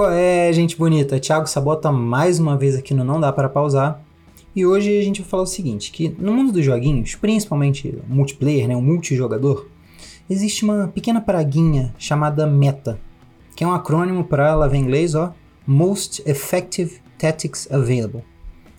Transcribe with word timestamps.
Qual 0.00 0.10
é, 0.10 0.50
gente 0.50 0.78
bonita? 0.78 1.20
Thiago 1.20 1.46
Sabota 1.46 1.92
mais 1.92 2.38
uma 2.38 2.56
vez 2.56 2.74
aqui 2.74 2.94
no 2.94 3.04
Não 3.04 3.20
Dá 3.20 3.30
Para 3.30 3.50
Pausar. 3.50 4.02
E 4.56 4.64
hoje 4.64 4.98
a 4.98 5.02
gente 5.02 5.20
vai 5.20 5.28
falar 5.28 5.42
o 5.42 5.46
seguinte, 5.46 5.92
que 5.92 6.08
no 6.18 6.32
mundo 6.32 6.52
dos 6.52 6.64
joguinhos, 6.64 7.16
principalmente 7.16 7.98
multiplayer, 8.08 8.66
né, 8.66 8.74
o 8.74 8.80
multijogador, 8.80 9.66
existe 10.30 10.64
uma 10.64 10.88
pequena 10.88 11.20
praguinha 11.20 11.94
chamada 11.98 12.46
meta, 12.46 12.98
que 13.54 13.62
é 13.62 13.66
um 13.66 13.74
acrônimo 13.74 14.24
para, 14.24 14.54
lá 14.54 14.66
vem 14.66 14.80
em 14.80 14.84
inglês, 14.84 15.14
ó, 15.14 15.34
Most 15.66 16.22
Effective 16.24 16.96
Tactics 17.18 17.70
Available, 17.70 18.24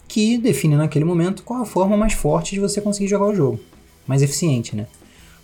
que 0.08 0.40
define 0.40 0.76
naquele 0.76 1.06
momento 1.06 1.44
qual 1.44 1.62
a 1.62 1.66
forma 1.66 1.96
mais 1.96 2.14
forte 2.14 2.56
de 2.56 2.60
você 2.60 2.82
conseguir 2.82 3.08
jogar 3.08 3.28
o 3.28 3.36
jogo, 3.36 3.60
mais 4.08 4.24
eficiente, 4.24 4.76
né? 4.76 4.88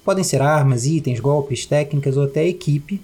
Podem 0.04 0.24
ser 0.24 0.42
armas, 0.42 0.88
itens, 0.88 1.20
golpes, 1.20 1.68
técnicas 1.68 2.18
ou 2.18 2.24
até 2.24 2.48
equipe, 2.48 3.00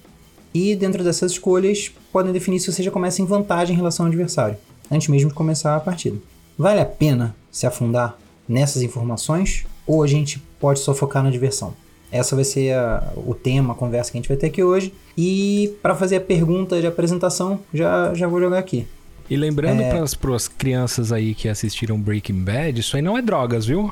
e 0.51 0.75
dentro 0.75 1.03
dessas 1.03 1.33
escolhas 1.33 1.91
podem 2.13 2.31
definir 2.31 2.59
se 2.59 2.71
você 2.71 2.83
já 2.83 2.91
começa 2.91 3.23
em 3.23 3.25
vantagem 3.25 3.73
em 3.73 3.77
relação 3.77 4.05
ao 4.05 4.11
adversário, 4.11 4.55
antes 4.89 5.07
mesmo 5.07 5.29
de 5.29 5.35
começar 5.35 5.75
a 5.75 5.79
partida. 5.79 6.15
Vale 6.55 6.79
a 6.79 6.85
pena 6.85 7.35
se 7.51 7.65
afundar 7.65 8.15
nessas 8.47 8.83
informações 8.83 9.65
ou 9.87 10.03
a 10.03 10.07
gente 10.07 10.37
pode 10.59 10.79
só 10.79 10.93
focar 10.93 11.23
na 11.23 11.31
diversão? 11.31 11.73
Essa 12.11 12.35
vai 12.35 12.45
ser 12.45 12.75
a, 12.75 13.11
o 13.17 13.33
tema, 13.33 13.73
a 13.73 13.75
conversa 13.75 14.11
que 14.11 14.17
a 14.17 14.21
gente 14.21 14.27
vai 14.27 14.37
ter 14.37 14.45
aqui 14.45 14.63
hoje. 14.63 14.93
E 15.17 15.75
para 15.81 15.95
fazer 15.95 16.17
a 16.17 16.21
pergunta 16.21 16.79
de 16.79 16.85
apresentação, 16.85 17.59
já, 17.73 18.13
já 18.13 18.27
vou 18.27 18.39
jogar 18.39 18.59
aqui. 18.59 18.87
E 19.27 19.35
lembrando 19.35 19.81
é... 19.81 19.89
para 19.89 20.35
as 20.35 20.47
crianças 20.47 21.11
aí 21.11 21.33
que 21.33 21.49
assistiram 21.49 21.99
Breaking 21.99 22.43
Bad, 22.43 22.79
isso 22.79 22.95
aí 22.95 23.01
não 23.01 23.17
é 23.17 23.21
drogas, 23.23 23.65
viu? 23.65 23.91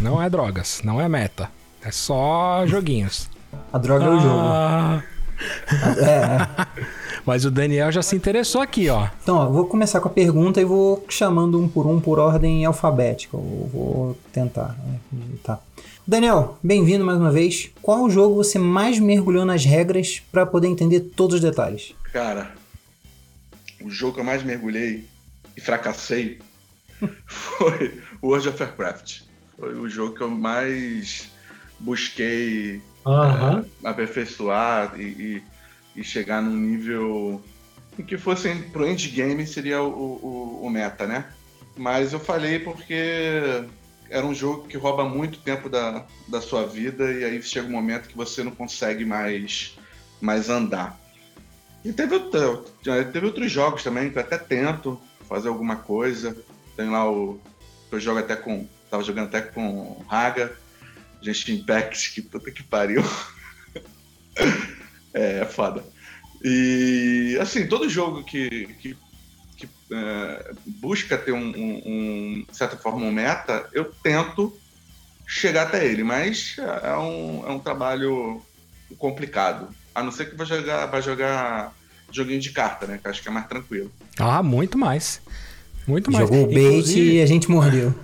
Não 0.00 0.22
é 0.22 0.30
drogas, 0.30 0.80
não 0.82 0.98
é 0.98 1.06
meta. 1.06 1.50
É 1.84 1.90
só 1.90 2.66
joguinhos. 2.66 3.28
A 3.70 3.76
droga 3.76 4.06
ah... 4.06 4.08
é 4.08 4.10
o 4.10 4.20
jogo. 4.20 4.38
Ah. 4.38 5.02
é. 5.98 6.90
Mas 7.24 7.44
o 7.44 7.50
Daniel 7.50 7.92
já 7.92 8.02
se 8.02 8.16
interessou 8.16 8.60
aqui, 8.60 8.88
ó. 8.88 9.08
Então, 9.22 9.36
ó, 9.36 9.48
vou 9.48 9.66
começar 9.66 10.00
com 10.00 10.08
a 10.08 10.12
pergunta 10.12 10.60
e 10.60 10.64
vou 10.64 11.04
chamando 11.08 11.60
um 11.60 11.68
por 11.68 11.86
um 11.86 12.00
por 12.00 12.18
ordem 12.18 12.64
alfabética. 12.64 13.36
Eu 13.36 13.70
vou 13.72 14.18
tentar. 14.32 14.76
Né? 15.12 15.22
Tá. 15.42 15.60
Daniel, 16.06 16.58
bem-vindo 16.62 17.04
mais 17.04 17.18
uma 17.18 17.30
vez. 17.30 17.70
Qual 17.80 18.08
jogo 18.10 18.34
você 18.34 18.58
mais 18.58 18.98
mergulhou 18.98 19.44
nas 19.44 19.64
regras 19.64 20.22
para 20.32 20.46
poder 20.46 20.68
entender 20.68 21.00
todos 21.00 21.36
os 21.36 21.40
detalhes? 21.40 21.94
Cara, 22.12 22.52
o 23.80 23.90
jogo 23.90 24.14
que 24.14 24.20
eu 24.20 24.24
mais 24.24 24.42
mergulhei 24.42 25.06
e 25.56 25.60
fracassei 25.60 26.38
foi 27.26 28.00
World 28.22 28.48
of 28.48 28.62
Warcraft. 28.62 29.20
Foi 29.58 29.74
o 29.74 29.88
jogo 29.88 30.14
que 30.14 30.22
eu 30.22 30.30
mais 30.30 31.30
busquei 31.78 32.80
é, 33.06 33.88
aperfeiçoar 33.88 34.98
e, 34.98 35.02
e 35.02 35.42
e 35.94 36.04
chegar 36.04 36.42
num 36.42 36.56
nível 36.56 37.42
em 37.98 38.02
que 38.02 38.16
fosse 38.16 38.54
pro 38.72 38.86
endgame 38.86 39.46
seria 39.46 39.82
o, 39.82 39.88
o, 39.88 40.66
o, 40.66 40.70
meta, 40.70 41.06
né? 41.06 41.26
Mas 41.76 42.12
eu 42.12 42.20
falei 42.20 42.58
porque 42.58 43.64
era 44.08 44.24
um 44.24 44.34
jogo 44.34 44.66
que 44.66 44.76
rouba 44.76 45.04
muito 45.04 45.38
tempo 45.40 45.68
da, 45.68 46.06
da 46.28 46.40
sua 46.40 46.66
vida 46.66 47.12
e 47.12 47.24
aí 47.24 47.42
chega 47.42 47.66
um 47.66 47.72
momento 47.72 48.08
que 48.08 48.16
você 48.16 48.42
não 48.42 48.52
consegue 48.52 49.04
mais, 49.04 49.76
mais 50.20 50.48
andar. 50.48 50.98
E 51.84 51.92
teve, 51.92 52.18
teve 53.12 53.26
outros 53.26 53.50
jogos 53.50 53.82
também 53.82 54.10
que 54.10 54.18
eu 54.18 54.22
até 54.22 54.36
tento 54.36 55.00
fazer 55.28 55.48
alguma 55.48 55.76
coisa. 55.76 56.36
Tem 56.76 56.90
lá 56.90 57.10
o. 57.10 57.40
Eu 57.90 58.00
jogo 58.00 58.18
até 58.18 58.36
com. 58.36 58.66
Tava 58.90 59.02
jogando 59.02 59.28
até 59.28 59.40
com 59.40 60.04
Raga, 60.08 60.52
gente 61.22 61.52
Impact, 61.52 62.12
que 62.12 62.22
puta 62.22 62.50
que 62.50 62.62
pariu. 62.62 63.02
É, 65.14 65.40
é 65.40 65.44
foda. 65.44 65.84
E, 66.42 67.36
assim, 67.40 67.66
todo 67.66 67.88
jogo 67.88 68.24
que, 68.24 68.68
que, 68.80 68.96
que 69.56 69.68
é, 69.92 70.52
busca 70.66 71.18
ter 71.18 71.32
um, 71.32 71.50
um, 71.50 71.82
um, 71.84 72.44
de 72.50 72.56
certa 72.56 72.76
forma, 72.76 73.04
um 73.04 73.12
meta, 73.12 73.68
eu 73.72 73.84
tento 74.02 74.56
chegar 75.26 75.64
até 75.64 75.86
ele, 75.86 76.02
mas 76.02 76.56
é 76.82 76.96
um, 76.96 77.44
é 77.46 77.50
um 77.50 77.58
trabalho 77.58 78.42
complicado. 78.98 79.68
A 79.94 80.02
não 80.02 80.10
ser 80.10 80.30
que 80.30 80.36
vai 80.36 80.46
jogar, 80.46 80.86
vai 80.86 81.02
jogar 81.02 81.74
joguinho 82.10 82.40
de 82.40 82.50
carta, 82.50 82.86
né? 82.86 82.98
Que 83.00 83.08
acho 83.08 83.22
que 83.22 83.28
é 83.28 83.32
mais 83.32 83.46
tranquilo. 83.46 83.90
Ah, 84.18 84.42
muito 84.42 84.78
mais. 84.78 85.20
Muito 85.86 86.10
mais. 86.10 86.28
Jogou 86.28 86.44
o 86.44 86.52
bait 86.52 86.96
e 86.96 87.20
a 87.20 87.26
gente 87.26 87.50
mordeu. 87.50 87.94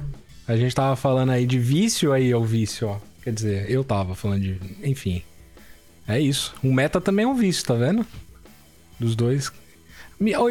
A 0.46 0.56
gente 0.56 0.74
tava 0.74 0.94
falando 0.94 1.30
aí 1.30 1.44
de 1.44 1.58
vício, 1.58 2.12
aí 2.12 2.30
é 2.30 2.36
o 2.36 2.44
vício, 2.44 2.88
ó. 2.88 2.98
Quer 3.22 3.32
dizer, 3.32 3.70
eu 3.70 3.82
tava 3.82 4.14
falando 4.14 4.42
de. 4.42 4.60
Enfim. 4.84 5.22
É 6.08 6.20
isso. 6.20 6.54
O 6.62 6.72
meta 6.72 7.00
também 7.00 7.24
é 7.24 7.28
um 7.28 7.34
vício, 7.34 7.64
tá 7.64 7.74
vendo? 7.74 8.06
Dos 8.98 9.16
dois. 9.16 9.50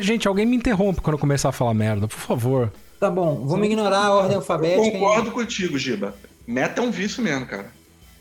gente, 0.01 0.27
alguém 0.27 0.45
me 0.45 0.55
interrompe 0.55 1.01
quando 1.01 1.15
eu 1.15 1.19
começar 1.19 1.49
a 1.49 1.53
falar 1.53 1.73
merda, 1.73 2.07
por 2.07 2.19
favor. 2.19 2.73
Tá 2.99 3.09
bom, 3.09 3.45
vamos 3.45 3.65
ignorar 3.65 4.05
a 4.05 4.13
ordem 4.13 4.35
alfabética. 4.35 4.87
Eu 4.87 4.91
concordo 4.91 5.31
contigo, 5.31 5.77
Giba. 5.77 6.15
Meta 6.47 6.81
é 6.81 6.83
um 6.83 6.91
vício 6.91 7.23
mesmo, 7.23 7.45
cara. 7.45 7.67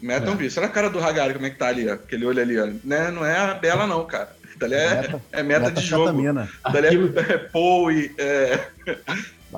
Meta 0.00 0.26
é, 0.26 0.28
é 0.28 0.32
um 0.32 0.36
vício. 0.36 0.60
Olha 0.60 0.68
a 0.68 0.72
cara 0.72 0.90
do 0.90 0.98
Hagari, 0.98 1.34
como 1.34 1.46
é 1.46 1.50
que 1.50 1.56
tá 1.56 1.68
ali, 1.68 1.88
ó. 1.88 1.94
Aquele 1.94 2.26
olho 2.26 2.40
ali, 2.40 2.58
ó. 2.58 2.66
Né? 2.82 3.10
Não 3.10 3.24
é 3.24 3.38
a 3.38 3.54
Bela, 3.54 3.86
não, 3.86 4.04
cara. 4.04 4.34
Dali 4.56 4.74
é 4.74 4.94
meta, 4.94 5.22
é 5.32 5.42
meta, 5.42 5.60
meta 5.60 5.80
de 5.80 5.86
jogo. 5.86 6.22
Dali 6.72 6.86
é, 6.86 7.32
é 7.32 7.38
Poe, 7.38 8.14
é, 8.18 8.68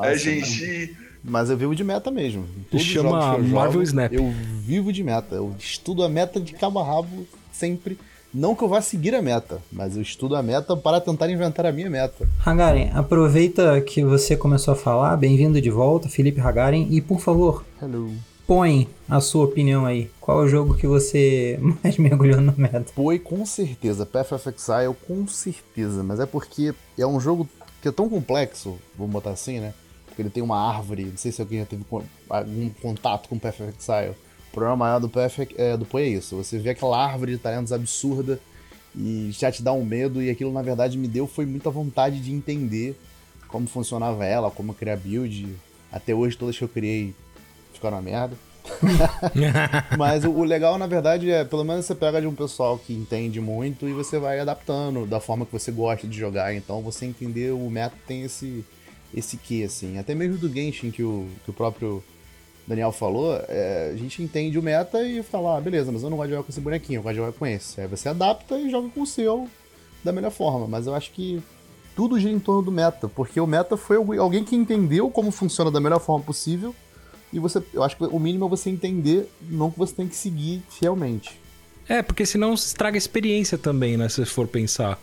é 0.02 0.16
Genji. 0.16 0.96
Mas 1.22 1.50
eu 1.50 1.56
vivo 1.56 1.74
de 1.74 1.82
meta 1.82 2.10
mesmo. 2.10 2.48
Chama 2.78 3.38
Marvel 3.38 3.72
jogo, 3.72 3.82
Snap. 3.82 4.12
Eu 4.12 4.32
vivo 4.62 4.92
de 4.92 5.02
meta. 5.02 5.34
Eu 5.34 5.54
estudo 5.58 6.04
a 6.04 6.08
meta 6.08 6.40
de 6.40 6.52
cabo 6.52 6.78
a 6.78 6.84
rabo 6.84 7.26
sempre. 7.56 7.98
Não 8.34 8.54
que 8.54 8.62
eu 8.62 8.68
vá 8.68 8.82
seguir 8.82 9.14
a 9.14 9.22
meta, 9.22 9.62
mas 9.72 9.96
eu 9.96 10.02
estudo 10.02 10.36
a 10.36 10.42
meta 10.42 10.76
para 10.76 11.00
tentar 11.00 11.30
inventar 11.30 11.64
a 11.64 11.72
minha 11.72 11.88
meta. 11.88 12.28
Hagaren, 12.44 12.90
aproveita 12.92 13.80
que 13.80 14.04
você 14.04 14.36
começou 14.36 14.74
a 14.74 14.76
falar, 14.76 15.16
bem-vindo 15.16 15.60
de 15.60 15.70
volta, 15.70 16.08
Felipe 16.08 16.40
Hagaren, 16.40 16.86
e 16.90 17.00
por 17.00 17.18
favor, 17.20 17.64
Hello. 17.80 18.12
põe 18.46 18.88
a 19.08 19.20
sua 19.20 19.46
opinião 19.46 19.86
aí. 19.86 20.10
Qual 20.20 20.42
é 20.42 20.44
o 20.44 20.48
jogo 20.48 20.74
que 20.74 20.86
você 20.86 21.58
mais 21.82 21.96
mergulhou 21.96 22.40
no 22.42 22.52
meta? 22.58 22.92
Foi 22.94 23.18
com 23.18 23.46
certeza, 23.46 24.04
Path 24.04 24.32
of 24.32 24.48
Exile, 24.50 24.94
com 25.06 25.26
certeza, 25.26 26.02
mas 26.02 26.20
é 26.20 26.26
porque 26.26 26.74
é 26.98 27.06
um 27.06 27.18
jogo 27.18 27.48
que 27.80 27.88
é 27.88 27.92
tão 27.92 28.08
complexo, 28.08 28.76
vamos 28.98 29.12
botar 29.12 29.30
assim, 29.30 29.60
né? 29.60 29.72
Porque 30.06 30.20
ele 30.20 30.30
tem 30.30 30.42
uma 30.42 30.58
árvore, 30.58 31.04
não 31.06 31.16
sei 31.16 31.32
se 31.32 31.40
alguém 31.40 31.60
já 31.60 31.66
teve 31.66 31.84
algum 32.28 32.68
contato 32.82 33.28
com 33.30 33.38
Path 33.38 33.60
of 33.60 33.72
Exile 33.78 34.14
problema 34.56 34.76
maior 34.76 34.98
do 34.98 35.08
PF 35.08 35.48
é, 35.56 35.76
do 35.76 35.84
Poi 35.84 36.02
é 36.02 36.08
isso. 36.08 36.34
Você 36.36 36.58
vê 36.58 36.70
aquela 36.70 36.98
árvore 36.98 37.32
de 37.32 37.38
talentos 37.38 37.72
absurda 37.72 38.40
e 38.96 39.28
já 39.30 39.52
te 39.52 39.62
dá 39.62 39.72
um 39.72 39.84
medo, 39.84 40.22
e 40.22 40.30
aquilo 40.30 40.50
na 40.50 40.62
verdade 40.62 40.96
me 40.96 41.06
deu 41.06 41.26
foi 41.26 41.44
muita 41.44 41.70
vontade 41.70 42.18
de 42.18 42.32
entender 42.32 42.98
como 43.46 43.66
funcionava 43.66 44.24
ela, 44.24 44.50
como 44.50 44.72
criar 44.72 44.96
build. 44.96 45.54
Até 45.92 46.14
hoje 46.14 46.38
todas 46.38 46.56
que 46.56 46.64
eu 46.64 46.68
criei 46.68 47.14
ficaram 47.74 47.98
uma 47.98 48.02
merda. 48.02 48.34
Mas 49.98 50.24
o, 50.24 50.30
o, 50.30 50.42
legal, 50.42 50.78
na 50.78 50.86
verdade, 50.86 51.30
é 51.30 51.44
pelo 51.44 51.62
menos 51.62 51.84
você 51.84 51.94
pega 51.94 52.20
de 52.20 52.26
um 52.26 52.34
pessoal 52.34 52.78
que 52.78 52.94
entende 52.94 53.40
muito 53.40 53.86
e 53.86 53.92
você 53.92 54.18
vai 54.18 54.40
adaptando 54.40 55.06
da 55.06 55.20
forma 55.20 55.44
que 55.44 55.52
você 55.52 55.70
gosta 55.70 56.06
de 56.06 56.18
jogar. 56.18 56.54
Então 56.54 56.80
você 56.80 57.04
entender 57.04 57.52
o 57.52 57.70
meta 57.70 57.94
tem 58.06 58.22
esse 58.22 58.64
esse 59.14 59.36
que 59.36 59.62
assim. 59.62 59.98
Até 59.98 60.14
mesmo 60.14 60.38
do 60.38 60.52
Genshin 60.52 60.90
que 60.90 61.02
o, 61.02 61.28
que 61.44 61.50
o 61.50 61.54
próprio 61.54 62.02
Daniel 62.66 62.90
falou, 62.90 63.40
é, 63.48 63.92
a 63.94 63.96
gente 63.96 64.22
entende 64.22 64.58
o 64.58 64.62
meta 64.62 65.00
e 65.02 65.22
fala, 65.22 65.56
ah, 65.56 65.60
beleza, 65.60 65.92
mas 65.92 66.02
eu 66.02 66.10
não 66.10 66.16
gosto 66.16 66.28
de 66.28 66.34
jogar 66.34 66.44
com 66.44 66.50
esse 66.50 66.60
bonequinho, 66.60 66.98
eu 66.98 67.02
gosto 67.02 67.14
de 67.14 67.20
jogar 67.20 67.32
com 67.32 67.46
esse. 67.46 67.80
Aí 67.80 67.86
você 67.86 68.08
adapta 68.08 68.58
e 68.58 68.68
joga 68.68 68.88
com 68.88 69.02
o 69.02 69.06
seu 69.06 69.48
da 70.02 70.12
melhor 70.12 70.32
forma. 70.32 70.66
Mas 70.66 70.86
eu 70.86 70.94
acho 70.94 71.12
que 71.12 71.40
tudo 71.94 72.18
gira 72.18 72.32
em 72.32 72.40
torno 72.40 72.62
do 72.62 72.72
meta, 72.72 73.08
porque 73.08 73.40
o 73.40 73.46
meta 73.46 73.76
foi 73.76 74.18
alguém 74.18 74.42
que 74.42 74.56
entendeu 74.56 75.08
como 75.10 75.30
funciona 75.30 75.70
da 75.70 75.80
melhor 75.80 76.00
forma 76.00 76.24
possível. 76.24 76.74
E 77.32 77.38
você, 77.38 77.62
eu 77.72 77.84
acho 77.84 77.96
que 77.96 78.04
o 78.04 78.18
mínimo 78.18 78.46
é 78.46 78.48
você 78.48 78.68
entender, 78.68 79.30
não 79.42 79.70
que 79.70 79.78
você 79.78 79.94
tem 79.94 80.08
que 80.08 80.16
seguir 80.16 80.62
fielmente. 80.68 81.40
É, 81.88 82.02
porque 82.02 82.26
senão 82.26 82.54
estraga 82.54 82.96
a 82.96 82.98
experiência 82.98 83.56
também, 83.56 83.96
né? 83.96 84.08
Se 84.08 84.24
for 84.24 84.48
pensar. 84.48 84.98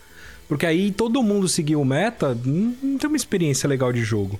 Porque 0.49 0.65
aí 0.65 0.91
todo 0.91 1.23
mundo 1.23 1.47
seguir 1.47 1.77
o 1.77 1.85
meta, 1.85 2.37
não 2.43 2.97
tem 2.97 3.07
uma 3.07 3.15
experiência 3.15 3.69
legal 3.69 3.93
de 3.93 4.01
jogo 4.01 4.37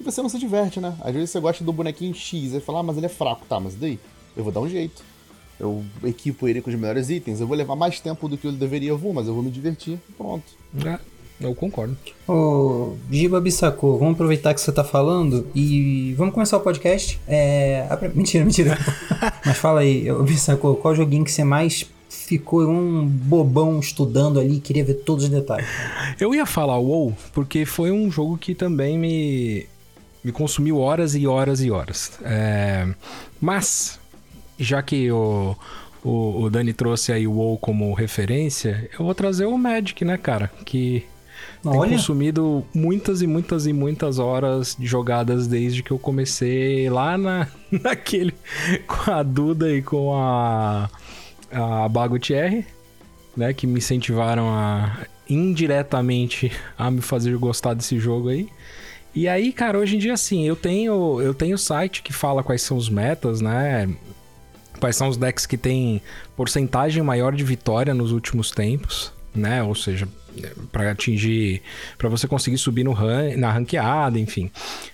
e 0.00 0.02
você 0.02 0.22
não 0.22 0.28
se 0.28 0.38
diverte, 0.38 0.80
né? 0.80 0.94
Às 1.00 1.14
vezes 1.14 1.30
você 1.30 1.38
gosta 1.38 1.62
do 1.62 1.72
bonequinho 1.72 2.14
X 2.14 2.54
e 2.54 2.60
fala, 2.60 2.80
ah, 2.80 2.82
mas 2.82 2.96
ele 2.96 3.06
é 3.06 3.10
fraco, 3.10 3.44
tá, 3.46 3.60
mas 3.60 3.74
daí? 3.74 3.98
Eu 4.34 4.42
vou 4.42 4.52
dar 4.52 4.60
um 4.60 4.68
jeito. 4.68 5.02
Eu 5.58 5.84
equipo 6.02 6.48
ele 6.48 6.62
com 6.62 6.70
os 6.70 6.76
melhores 6.76 7.10
itens, 7.10 7.38
eu 7.38 7.46
vou 7.46 7.54
levar 7.54 7.76
mais 7.76 8.00
tempo 8.00 8.26
do 8.26 8.38
que 8.38 8.46
ele 8.46 8.56
deveria, 8.56 8.88
eu 8.88 8.96
vou, 8.96 9.12
mas 9.12 9.26
eu 9.26 9.34
vou 9.34 9.42
me 9.42 9.50
divertir. 9.50 9.98
Pronto. 10.16 10.44
É, 10.86 10.98
eu 11.38 11.54
concordo. 11.54 11.94
Ô, 12.26 12.94
Giba 13.10 13.40
Bissacô, 13.42 13.98
vamos 13.98 14.14
aproveitar 14.14 14.54
que 14.54 14.60
você 14.60 14.72
tá 14.72 14.82
falando 14.82 15.46
e 15.54 16.14
vamos 16.16 16.32
começar 16.32 16.56
o 16.56 16.60
podcast. 16.60 17.20
É... 17.28 17.86
Mentira, 18.14 18.44
mentira. 18.44 18.78
mas 19.44 19.58
fala 19.58 19.80
aí, 19.80 20.10
Bissacô, 20.24 20.76
qual 20.76 20.94
joguinho 20.94 21.24
que 21.24 21.32
você 21.32 21.44
mais 21.44 21.86
ficou 22.08 22.62
um 22.62 23.06
bobão 23.06 23.80
estudando 23.80 24.38
ali, 24.40 24.60
queria 24.60 24.84
ver 24.84 24.94
todos 24.94 25.24
os 25.24 25.30
detalhes. 25.30 25.66
Eu 26.18 26.34
ia 26.34 26.46
falar 26.46 26.78
WoW, 26.78 27.16
porque 27.32 27.64
foi 27.66 27.90
um 27.90 28.10
jogo 28.10 28.38
que 28.38 28.54
também 28.54 28.98
me 28.98 29.66
me 30.22 30.32
consumiu 30.32 30.78
horas 30.78 31.14
e 31.14 31.26
horas 31.26 31.60
e 31.62 31.70
horas. 31.70 32.12
É, 32.22 32.86
mas, 33.40 33.98
já 34.58 34.82
que 34.82 35.10
o, 35.10 35.56
o, 36.04 36.42
o, 36.42 36.50
Dani 36.50 36.72
trouxe 36.72 37.12
aí 37.12 37.26
o 37.26 37.32
WoW 37.32 37.58
como 37.58 37.92
referência, 37.94 38.88
eu 38.92 39.04
vou 39.04 39.14
trazer 39.14 39.46
o 39.46 39.56
Magic, 39.56 40.04
né, 40.04 40.16
cara? 40.16 40.50
Que 40.64 41.04
Tem 41.62 41.72
Olha, 41.72 41.92
consumido 41.92 42.64
muitas 42.74 43.22
e 43.22 43.26
muitas 43.26 43.66
e 43.66 43.72
muitas 43.72 44.18
horas 44.18 44.76
de 44.78 44.86
jogadas 44.86 45.46
desde 45.46 45.82
que 45.82 45.90
eu 45.90 45.98
comecei 45.98 46.88
lá 46.90 47.16
na, 47.16 47.48
naquele 47.70 48.34
com 48.86 49.10
a 49.10 49.22
Duda 49.22 49.72
e 49.72 49.82
com 49.82 50.14
a, 50.14 50.90
a 51.50 51.88
Bago 51.88 52.18
Thierry, 52.18 52.66
né? 53.36 53.52
Que 53.54 53.66
me 53.66 53.78
incentivaram 53.78 54.48
a 54.50 54.98
indiretamente 55.28 56.50
a 56.76 56.90
me 56.90 57.00
fazer 57.00 57.36
gostar 57.38 57.72
desse 57.72 57.98
jogo 57.98 58.28
aí. 58.28 58.48
E 59.14 59.28
aí, 59.28 59.52
cara, 59.52 59.78
hoje 59.78 59.96
em 59.96 59.98
dia, 59.98 60.14
assim, 60.14 60.46
eu 60.46 60.54
tenho 60.54 61.20
eu 61.20 61.34
tenho 61.34 61.58
site 61.58 62.02
que 62.02 62.12
fala 62.12 62.42
quais 62.42 62.62
são 62.62 62.76
os 62.76 62.88
metas, 62.88 63.40
né? 63.40 63.88
Quais 64.78 64.96
são 64.96 65.08
os 65.08 65.16
decks 65.16 65.46
que 65.46 65.58
tem 65.58 66.00
porcentagem 66.36 67.02
maior 67.02 67.34
de 67.34 67.44
vitória 67.44 67.92
nos 67.92 68.12
últimos 68.12 68.50
tempos, 68.50 69.12
né? 69.34 69.62
Ou 69.62 69.74
seja, 69.74 70.08
para 70.70 70.90
atingir, 70.90 71.62
para 71.98 72.08
você 72.08 72.26
conseguir 72.26 72.58
subir 72.58 72.84
no 72.84 72.92
ran, 72.92 73.36
na 73.36 73.50
ranqueada, 73.50 74.18
enfim. 74.18 74.50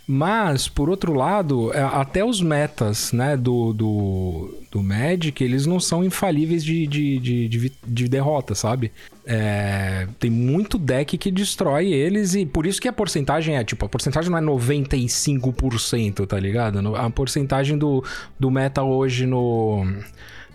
Mas 0.06 0.68
por 0.68 0.88
outro 0.88 1.12
lado, 1.12 1.72
é, 1.72 1.82
até 1.82 2.24
os 2.24 2.40
metas, 2.40 3.12
né, 3.12 3.36
do, 3.36 3.72
do, 3.72 4.54
do 4.70 4.82
Magic, 4.82 5.42
eles 5.42 5.66
não 5.66 5.78
são 5.78 6.04
infalíveis 6.04 6.64
de, 6.64 6.86
de, 6.86 7.18
de, 7.18 7.48
de, 7.48 7.72
de 7.86 8.08
derrota, 8.08 8.54
sabe? 8.54 8.92
É, 9.26 10.06
tem 10.20 10.30
muito 10.30 10.78
deck 10.78 11.18
que 11.18 11.30
destrói 11.30 11.92
eles 11.92 12.34
e 12.34 12.46
por 12.46 12.64
isso 12.64 12.80
que 12.80 12.88
a 12.88 12.92
porcentagem 12.92 13.56
é, 13.56 13.64
tipo, 13.64 13.84
a 13.84 13.88
porcentagem 13.88 14.30
não 14.30 14.38
é 14.38 14.42
95%, 14.42 16.26
tá 16.26 16.38
ligado? 16.38 16.96
A 16.96 17.10
porcentagem 17.10 17.76
do, 17.76 18.04
do 18.38 18.50
meta 18.50 18.82
hoje 18.82 19.26
no, 19.26 19.84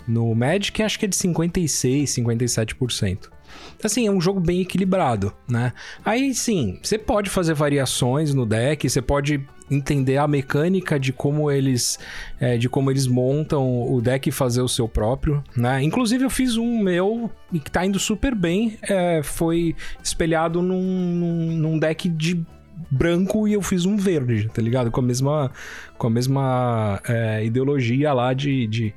no 0.07 0.34
Magic 0.34 0.81
acho 0.81 0.98
que 0.98 1.06
é 1.06 1.07
de 1.07 1.16
56, 1.16 2.10
57%. 2.10 3.40
Assim, 3.83 4.07
é 4.07 4.12
um 4.12 4.22
jogo 4.22 4.39
bem 4.39 4.62
equilibrado, 4.62 5.33
né? 5.48 5.74
Aí 6.04 6.33
sim, 6.33 6.80
você 6.81 6.98
pode 6.98 7.30
fazer 7.30 7.54
variações 7.54 8.33
no 8.33 8.45
deck, 8.45 8.89
você 8.89 9.01
pode 9.01 9.45
entender 9.69 10.18
a 10.18 10.28
mecânica 10.28 11.00
de 11.00 11.13
como 11.13 11.50
eles 11.50 11.98
é, 12.39 12.57
de 12.57 12.68
como 12.68 12.92
eles 12.92 13.07
montam 13.07 13.89
o 13.89 14.01
deck 14.01 14.28
e 14.28 14.31
fazer 14.31 14.62
o 14.62 14.68
seu 14.68 14.88
próprio, 14.88 15.42
né? 15.56 15.81
Inclusive 15.81 16.25
eu 16.25 16.30
fiz 16.30 16.57
um 16.57 16.80
meu 16.80 17.31
e 17.51 17.60
que 17.60 17.72
tá 17.72 17.86
indo 17.86 17.98
super 17.98 18.36
bem, 18.36 18.78
é, 18.81 19.22
foi 19.24 19.75
espelhado 20.04 20.62
num, 20.62 20.81
num, 20.81 21.57
num 21.57 21.80
deck 21.80 22.10
de 22.10 22.45
branco 22.89 23.48
e 23.48 23.54
eu 23.54 23.62
fiz 23.62 23.86
um 23.86 23.95
verde, 23.95 24.50
tá 24.54 24.62
ligado? 24.62 24.92
Com 24.92 25.00
a 25.00 25.04
mesma 25.04 25.51
com 25.98 26.07
a 26.07 26.10
mesma 26.10 27.00
é, 27.07 27.45
ideologia 27.45 28.12
lá 28.12 28.34
de, 28.34 28.68
de, 28.68 28.94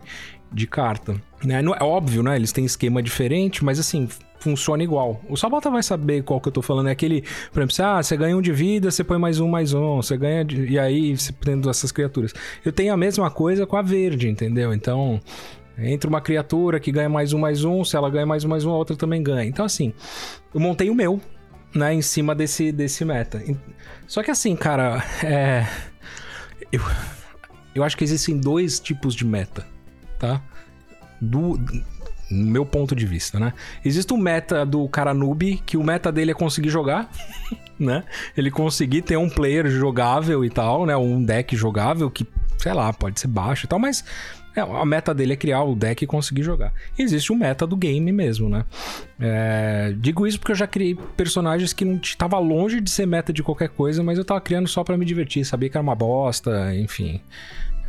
de 0.53 0.67
carta. 0.67 1.15
Né? 1.45 1.61
Não, 1.61 1.75
é 1.75 1.83
óbvio, 1.83 2.23
né? 2.23 2.35
Eles 2.35 2.51
têm 2.51 2.65
esquema 2.65 3.03
diferente, 3.03 3.65
mas 3.65 3.79
assim, 3.79 4.09
funciona 4.45 4.83
igual. 4.85 5.21
O 5.29 5.37
Sabota 5.37 5.71
vai 5.71 5.83
saber 5.83 6.23
qual 6.23 6.41
que 6.41 6.49
eu 6.49 6.53
tô 6.53 6.63
falando. 6.63 6.89
É 6.89 6.93
aquele, 6.93 7.23
por 7.53 7.61
exemplo, 7.61 7.75
você, 7.75 7.83
ah, 7.83 8.03
você 8.03 8.17
ganha 8.17 8.37
um 8.37 8.43
de 8.43 8.53
vida, 8.53 8.91
você 8.91 9.03
põe 9.03 9.19
mais 9.19 9.41
um, 9.41 9.49
mais 9.49 9.73
um. 9.75 9.97
Você 9.97 10.17
ganha. 10.17 10.45
de- 10.45 10.67
E 10.67 10.79
aí, 10.79 11.17
você 11.17 11.33
tendo 11.33 11.69
essas 11.69 11.91
criaturas. 11.91 12.33
Eu 12.65 12.73
tenho 12.73 12.93
a 12.93 12.97
mesma 12.97 13.31
coisa 13.31 13.67
com 13.67 13.77
a 13.77 13.83
verde, 13.83 14.29
entendeu? 14.29 14.73
Então. 14.73 15.21
Entra 15.77 16.09
uma 16.09 16.21
criatura 16.21 16.79
que 16.79 16.93
ganha 16.93 17.09
mais 17.09 17.33
um, 17.33 17.39
mais 17.41 17.65
um. 17.65 17.83
Se 17.85 17.97
ela 17.97 18.09
ganha 18.09 18.25
mais 18.25 18.45
um, 18.45 18.49
mais 18.49 18.65
um, 18.65 18.71
a 18.71 18.77
outra 18.77 18.95
também 18.95 19.21
ganha. 19.21 19.45
Então, 19.49 19.65
assim, 19.65 19.93
eu 20.55 20.61
montei 20.61 20.89
o 20.89 20.95
meu, 20.95 21.21
né, 21.75 21.93
em 21.93 22.01
cima 22.01 22.33
desse, 22.33 22.71
desse 22.71 23.05
meta. 23.05 23.43
Só 24.07 24.23
que, 24.23 24.31
assim, 24.31 24.55
cara, 24.55 25.03
é. 25.25 25.67
Eu, 26.71 26.81
eu 27.75 27.83
acho 27.83 27.97
que 27.97 28.05
existem 28.05 28.39
dois 28.39 28.79
tipos 28.79 29.17
de 29.17 29.25
meta, 29.27 29.67
tá? 30.21 30.41
Do, 31.21 31.59
no 32.35 32.51
meu 32.51 32.67
ponto 32.67 32.95
de 32.95 33.07
vista, 33.07 33.39
né? 33.39 33.53
Existe 33.85 34.13
um 34.13 34.17
meta 34.17 34.65
do 34.67 34.89
cara 34.89 35.15
noob, 35.15 35.63
que 35.65 35.77
o 35.77 35.85
meta 35.85 36.11
dele 36.11 36.33
é 36.33 36.35
conseguir 36.35 36.69
jogar, 36.69 37.11
né? 37.79 38.05
Ele 38.37 38.51
conseguir 38.51 39.03
ter 39.03 39.17
um 39.17 39.29
player 39.29 39.69
jogável 39.69 40.45
e 40.45 40.51
tal, 40.51 40.85
né? 40.87 40.97
Um 40.97 41.23
deck 41.23 41.57
jogável 41.57 42.11
que, 42.11 42.27
sei 42.59 42.73
lá, 42.73 42.93
pode 42.93 43.21
ser 43.21 43.29
baixo 43.29 43.67
e 43.67 43.69
tal, 43.69 43.79
mas 43.79 44.05
é, 44.57 44.61
a 44.61 44.85
meta 44.85 45.13
dele 45.13 45.33
é 45.33 45.37
criar 45.37 45.65
o 45.65 45.75
deck 45.75 46.05
e 46.05 46.07
conseguir 46.07 46.43
jogar. 46.43 46.73
Existe 46.97 47.33
um 47.33 47.37
meta 47.37 47.67
do 47.67 47.77
game 47.77 48.13
mesmo, 48.13 48.49
né? 48.49 48.65
É, 49.19 49.93
digo 49.99 50.27
isso 50.27 50.39
porque 50.39 50.53
eu 50.53 50.57
já 50.57 50.67
criei 50.67 50.95
personagens 51.17 51.73
que 51.73 51.85
não 51.85 52.01
tava 52.17 52.39
longe 52.39 52.81
de 52.81 52.89
ser 52.89 53.07
meta 53.07 53.33
de 53.33 53.43
qualquer 53.43 53.69
coisa, 53.69 54.03
mas 54.03 54.17
eu 54.17 54.25
tava 54.25 54.41
criando 54.41 54.69
só 54.69 54.85
pra 54.85 54.97
me 54.97 55.05
divertir, 55.05 55.45
sabia 55.45 55.69
que 55.69 55.77
era 55.77 55.83
uma 55.83 55.95
bosta, 55.95 56.75
enfim. 56.77 57.21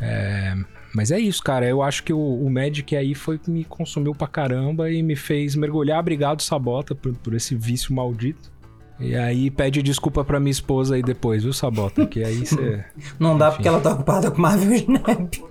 É, 0.00 0.56
mas 0.96 1.10
é 1.10 1.20
isso, 1.20 1.42
cara. 1.42 1.66
Eu 1.66 1.82
acho 1.82 2.02
que 2.02 2.10
o, 2.10 2.18
o 2.18 2.50
Magic 2.50 2.96
aí 2.96 3.14
foi 3.14 3.36
que 3.36 3.50
me 3.50 3.64
consumiu 3.64 4.14
pra 4.14 4.26
caramba 4.26 4.90
e 4.90 5.02
me 5.02 5.14
fez 5.14 5.54
mergulhar. 5.54 6.00
Obrigado, 6.00 6.40
Sabota, 6.40 6.94
por, 6.94 7.14
por 7.16 7.34
esse 7.34 7.54
vício 7.54 7.92
maldito. 7.92 8.50
E 8.98 9.14
aí 9.14 9.50
pede 9.50 9.82
desculpa 9.82 10.24
pra 10.24 10.40
minha 10.40 10.50
esposa 10.50 10.94
aí 10.94 11.02
depois, 11.02 11.42
viu, 11.42 11.52
Sabota? 11.52 12.06
Que 12.06 12.24
aí 12.24 12.46
você. 12.46 12.82
não 13.20 13.36
dá 13.36 13.48
enfim. 13.48 13.56
porque 13.56 13.68
ela 13.68 13.78
tá 13.78 13.92
ocupada 13.92 14.30
com 14.30 14.40
Marvel 14.40 14.72
Snap. 14.72 15.34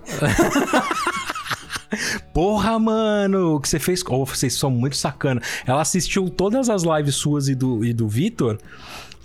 Porra, 2.34 2.76
mano, 2.80 3.54
o 3.54 3.60
que 3.60 3.68
você 3.68 3.78
fez. 3.78 4.02
Oh, 4.08 4.26
vocês 4.26 4.52
são 4.52 4.68
muito 4.68 4.96
sacana. 4.96 5.40
Ela 5.64 5.80
assistiu 5.80 6.28
todas 6.28 6.68
as 6.68 6.82
lives 6.82 7.14
suas 7.14 7.48
e 7.48 7.54
do, 7.54 7.84
e 7.84 7.92
do 7.92 8.08
Vitor. 8.08 8.58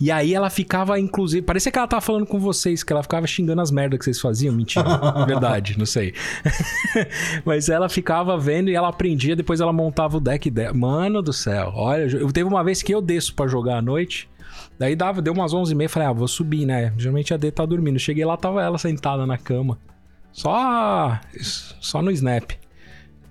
E 0.01 0.09
aí 0.09 0.33
ela 0.33 0.49
ficava, 0.49 0.99
inclusive. 0.99 1.45
Parecia 1.45 1.71
que 1.71 1.77
ela 1.77 1.87
tava 1.87 2.01
falando 2.01 2.25
com 2.25 2.39
vocês, 2.39 2.83
que 2.83 2.91
ela 2.91 3.03
ficava 3.03 3.27
xingando 3.27 3.61
as 3.61 3.69
merdas 3.69 3.99
que 3.99 4.05
vocês 4.05 4.19
faziam. 4.19 4.51
Mentira. 4.51 4.83
Verdade, 5.27 5.77
não 5.77 5.85
sei. 5.85 6.15
Mas 7.45 7.69
ela 7.69 7.87
ficava 7.87 8.35
vendo 8.35 8.71
e 8.71 8.75
ela 8.75 8.87
aprendia, 8.87 9.35
depois 9.35 9.61
ela 9.61 9.71
montava 9.71 10.17
o 10.17 10.19
deck 10.19 10.49
dela. 10.49 10.73
Mano 10.73 11.21
do 11.21 11.31
céu, 11.31 11.71
olha, 11.75 12.07
eu 12.17 12.31
teve 12.31 12.49
uma 12.49 12.63
vez 12.63 12.81
que 12.81 12.91
eu 12.91 12.99
desço 12.99 13.35
pra 13.35 13.47
jogar 13.47 13.77
à 13.77 13.81
noite. 13.81 14.27
Daí 14.79 14.95
dava, 14.95 15.21
deu 15.21 15.33
umas 15.33 15.53
11h30, 15.53 15.87
falei, 15.87 16.09
ah, 16.09 16.11
vou 16.11 16.27
subir, 16.27 16.65
né? 16.65 16.91
Geralmente 16.97 17.31
a 17.35 17.37
D 17.37 17.51
tá 17.51 17.63
dormindo. 17.63 17.99
Cheguei 17.99 18.25
lá, 18.25 18.35
tava 18.35 18.63
ela 18.63 18.79
sentada 18.79 19.27
na 19.27 19.37
cama. 19.37 19.77
Só. 20.31 21.19
Só 21.79 22.01
no 22.01 22.09
Snap. 22.09 22.53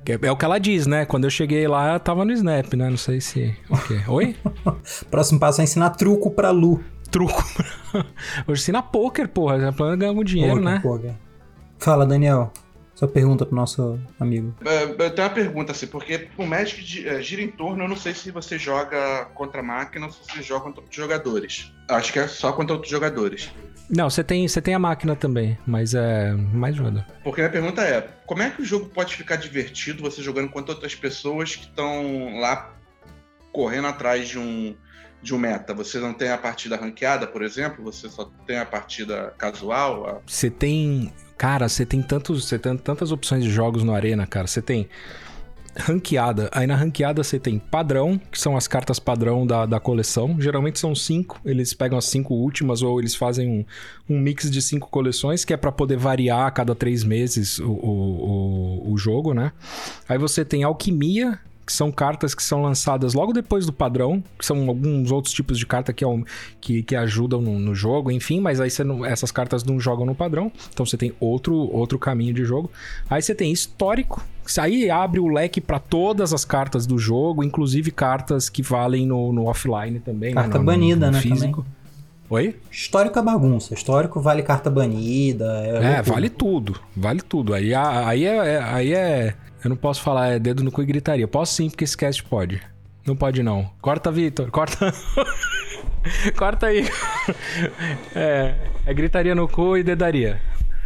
É 0.07 0.27
é 0.27 0.33
o 0.33 0.37
que 0.37 0.45
ela 0.45 0.59
diz, 0.59 0.87
né? 0.87 1.05
Quando 1.05 1.25
eu 1.25 1.31
cheguei 1.31 1.69
lá, 1.69 1.99
tava 1.99 2.25
no 2.25 2.33
Snap, 2.33 2.73
né? 2.75 2.89
Não 2.91 2.97
sei 2.97 3.21
se. 3.21 3.55
O 3.69 3.77
quê? 3.79 4.01
Oi? 4.09 4.37
Próximo 5.11 5.39
passo 5.39 5.61
é 5.61 5.65
ensinar 5.65 5.91
truco 5.91 6.31
pra 6.31 6.51
Lu. 6.51 6.83
Truco. 7.11 7.43
Hoje 8.47 8.63
ensina 8.63 8.83
poker, 8.83 9.29
porra. 9.29 9.61
Já 9.61 9.73
plano 9.73 9.97
ganhar 9.97 10.11
algum 10.11 10.25
dinheiro, 10.25 10.57
Poker, 10.57 10.71
né? 10.73 10.81
poker. 10.81 11.15
Fala, 11.79 12.07
Daniel. 12.07 12.53
Sua 13.01 13.09
pergunta 13.09 13.47
pro 13.47 13.57
nosso 13.57 13.99
amigo. 14.21 14.55
É, 14.63 14.83
Eu 14.83 15.11
tenho 15.15 15.27
uma 15.27 15.35
pergunta, 15.35 15.73
assim, 15.73 15.87
porque 15.87 16.29
o 16.37 16.45
Magic 16.45 16.83
gi- 16.85 17.09
é, 17.09 17.23
gira 17.23 17.41
em 17.41 17.49
torno, 17.51 17.83
eu 17.85 17.89
não 17.89 17.97
sei 17.97 18.13
se 18.13 18.31
você 18.31 18.59
joga 18.59 19.25
contra 19.35 19.61
a 19.61 19.63
máquina 19.63 20.05
ou 20.05 20.13
se 20.13 20.19
você 20.23 20.43
joga 20.43 20.65
contra 20.65 20.83
outros 20.83 20.97
jogadores. 20.97 21.73
Acho 21.89 22.13
que 22.13 22.19
é 22.19 22.29
só 22.29 22.53
contra 22.53 22.75
outros 22.75 22.91
jogadores. 22.91 23.51
Não, 23.89 24.11
você 24.11 24.23
tem, 24.23 24.47
você 24.47 24.61
tem 24.61 24.75
a 24.75 24.79
máquina 24.79 25.17
também, 25.17 25.57
mas 25.67 25.95
é 25.95 26.33
mais 26.35 26.77
jogador. 26.77 27.03
Porque 27.25 27.41
minha 27.41 27.51
pergunta 27.51 27.81
é, 27.81 28.07
como 28.27 28.43
é 28.43 28.51
que 28.51 28.61
o 28.61 28.65
jogo 28.67 28.91
pode 28.91 29.17
ficar 29.17 29.37
divertido 29.37 30.03
você 30.03 30.23
jogando 30.23 30.51
contra 30.51 30.75
outras 30.75 30.95
pessoas 30.95 31.57
que 31.57 31.65
estão 31.65 32.39
lá 32.39 32.71
correndo 33.51 33.87
atrás 33.89 34.29
de 34.29 34.39
um, 34.39 34.77
de 35.23 35.35
um 35.35 35.39
meta? 35.39 35.73
Você 35.73 35.99
não 35.99 36.13
tem 36.13 36.29
a 36.31 36.37
partida 36.37 36.77
ranqueada, 36.77 37.27
por 37.27 37.43
exemplo? 37.43 37.83
Você 37.85 38.11
só 38.11 38.31
tem 38.47 38.59
a 38.59 38.67
partida 38.67 39.33
casual? 39.39 40.07
a- 40.07 40.19
Você 40.27 40.51
tem. 40.51 41.11
Cara, 41.41 41.71
você 41.71 41.87
tem 41.87 42.03
tantos. 42.03 42.45
Você 42.45 42.59
tem 42.59 42.77
tantas 42.77 43.11
opções 43.11 43.43
de 43.43 43.51
jogos 43.51 43.83
no 43.83 43.95
Arena, 43.95 44.27
cara. 44.27 44.47
Você 44.47 44.61
tem 44.61 44.87
ranqueada. 45.75 46.51
Aí 46.53 46.67
na 46.67 46.77
ranqueada 46.77 47.25
você 47.25 47.39
tem 47.39 47.59
padrão, 47.59 48.21
que 48.31 48.39
são 48.39 48.59
as 48.59 48.69
cartas 48.69 48.99
padrão 48.99 49.47
da, 49.47 49.65
da 49.65 49.81
coleção. 49.81 50.39
Geralmente 50.39 50.79
são 50.79 50.95
cinco. 50.95 51.41
Eles 51.43 51.73
pegam 51.73 51.97
as 51.97 52.05
cinco 52.05 52.35
últimas 52.35 52.83
ou 52.83 53.01
eles 53.01 53.15
fazem 53.15 53.49
um, 53.49 54.15
um 54.15 54.21
mix 54.21 54.51
de 54.51 54.61
cinco 54.61 54.91
coleções, 54.91 55.43
que 55.43 55.55
é 55.55 55.57
pra 55.57 55.73
poder 55.73 55.97
variar 55.97 56.47
a 56.47 56.51
cada 56.51 56.75
três 56.75 57.03
meses 57.03 57.59
o, 57.59 57.71
o, 57.71 58.91
o, 58.91 58.93
o 58.93 58.99
jogo, 58.99 59.33
né? 59.33 59.51
Aí 60.07 60.19
você 60.19 60.45
tem 60.45 60.63
alquimia. 60.63 61.39
Que 61.71 61.77
são 61.77 61.93
cartas 61.93 62.35
que 62.35 62.43
são 62.43 62.63
lançadas 62.63 63.15
logo 63.15 63.33
depois 63.33 63.65
do 63.65 63.73
padrão, 63.73 64.21
que 64.37 64.45
são 64.45 64.69
alguns 64.69 65.13
outros 65.13 65.33
tipos 65.33 65.57
de 65.57 65.65
carta 65.65 65.93
que, 65.93 66.03
au- 66.03 66.25
que, 66.61 66.83
que 66.83 66.97
ajudam 66.97 67.41
no, 67.41 67.61
no 67.61 67.77
jogo, 67.77 68.11
enfim, 68.11 68.41
mas 68.41 68.61
aí 68.61 68.69
você 68.69 68.83
não- 68.83 69.07
essas 69.07 69.31
cartas 69.31 69.63
não 69.63 69.79
jogam 69.79 70.05
no 70.05 70.13
padrão, 70.13 70.51
então 70.75 70.85
você 70.85 70.97
tem 70.97 71.13
outro, 71.21 71.55
outro 71.55 71.97
caminho 71.97 72.35
de 72.35 72.45
jogo. 72.45 72.69
Aí 73.09 73.23
você 73.23 73.37
tem 73.37 73.53
histórico, 73.53 74.21
aí 74.59 74.91
abre 74.91 75.21
o 75.21 75.29
leque 75.29 75.61
para 75.61 75.79
todas 75.79 76.33
as 76.35 76.45
cartas 76.45 76.89
do 76.89 76.99
jogo, 76.99 77.45
inclusive 77.45 77.93
cartas 77.93 78.49
que 78.49 78.63
valem 78.65 79.07
no, 79.07 79.33
no 79.33 79.45
offline 79.47 80.01
também. 80.01 80.35
né, 80.35 80.41
Carta 80.43 80.59
no- 80.59 80.65
no- 80.65 80.67
banida, 80.67 81.07
no 81.07 81.13
né, 81.13 81.21
Físico. 81.21 81.65
Oi? 82.29 82.57
Histórico 82.69 83.17
é 83.17 83.23
bagunça. 83.23 83.75
Histórico 83.75 84.21
vale 84.21 84.43
carta 84.43 84.69
banida. 84.69 85.45
É, 85.65 85.99
É, 85.99 86.03
vale 86.03 86.29
tudo. 86.29 86.81
Vale 86.97 87.21
tudo. 87.23 87.55
Aí, 87.55 87.73
aí, 87.73 88.25
é, 88.25 88.37
é- 88.55 88.63
aí 88.63 88.93
é. 88.93 89.35
Eu 89.63 89.71
não 89.71 89.77
posso 89.77 90.03
falar 90.03 90.29
é 90.29 90.39
dedo 90.39 90.65
no 90.65 90.73
cu 90.73 90.83
e 90.83 90.87
gritaria. 90.87 91.29
Posso 91.29 91.55
sim, 91.55 91.69
porque 91.69 91.85
esse 91.85 91.97
cast 91.97 92.23
pode. 92.25 92.63
Não 93.07 93.17
pode, 93.17 93.43
não. 93.43 93.71
Corta, 93.81 94.11
Vitor. 94.11 94.51
Corta. 94.51 94.93
Corta 96.37 96.67
aí. 96.67 96.89
É, 98.15 98.55
é 98.87 98.95
gritaria 98.95 99.35
no 99.35 99.49
cu 99.49 99.77
e 99.77 99.83
dedaria. 99.83 100.41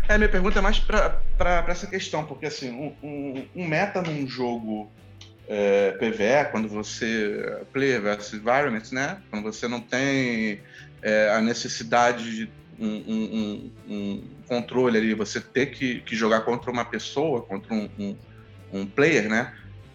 É, 0.09 0.19
minha 0.19 0.29
pergunta 0.29 0.59
é 0.59 0.63
mais 0.63 0.79
pra, 0.79 1.21
pra, 1.39 1.63
pra 1.63 1.73
essa 1.73 1.87
questão, 1.87 2.25
porque 2.25 2.47
assim, 2.47 2.71
um, 2.71 2.93
um, 3.03 3.47
um 3.57 3.67
meta 3.67 4.03
num 4.03 4.27
jogo 4.27 4.91
é, 5.49 5.93
PVE, 5.93 6.51
quando 6.51 6.69
você. 6.69 7.65
Player 7.73 8.01
versus 8.01 8.35
Environment, 8.35 8.83
né? 8.93 9.19
Quando 9.31 9.45
você 9.45 9.69
não 9.69 9.81
tem 9.81 10.61
é, 11.03 11.31
a 11.31 11.41
necessidade 11.41 12.37
de 12.37 12.51
um, 12.79 13.71
um, 13.89 14.23
controle 14.49 14.99
ali, 14.99 15.15
você 15.15 15.41
ter 15.41 15.67
que, 15.67 16.01
que, 16.01 16.17
jogar 16.17 16.41
contra 16.41 16.71
uma 16.71 16.85
pessoa, 16.85 17.43
contra 17.43 17.73
um, 17.73 18.17
um 18.81 18.87
player, 18.87 19.29
né? 19.29 19.53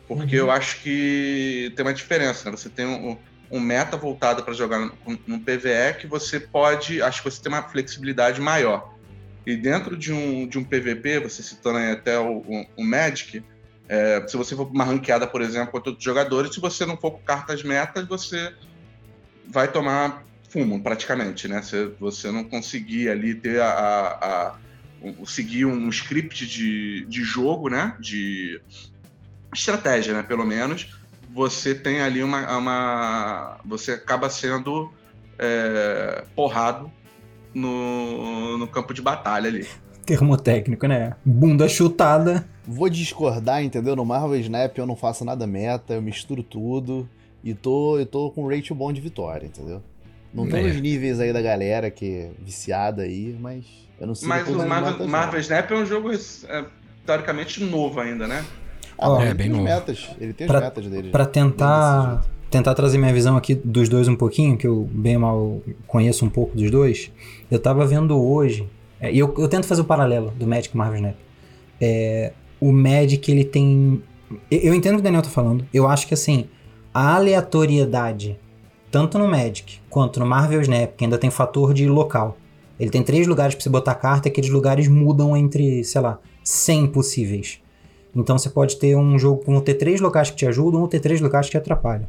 Porque 0.08 0.40
uhum. 0.40 0.48
eu 0.48 0.52
acho 0.52 0.82
que 0.82 1.72
tem 1.76 1.86
uma 1.86 1.94
diferença, 1.94 2.50
né? 2.50 2.58
Você 2.58 2.70
tem 2.70 2.86
um, 2.86 3.18
um 3.52 3.60
meta 3.60 3.98
voltado 3.98 4.44
para 4.44 4.54
jogar 4.54 4.80
no, 4.80 4.92
no 5.28 5.40
PVE 5.40 6.00
que 6.00 6.08
você 6.08 6.40
pode, 6.40 7.02
acho 7.02 7.22
que 7.22 7.30
você 7.30 7.42
tem 7.42 7.52
uma 7.52 7.64
flexibilidade 7.64 8.40
maior. 8.40 8.96
E 9.46 9.56
dentro 9.56 9.98
de 9.98 10.14
um, 10.14 10.48
de 10.48 10.58
um 10.58 10.64
PVP, 10.64 11.20
você 11.20 11.42
citando 11.42 11.78
aí 11.78 11.92
até 11.92 12.20
o, 12.20 12.38
o, 12.38 12.66
o 12.78 12.84
Magic, 12.84 13.44
é, 13.88 14.24
se 14.28 14.38
você 14.38 14.56
for 14.56 14.68
uma 14.68 14.84
ranqueada, 14.84 15.26
por 15.26 15.42
exemplo, 15.42 15.72
contra 15.72 15.90
outros 15.90 16.06
jogadores, 16.06 16.54
se 16.54 16.60
você 16.60 16.86
não 16.86 16.96
for 16.96 17.12
com 17.12 17.22
cartas 17.24 17.64
metas, 17.64 18.08
você 18.08 18.54
vai 19.48 19.68
tomar 19.68 20.24
fumo, 20.50 20.82
praticamente, 20.82 21.48
né? 21.48 21.62
Se 21.62 21.86
você 22.00 22.32
não 22.32 22.44
conseguir 22.44 23.10
ali 23.10 23.34
ter 23.34 23.60
a, 23.62 23.70
a, 23.70 24.56
a 25.04 25.26
seguir 25.26 25.66
um 25.66 25.90
script 25.90 26.46
de, 26.46 27.06
de 27.06 27.24
jogo, 27.24 27.70
né? 27.70 27.96
De 28.00 28.62
estratégia, 29.54 30.14
né? 30.14 30.24
Pelo 30.24 30.46
menos, 30.46 31.00
você 31.34 31.74
tem 31.76 32.02
ali 32.02 32.24
uma. 32.24 32.58
uma 32.58 33.60
você 33.66 33.94
acaba 33.94 34.30
sendo 34.30 34.92
é, 35.38 36.24
porrado 36.36 36.92
no, 37.54 38.58
no 38.58 38.68
campo 38.68 38.94
de 38.94 39.02
batalha 39.02 39.48
ali. 39.48 39.68
Termo 40.06 40.36
técnico, 40.38 40.88
né? 40.88 41.16
Bunda 41.24 41.68
chutada. 41.70 42.48
Vou 42.66 42.90
discordar, 42.90 43.64
entendeu? 43.64 43.96
No 43.96 44.06
Marvel 44.06 44.40
Snap 44.40 44.78
eu 44.78 44.86
não 44.86 44.96
faço 44.96 45.26
nada 45.26 45.48
meta, 45.48 45.94
eu 45.94 46.02
misturo 46.02 46.44
tudo 46.44 47.10
e 47.44 47.54
tô, 47.54 47.98
eu 47.98 48.06
tô 48.06 48.32
com 48.32 48.48
ratio 48.48 48.76
bom 48.76 48.92
de 48.92 49.02
vitória, 49.02 49.46
entendeu? 49.46 49.82
Não 50.34 50.48
tô 50.48 50.58
é. 50.58 50.62
nos 50.62 50.80
níveis 50.80 51.20
aí 51.20 51.34
da 51.34 51.42
galera 51.42 51.90
que 51.90 52.06
é 52.06 52.32
viciada 52.40 53.04
aí, 53.04 53.36
mas 53.40 53.66
eu 54.00 54.08
não 54.08 54.16
sei. 54.16 54.28
Mas 54.28 54.48
o 54.48 54.68
Marvel, 54.68 55.08
Marvel 55.08 55.40
Snap 55.40 55.72
é 55.72 55.76
um 55.76 55.86
jogo 55.86 56.12
é, 56.12 56.66
teoricamente 57.06 57.64
novo 57.64 58.00
ainda, 58.00 58.28
né? 58.28 58.44
Ah, 58.98 59.10
não, 59.10 59.22
é, 59.22 59.26
ele 59.26 59.34
bem 59.34 59.48
tem 59.48 59.52
novo. 59.52 59.64
metas. 59.64 60.10
Ele 60.20 60.34
tem 60.34 60.48
pra, 60.48 60.58
as 60.58 60.64
metas 60.66 60.86
dele. 60.88 61.10
Pra 61.10 61.26
tentar, 61.26 62.26
tentar 62.50 62.74
trazer 62.74 62.98
minha 62.98 63.14
visão 63.14 63.38
aqui 63.38 63.56
dos 63.56 63.90
dois 63.90 64.08
um 64.08 64.16
pouquinho, 64.16 64.58
que 64.58 64.68
eu 64.68 64.90
bem 64.92 65.18
mal 65.18 65.62
conheço 65.88 66.26
um 66.26 66.30
pouco 66.30 66.56
dos 66.56 66.70
dois, 66.70 67.12
eu 67.50 67.60
tava 67.60 67.86
vendo 67.86 68.20
hoje, 68.22 68.68
é, 69.00 69.12
e 69.12 69.20
eu, 69.20 69.34
eu 69.38 69.48
tento 69.48 69.68
fazer 69.68 69.82
o 69.82 69.86
paralelo 69.86 70.32
do 70.32 70.46
Magic 70.46 70.76
Marvel 70.76 70.98
Snap. 70.98 71.16
É, 71.82 72.34
o 72.60 72.72
Magic, 72.72 73.32
ele 73.32 73.46
tem... 73.46 74.04
Eu, 74.52 74.60
eu 74.60 74.74
entendo 74.74 74.94
o 74.94 74.98
que 74.98 75.02
o 75.02 75.04
Daniel 75.04 75.22
tá 75.22 75.30
falando. 75.30 75.66
Eu 75.74 75.88
acho 75.88 76.06
que, 76.08 76.14
assim, 76.14 76.48
a 76.94 77.16
aleatoriedade 77.16 78.38
tanto 78.92 79.18
no 79.20 79.28
Magic 79.28 79.80
quanto 79.90 80.20
no 80.20 80.26
Marvel 80.26 80.62
Snap, 80.62 80.96
que 80.96 81.04
ainda 81.06 81.18
tem 81.18 81.30
fator 81.30 81.74
de 81.74 81.88
local. 81.88 82.38
Ele 82.80 82.90
tem 82.90 83.04
três 83.04 83.28
lugares 83.28 83.56
para 83.56 83.64
você 83.64 83.70
botar 83.70 83.96
carta 83.96 84.28
e 84.28 84.32
aqueles 84.32 84.50
lugares 84.50 84.88
mudam 84.88 85.36
entre, 85.36 85.84
sei 85.84 86.02
lá, 86.02 86.20
100 86.44 86.88
possíveis. 86.88 87.60
Então 88.16 88.38
você 88.38 88.50
pode 88.50 88.78
ter 88.78 88.96
um 88.96 89.20
jogo 89.20 89.44
com 89.44 89.60
ter 89.60 89.76
três 89.76 90.00
locais 90.02 90.30
que 90.30 90.38
te 90.38 90.46
ajudam 90.48 90.82
ou 90.82 90.88
ter 90.88 91.00
três 91.00 91.22
locais 91.22 91.48
que 91.48 91.52
te 91.52 91.58
atrapalham. 91.58 92.08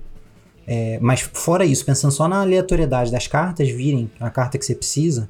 É, 0.67 0.99
mas 1.01 1.21
fora 1.21 1.65
isso, 1.65 1.85
pensando 1.85 2.13
só 2.13 2.29
na 2.29 2.41
aleatoriedade 2.43 3.11
das 3.11 3.27
cartas 3.27 3.69
virem 3.69 4.11
a 4.21 4.31
carta 4.31 4.57
que 4.57 4.65
você 4.65 4.75
precisa, 4.75 5.29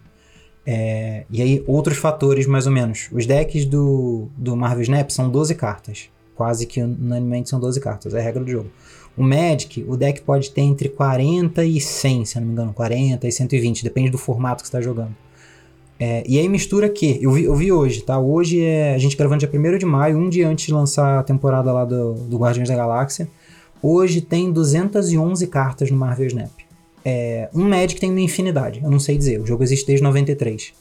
é, 0.66 1.25
e 1.30 1.40
aí 1.40 1.64
outros 1.66 1.97
fatores 1.97 2.47
mais 2.47 2.66
ou 2.66 2.73
menos. 2.73 3.09
Os 3.11 3.26
decks 3.26 3.64
do, 3.64 4.28
do 4.37 4.54
Marvel 4.56 4.82
Snap 4.82 5.11
são 5.11 5.30
12 5.30 5.54
cartas. 5.54 6.11
Quase 6.35 6.66
que 6.66 6.82
unanimemente 6.82 7.50
são 7.50 7.59
12 7.61 7.80
cartas, 7.80 8.14
é 8.14 8.20
a 8.20 8.23
regra 8.23 8.42
do 8.44 8.50
jogo. 8.50 8.70
O 9.16 9.23
Magic, 9.23 9.85
o 9.87 9.97
deck 9.97 10.23
pode 10.23 10.50
ter 10.50 10.62
entre 10.62 10.88
40 10.88 11.64
e 11.64 11.80
100, 11.80 12.25
se 12.25 12.40
não 12.40 12.47
me 12.47 12.52
engano, 12.52 12.73
40 12.73 13.26
e 13.26 13.32
120, 13.32 13.82
depende 13.82 14.11
do 14.11 14.16
formato 14.16 14.62
que 14.62 14.68
você 14.68 14.76
está 14.76 14.80
jogando. 14.80 15.14
É, 16.02 16.25
e 16.26 16.38
aí 16.38 16.49
mistura 16.49 16.88
que, 16.88 17.19
eu 17.21 17.30
vi, 17.30 17.45
eu 17.45 17.54
vi 17.54 17.71
hoje, 17.71 18.00
tá? 18.00 18.19
Hoje 18.19 18.64
é 18.64 18.95
a 18.95 18.99
gente 18.99 19.14
gravando 19.19 19.47
dia 19.47 19.50
1 19.52 19.76
de 19.76 19.85
maio, 19.85 20.16
um 20.16 20.30
dia 20.30 20.49
antes 20.49 20.64
de 20.64 20.73
lançar 20.73 21.19
a 21.19 21.23
temporada 21.23 21.71
lá 21.71 21.85
do, 21.85 22.14
do 22.14 22.38
Guardiões 22.38 22.71
da 22.71 22.75
Galáxia. 22.75 23.28
Hoje 23.83 24.23
tem 24.23 24.50
211 24.50 25.47
cartas 25.49 25.90
no 25.90 25.99
Marvel 25.99 26.26
Snap. 26.26 26.50
É, 27.04 27.50
um 27.54 27.69
Magic 27.69 28.00
tem 28.00 28.11
uma 28.11 28.21
infinidade, 28.21 28.80
eu 28.83 28.90
não 28.90 28.99
sei 28.99 29.16
dizer, 29.19 29.40
o 29.40 29.47
jogo 29.47 29.62
existe 29.62 29.87
desde 29.87 30.02
93. 30.02 30.73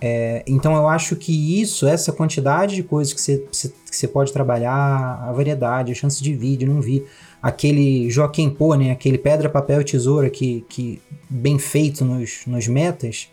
É, 0.00 0.42
então 0.46 0.74
eu 0.74 0.88
acho 0.88 1.16
que 1.16 1.60
isso, 1.60 1.86
essa 1.86 2.10
quantidade 2.10 2.74
de 2.74 2.82
coisas 2.82 3.12
que 3.12 3.20
você, 3.20 4.08
pode 4.08 4.32
trabalhar, 4.32 5.22
a 5.22 5.30
variedade, 5.32 5.92
a 5.92 5.94
chance 5.94 6.22
de 6.22 6.34
vídeo, 6.34 6.66
não 6.66 6.80
vi 6.80 7.04
aquele 7.42 8.08
Joaquim 8.10 8.48
Pô, 8.48 8.74
né, 8.74 8.90
aquele 8.90 9.18
pedra, 9.18 9.50
papel 9.50 9.82
e 9.82 9.84
tesoura 9.84 10.30
que, 10.30 10.64
que 10.66 11.00
bem 11.28 11.58
feito 11.58 12.04
nos, 12.04 12.40
nos 12.46 12.66
metas, 12.66 13.28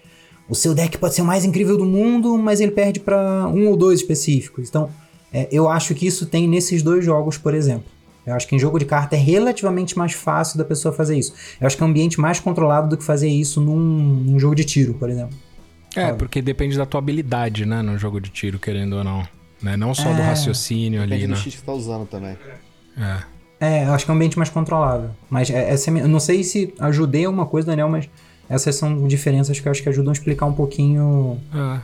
o 0.50 0.56
seu 0.56 0.74
deck 0.74 0.98
pode 0.98 1.14
ser 1.14 1.22
o 1.22 1.26
mais 1.26 1.46
incrível 1.46 1.78
do 1.78 1.86
mundo, 1.86 2.38
mas 2.38 2.60
ele 2.60 2.72
perde 2.72 3.00
para 3.00 3.48
um 3.48 3.68
ou 3.68 3.78
dois 3.78 4.00
específicos. 4.00 4.68
Então, 4.68 4.90
é, 5.32 5.48
eu 5.52 5.70
acho 5.70 5.94
que 5.94 6.08
isso 6.08 6.26
tem 6.26 6.48
nesses 6.48 6.82
dois 6.82 7.06
jogos, 7.06 7.38
por 7.38 7.54
exemplo. 7.54 7.86
Eu 8.26 8.36
acho 8.36 8.48
que 8.48 8.56
em 8.56 8.60
jogo 8.60 8.78
de 8.78 8.86
carta 8.86 9.16
é 9.16 9.20
relativamente 9.20 9.98
mais 9.98 10.14
fácil 10.14 10.58
da 10.58 10.66
pessoa 10.66 10.94
fazer 10.94 11.18
isso. 11.18 11.34
Eu 11.62 11.68
acho 11.68 11.78
que 11.78 11.84
é 11.84 11.86
um 11.86 11.90
ambiente 11.90 12.20
mais 12.20 12.40
controlado 12.40 12.90
do 12.90 12.98
que 12.98 13.04
fazer 13.04 13.30
isso 13.30 13.62
num, 13.62 13.80
num 13.80 14.40
jogo 14.40 14.56
de 14.56 14.64
tiro, 14.64 14.94
por 14.96 15.10
exemplo. 15.10 15.38
É, 15.96 16.08
Sabe? 16.08 16.18
porque 16.18 16.42
depende 16.42 16.78
da 16.78 16.86
tua 16.86 17.00
habilidade, 17.00 17.66
né, 17.66 17.82
no 17.82 17.98
jogo 17.98 18.20
de 18.20 18.30
tiro, 18.30 18.60
querendo 18.60 18.98
ou 18.98 19.04
não. 19.04 19.28
Né? 19.62 19.76
Não 19.76 19.94
só 19.94 20.10
é, 20.10 20.16
do 20.16 20.22
raciocínio 20.22 21.02
ali, 21.02 21.28
né? 21.28 21.28
do 21.28 21.36
X 21.36 21.56
que 21.56 21.62
tá 21.62 21.74
usando 21.74 22.08
também. 22.08 22.38
É. 22.98 23.40
É, 23.62 23.86
eu 23.86 23.94
acho 23.94 24.06
que 24.06 24.12
é 24.12 24.14
um 24.14 24.16
ambiente 24.16 24.38
mais 24.38 24.50
controlável. 24.50 25.10
Mas 25.30 25.50
é, 25.50 25.72
essa, 25.72 25.92
é 25.92 26.02
eu 26.02 26.08
não 26.08 26.20
sei 26.20 26.44
se 26.44 26.74
ajudei 26.80 27.26
alguma 27.26 27.46
coisa, 27.46 27.68
Daniel, 27.68 27.90
mas 27.90 28.10
essas 28.50 28.76
são 28.76 29.08
diferenças 29.08 29.60
que 29.60 29.68
eu 29.68 29.72
acho 29.72 29.84
que 29.84 29.90
ajudam 29.90 30.12
a 30.12 30.14
explicar 30.14 30.46
um 30.46 30.54
pouquinho. 30.54 31.40
É. 31.54 31.80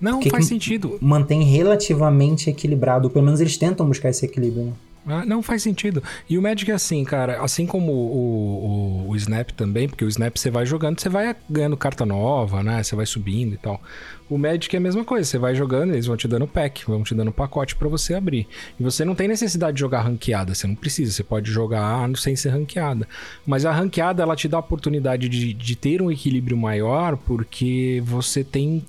Não, 0.00 0.20
faz 0.22 0.46
sentido. 0.46 0.98
Mantém 1.00 1.42
relativamente 1.42 2.50
equilibrado. 2.50 3.10
Pelo 3.10 3.24
menos 3.24 3.40
eles 3.40 3.56
tentam 3.56 3.86
buscar 3.86 4.10
esse 4.10 4.24
equilíbrio, 4.24 4.66
né? 4.66 4.72
Ah, 5.06 5.24
não 5.24 5.42
faz 5.42 5.62
sentido. 5.62 6.02
E 6.28 6.36
o 6.36 6.42
Magic 6.42 6.70
é 6.70 6.74
assim, 6.74 7.02
cara, 7.02 7.40
assim 7.40 7.64
como 7.64 7.92
o, 7.92 9.06
o, 9.06 9.10
o, 9.10 9.16
Snap 9.16 9.50
também, 9.52 9.88
porque 9.88 10.04
o 10.04 10.08
Snap 10.08 10.36
você 10.36 10.50
vai 10.50 10.66
jogando, 10.66 11.00
você 11.00 11.08
vai 11.08 11.34
ganhando 11.48 11.78
carta 11.78 12.04
nova, 12.04 12.62
né? 12.62 12.82
Você 12.82 12.94
vai 12.94 13.06
subindo 13.06 13.54
e 13.54 13.56
tal. 13.56 13.80
O 14.30 14.36
Magic 14.36 14.74
é 14.74 14.78
a 14.78 14.80
mesma 14.80 15.04
coisa, 15.04 15.24
você 15.24 15.38
vai 15.38 15.54
jogando, 15.54 15.92
eles 15.92 16.06
vão 16.06 16.16
te 16.16 16.28
dando 16.28 16.46
pack, 16.46 16.84
vão 16.86 17.02
te 17.02 17.14
dando 17.14 17.32
pacote 17.32 17.74
para 17.74 17.88
você 17.88 18.14
abrir. 18.14 18.46
E 18.78 18.82
você 18.82 19.04
não 19.04 19.14
tem 19.14 19.26
necessidade 19.26 19.74
de 19.74 19.80
jogar 19.80 20.02
ranqueada, 20.02 20.54
você 20.54 20.66
não 20.66 20.74
precisa, 20.74 21.12
você 21.12 21.24
pode 21.24 21.50
jogar 21.50 22.08
sem 22.16 22.36
ser 22.36 22.50
ranqueada. 22.50 23.08
Mas 23.46 23.64
a 23.64 23.72
ranqueada, 23.72 24.22
ela 24.22 24.36
te 24.36 24.46
dá 24.46 24.58
a 24.58 24.60
oportunidade 24.60 25.28
de, 25.30 25.54
de 25.54 25.76
ter 25.76 26.02
um 26.02 26.10
equilíbrio 26.10 26.56
maior, 26.56 27.16
porque 27.16 28.02
você 28.04 28.44
tem 28.44 28.84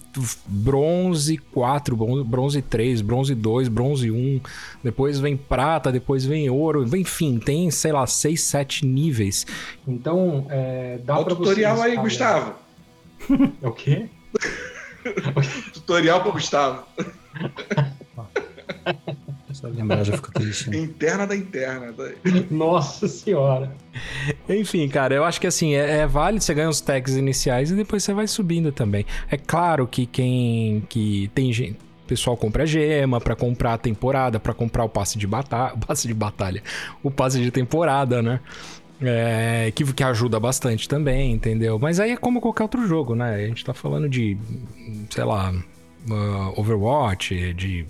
bronze 0.45 1.37
4, 1.37 1.95
bronze 2.25 2.61
3, 2.61 3.01
bronze 3.01 3.33
2, 3.33 3.69
bronze 3.69 4.11
1, 4.11 4.41
depois 4.83 5.19
vem 5.19 5.37
prata, 5.37 5.89
depois 5.89 6.25
vem 6.25 6.49
ouro, 6.49 6.85
enfim, 6.97 7.39
tem, 7.39 7.71
sei 7.71 7.93
lá, 7.93 8.05
6, 8.05 8.41
7 8.41 8.85
níveis. 8.85 9.47
Então, 9.87 10.45
é, 10.49 10.99
dá 11.05 11.15
Olha 11.15 11.23
o 11.23 11.35
tutorial 11.35 11.81
aí, 11.81 11.95
Gustavo. 11.95 12.55
É 13.61 13.67
o 13.67 13.71
quê? 13.71 14.09
Tutorial 15.73 16.21
pro 16.21 16.33
Gustavo. 16.33 16.83
Só 19.51 19.67
lembrar, 19.67 20.03
já 20.03 20.13
fico 20.15 20.31
triste. 20.31 20.69
Interna 20.75 21.25
da 21.25 21.35
interna. 21.35 21.91
Tá 21.93 22.03
Nossa 22.49 23.07
senhora. 23.07 23.71
Enfim, 24.47 24.87
cara, 24.87 25.15
eu 25.15 25.23
acho 25.23 25.41
que 25.41 25.47
assim, 25.47 25.73
é, 25.73 25.99
é, 25.99 26.07
válido, 26.07 26.43
você 26.43 26.53
ganha 26.53 26.69
os 26.69 26.79
tags 26.79 27.15
iniciais 27.15 27.71
e 27.71 27.75
depois 27.75 28.03
você 28.03 28.13
vai 28.13 28.27
subindo 28.27 28.71
também. 28.71 29.05
É 29.29 29.37
claro 29.37 29.87
que 29.87 30.05
quem. 30.05 30.83
que 30.87 31.29
tem 31.33 31.51
gente. 31.51 31.77
O 32.05 32.09
pessoal 32.09 32.35
compra 32.35 32.65
gema 32.65 33.21
para 33.21 33.35
comprar 33.35 33.73
a 33.73 33.77
temporada, 33.77 34.39
para 34.39 34.53
comprar 34.53 34.83
o 34.83 34.89
passe 34.89 35.17
de 35.17 35.27
batalha, 35.27 35.73
o 35.75 35.77
passe 35.77 36.07
de 36.07 36.13
batalha, 36.13 36.63
o 37.03 37.11
passe 37.11 37.39
de 37.39 37.51
temporada, 37.51 38.19
né? 38.21 38.39
É, 39.01 39.71
que, 39.73 39.85
que 39.93 40.03
ajuda 40.03 40.39
bastante 40.39 40.87
também, 40.87 41.31
entendeu? 41.31 41.79
Mas 41.79 41.99
aí 41.99 42.11
é 42.11 42.17
como 42.17 42.41
qualquer 42.41 42.63
outro 42.63 42.85
jogo, 42.85 43.15
né? 43.15 43.35
A 43.35 43.47
gente 43.47 43.63
tá 43.63 43.73
falando 43.73 44.09
de, 44.09 44.37
sei 45.09 45.23
lá, 45.23 45.53
uh, 46.09 46.59
Overwatch, 46.59 47.53
de 47.53 47.85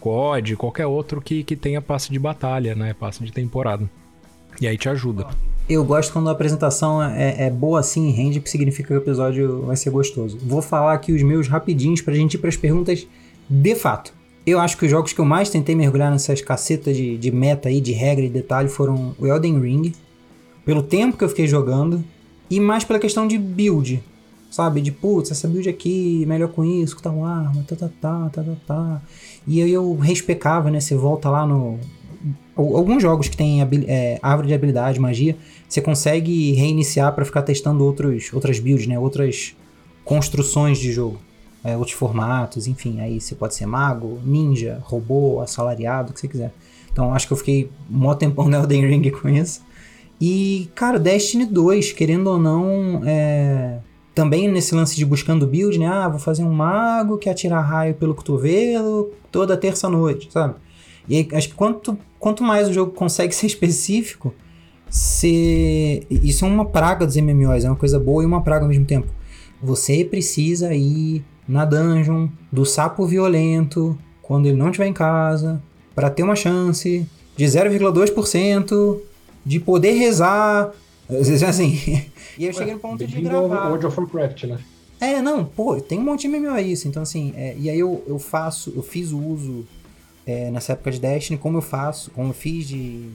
COD, 0.00 0.56
qualquer 0.56 0.86
outro 0.86 1.20
que, 1.20 1.44
que 1.44 1.54
tenha 1.54 1.80
passe 1.80 2.10
de 2.10 2.18
batalha, 2.18 2.74
né? 2.74 2.94
Passe 2.94 3.22
de 3.22 3.32
temporada. 3.32 3.88
E 4.60 4.66
aí 4.66 4.76
te 4.76 4.88
ajuda. 4.88 5.26
Eu 5.68 5.84
gosto 5.84 6.12
quando 6.12 6.28
a 6.28 6.32
apresentação 6.32 7.02
é, 7.02 7.46
é 7.46 7.50
boa 7.50 7.80
assim 7.80 8.08
e 8.08 8.12
rende, 8.12 8.40
que 8.40 8.48
significa 8.48 8.88
que 8.88 8.94
o 8.94 8.98
episódio 8.98 9.62
vai 9.62 9.76
ser 9.76 9.90
gostoso. 9.90 10.38
Vou 10.42 10.62
falar 10.62 10.94
aqui 10.94 11.12
os 11.12 11.22
meus 11.22 11.48
rapidinhos 11.48 12.00
pra 12.00 12.14
gente 12.14 12.34
ir 12.34 12.38
pras 12.38 12.56
perguntas 12.56 13.06
de 13.48 13.74
fato. 13.74 14.12
Eu 14.46 14.60
acho 14.60 14.76
que 14.76 14.84
os 14.84 14.90
jogos 14.90 15.12
que 15.12 15.20
eu 15.20 15.24
mais 15.24 15.50
tentei 15.50 15.74
mergulhar 15.74 16.10
nessas 16.10 16.40
cacetas 16.40 16.96
de, 16.96 17.18
de 17.18 17.32
meta 17.32 17.68
aí, 17.68 17.80
de 17.80 17.92
regra 17.92 18.24
e 18.24 18.30
detalhe, 18.30 18.68
foram 18.68 19.14
o 19.18 19.26
Elden 19.26 19.60
Ring, 19.60 19.92
pelo 20.66 20.82
tempo 20.82 21.16
que 21.16 21.24
eu 21.24 21.28
fiquei 21.30 21.46
jogando 21.46 22.04
e 22.50 22.60
mais 22.60 22.84
pela 22.84 22.98
questão 22.98 23.26
de 23.26 23.38
build, 23.38 24.02
sabe? 24.50 24.82
De 24.82 24.92
putz, 24.92 25.30
essa 25.30 25.48
build 25.48 25.66
aqui, 25.68 26.24
melhor 26.26 26.48
com 26.48 26.62
isso, 26.64 26.94
com 26.96 27.02
tal 27.02 27.24
arma, 27.24 27.64
tá, 27.66 27.74
tá, 27.74 27.88
tá, 28.00 28.28
tá, 28.30 28.42
tá, 28.42 28.52
tá. 28.66 29.02
E 29.46 29.62
aí 29.62 29.72
eu 29.72 29.96
respecava, 29.96 30.70
né? 30.70 30.80
Você 30.80 30.94
volta 30.94 31.30
lá 31.30 31.46
no. 31.46 31.78
al- 32.56 32.76
alguns 32.76 33.00
jogos 33.02 33.28
que 33.28 33.36
tem 33.36 33.62
é, 33.86 34.18
árvore 34.22 34.48
de 34.48 34.54
habilidade, 34.54 34.98
magia, 35.00 35.36
você 35.68 35.80
consegue 35.80 36.52
reiniciar 36.52 37.14
pra 37.14 37.24
ficar 37.24 37.42
testando 37.42 37.82
outros, 37.84 38.30
outras 38.34 38.58
builds, 38.58 38.86
né? 38.86 38.98
Outras 38.98 39.54
construções 40.04 40.78
de 40.78 40.92
jogo. 40.92 41.18
É, 41.64 41.76
outros 41.76 41.96
formatos, 41.96 42.68
enfim. 42.68 43.00
Aí 43.00 43.20
você 43.20 43.34
pode 43.34 43.54
ser 43.56 43.66
mago, 43.66 44.20
ninja, 44.24 44.78
robô, 44.84 45.40
assalariado, 45.40 46.10
o 46.10 46.14
que 46.14 46.20
você 46.20 46.28
quiser. 46.28 46.52
Então 46.92 47.12
acho 47.12 47.26
que 47.26 47.32
eu 47.32 47.36
fiquei 47.36 47.68
mó 47.90 48.14
tempão 48.14 48.48
no 48.48 48.56
Elden 48.56 48.86
Ring 48.86 49.10
com 49.10 49.28
isso. 49.28 49.62
E, 50.20 50.70
cara, 50.74 50.98
Destiny 50.98 51.44
2, 51.44 51.92
querendo 51.92 52.28
ou 52.28 52.38
não, 52.38 53.02
é, 53.04 53.78
também 54.14 54.48
nesse 54.48 54.74
lance 54.74 54.96
de 54.96 55.04
buscando 55.04 55.46
build, 55.46 55.78
né? 55.78 55.86
Ah, 55.86 56.08
vou 56.08 56.18
fazer 56.18 56.42
um 56.42 56.52
mago 56.52 57.18
que 57.18 57.28
atira 57.28 57.60
raio 57.60 57.94
pelo 57.94 58.14
cotovelo 58.14 59.10
toda 59.30 59.56
terça-noite, 59.56 60.32
sabe? 60.32 60.54
E 61.08 61.16
aí, 61.16 61.28
acho 61.32 61.50
que 61.50 61.54
quanto, 61.54 61.98
quanto 62.18 62.42
mais 62.42 62.68
o 62.68 62.72
jogo 62.72 62.92
consegue 62.92 63.34
ser 63.34 63.46
específico, 63.46 64.34
você... 64.88 66.02
isso 66.10 66.44
é 66.44 66.48
uma 66.48 66.64
praga 66.64 67.06
dos 67.06 67.16
MMOs, 67.16 67.64
é 67.64 67.68
uma 67.68 67.76
coisa 67.76 67.98
boa 67.98 68.22
e 68.22 68.26
uma 68.26 68.42
praga 68.42 68.64
ao 68.64 68.68
mesmo 68.68 68.86
tempo. 68.86 69.08
Você 69.62 70.04
precisa 70.04 70.74
ir 70.74 71.24
na 71.46 71.64
dungeon 71.64 72.28
do 72.50 72.64
sapo 72.64 73.06
violento 73.06 73.96
quando 74.22 74.46
ele 74.46 74.56
não 74.56 74.66
estiver 74.66 74.86
em 74.86 74.92
casa 74.92 75.62
para 75.94 76.10
ter 76.10 76.22
uma 76.22 76.36
chance 76.36 77.06
de 77.36 77.44
0,2% 77.44 78.98
de 79.46 79.60
poder 79.60 79.92
rezar. 79.92 80.72
Assim. 81.48 81.78
E 82.36 82.44
eu 82.44 82.52
cheguei 82.52 82.74
no 82.74 82.80
ponto 82.80 82.98
de 82.98 83.14
Bem-vindo 83.14 83.36
ao 83.36 83.48
gravar. 83.48 83.68
World 83.68 83.86
of 83.86 84.00
Warcraft, 84.00 84.44
né? 84.44 84.58
É, 85.00 85.22
não, 85.22 85.44
pô, 85.44 85.80
tem 85.80 85.98
um 86.00 86.02
monte 86.02 86.22
de 86.22 86.28
MMO 86.28 86.58
isso. 86.58 86.88
Então, 86.88 87.02
assim, 87.02 87.32
é, 87.36 87.54
e 87.56 87.70
aí 87.70 87.78
eu, 87.78 88.02
eu 88.08 88.18
faço, 88.18 88.72
eu 88.74 88.82
fiz 88.82 89.12
o 89.12 89.18
uso 89.18 89.64
é, 90.26 90.50
nessa 90.50 90.72
época 90.72 90.90
de 90.90 90.98
Destiny, 90.98 91.38
como 91.38 91.58
eu 91.58 91.62
faço, 91.62 92.10
como 92.10 92.30
eu 92.30 92.34
fiz 92.34 92.66
de, 92.66 93.08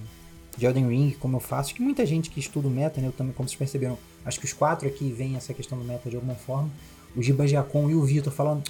de 0.57 0.65
Elden 0.65 0.87
Ring, 0.87 1.15
como 1.19 1.35
eu 1.35 1.41
faço. 1.41 1.69
Acho 1.69 1.75
que 1.75 1.81
muita 1.81 2.05
gente 2.05 2.29
que 2.29 2.39
estuda 2.39 2.67
o 2.67 2.71
meta, 2.71 3.01
né, 3.01 3.07
eu 3.07 3.11
também, 3.11 3.33
como 3.33 3.49
vocês 3.49 3.57
perceberam, 3.57 3.97
acho 4.23 4.39
que 4.39 4.45
os 4.45 4.53
quatro 4.53 4.87
aqui 4.87 5.11
veem 5.11 5.35
essa 5.35 5.53
questão 5.53 5.77
do 5.77 5.83
meta 5.83 6.09
de 6.09 6.15
alguma 6.15 6.35
forma. 6.35 6.69
O 7.15 7.21
Giba 7.21 7.45
Giacom 7.45 7.89
e 7.89 7.95
o 7.95 8.03
Vitor 8.03 8.31
falando, 8.31 8.63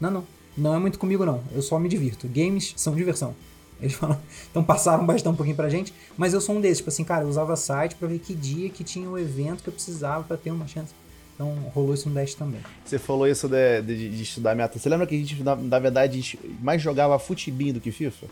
não, 0.00 0.10
não, 0.10 0.24
não 0.56 0.74
é 0.74 0.78
muito 0.78 0.98
comigo 0.98 1.26
não, 1.26 1.42
eu 1.52 1.62
só 1.62 1.78
me 1.80 1.88
divirto. 1.88 2.28
Games 2.28 2.74
são 2.76 2.94
diversão. 2.94 3.34
Eles 3.80 3.94
falam, 3.94 4.18
então 4.50 4.62
passaram 4.64 5.06
bastante 5.06 5.32
um 5.32 5.36
pouquinho 5.36 5.54
pra 5.56 5.68
gente, 5.68 5.92
mas 6.16 6.34
eu 6.34 6.40
sou 6.40 6.56
um 6.56 6.60
desses, 6.60 6.78
tipo 6.78 6.88
assim, 6.90 7.04
cara, 7.04 7.22
eu 7.24 7.28
usava 7.28 7.54
site 7.54 7.94
pra 7.94 8.08
ver 8.08 8.18
que 8.18 8.34
dia 8.34 8.68
que 8.70 8.82
tinha 8.82 9.08
o 9.08 9.16
evento 9.18 9.62
que 9.62 9.68
eu 9.68 9.72
precisava 9.72 10.24
pra 10.24 10.36
ter 10.36 10.50
uma 10.50 10.66
chance. 10.66 10.92
Então 11.34 11.54
rolou 11.72 11.94
isso 11.94 12.08
no 12.08 12.14
Dash 12.16 12.34
também. 12.34 12.60
Você 12.84 12.98
falou 12.98 13.24
isso 13.28 13.48
de, 13.48 13.80
de- 13.82 14.10
de 14.16 14.22
estudar 14.24 14.56
meta. 14.56 14.76
Você 14.76 14.88
lembra 14.88 15.06
que 15.06 15.14
a 15.14 15.18
gente, 15.18 15.40
na, 15.44 15.54
na 15.54 15.78
verdade, 15.78 16.16
gente 16.16 16.38
mais 16.60 16.82
jogava 16.82 17.16
futebin 17.20 17.72
do 17.72 17.78
que 17.80 17.92
FIFA? 17.92 18.26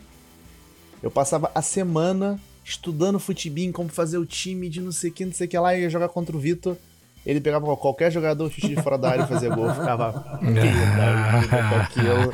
Eu 1.00 1.10
passava 1.10 1.48
a 1.54 1.62
semana 1.62 2.40
estudando 2.64 3.20
futebin, 3.20 3.70
como 3.70 3.88
fazer 3.88 4.18
o 4.18 4.26
time 4.26 4.68
de 4.68 4.80
não 4.80 4.90
sei 4.90 5.10
o 5.10 5.12
que, 5.12 5.24
não 5.24 5.32
sei 5.32 5.46
o 5.46 5.50
que 5.50 5.56
lá, 5.56 5.76
e 5.76 5.82
ia 5.82 5.90
jogar 5.90 6.08
contra 6.08 6.36
o 6.36 6.40
Vitor. 6.40 6.76
Ele 7.24 7.40
pegava 7.40 7.76
qualquer 7.76 8.10
jogador, 8.10 8.50
chute 8.50 8.68
de 8.68 8.82
fora 8.82 8.98
da 8.98 9.10
área 9.10 9.22
e 9.22 9.26
fazia 9.28 9.54
gol. 9.54 9.72
Ficava 9.72 10.08
aquilo. 11.82 12.30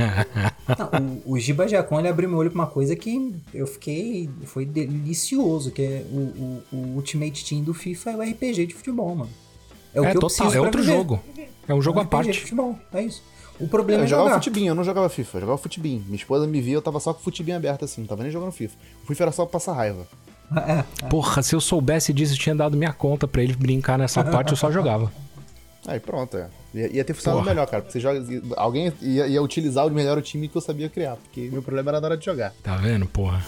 Não, 0.79 1.21
o, 1.27 1.33
o 1.33 1.39
Giba 1.39 1.67
Giacom, 1.69 1.99
ele 1.99 2.09
abriu 2.09 2.29
meu 2.29 2.39
olho 2.39 2.51
pra 2.51 2.61
uma 2.61 2.67
coisa 2.67 2.95
que 2.97 3.35
eu 3.53 3.67
fiquei. 3.67 4.29
Foi 4.45 4.65
delicioso, 4.65 5.71
que 5.71 5.83
é 5.83 6.05
o, 6.11 6.17
o- 6.17 6.63
o 6.73 6.77
Ultimate 6.97 7.45
Team 7.45 7.63
do 7.63 7.75
FIFA 7.75 8.11
é 8.13 8.17
o 8.17 8.23
RPG 8.23 8.67
de 8.67 8.75
futebol, 8.75 9.15
mano. 9.15 9.31
É 9.95 10.01
o 10.01 10.05
É 10.05 10.11
que 10.11 10.17
eu 10.17 10.21
total, 10.21 10.53
é 10.55 10.61
outro 10.61 10.81
viver. 10.83 10.95
jogo. 10.97 11.21
É 11.69 11.75
um 11.75 11.83
jogo 11.83 11.99
É 11.99 12.03
à 12.03 12.05
RPG 12.05 12.19
de 12.21 12.25
parte. 12.27 12.41
futebol, 12.41 12.79
é 12.95 13.03
isso. 13.03 13.23
O 13.61 13.69
problema 13.69 14.03
Eu 14.03 14.05
é 14.05 14.09
jogava 14.09 14.29
jogar. 14.31 14.41
futebin, 14.43 14.67
eu 14.67 14.75
não 14.75 14.83
jogava 14.83 15.09
FIFA, 15.09 15.37
eu 15.37 15.41
jogava 15.43 15.59
futebin. 15.59 16.03
Minha 16.07 16.17
esposa 16.17 16.47
me 16.47 16.61
via, 16.61 16.75
eu 16.75 16.83
tava 16.83 16.99
só 16.99 17.13
com 17.13 17.21
o 17.21 17.23
futebin 17.23 17.53
aberto 17.53 17.85
assim, 17.85 18.01
não 18.01 18.09
tava 18.09 18.23
nem 18.23 18.33
jogando 18.33 18.51
FIFA. 18.53 18.77
O 19.05 19.07
FIFA 19.07 19.25
era 19.25 19.33
só 19.33 19.45
pra 19.45 19.53
passar 19.53 19.75
raiva. 19.75 20.07
É, 20.57 20.83
Porra, 21.09 21.43
se 21.43 21.55
eu 21.55 21.61
soubesse 21.61 22.13
disso, 22.13 22.35
eu 22.35 22.39
tinha 22.39 22.55
dado 22.55 22.77
minha 22.77 22.93
conta 22.93 23.27
pra 23.29 23.43
ele 23.43 23.55
brincar 23.55 23.99
nessa 23.99 24.23
parte, 24.25 24.51
eu 24.51 24.57
só 24.57 24.71
jogava. 24.73 25.13
Aí 25.87 26.01
pronto, 26.01 26.37
é. 26.37 26.49
Ia, 26.75 26.97
ia 26.97 27.05
ter 27.05 27.15
funcionado 27.15 27.43
Porra. 27.43 27.55
melhor, 27.55 27.67
cara. 27.67 27.83
Porque 27.83 27.93
você 27.93 28.01
joga. 28.01 28.25
Alguém 28.57 28.93
ia, 29.01 29.27
ia 29.27 29.43
utilizar 29.43 29.87
o 29.87 29.91
melhor 29.91 30.19
o 30.19 30.23
time 30.23 30.49
que 30.49 30.57
eu 30.57 30.61
sabia 30.61 30.89
criar. 30.89 31.17
Porque 31.17 31.49
meu 31.51 31.63
problema 31.63 31.91
era 31.91 32.01
na 32.01 32.07
hora 32.09 32.17
de 32.17 32.25
jogar. 32.25 32.53
Tá 32.63 32.77
vendo, 32.77 33.07
porra? 33.07 33.45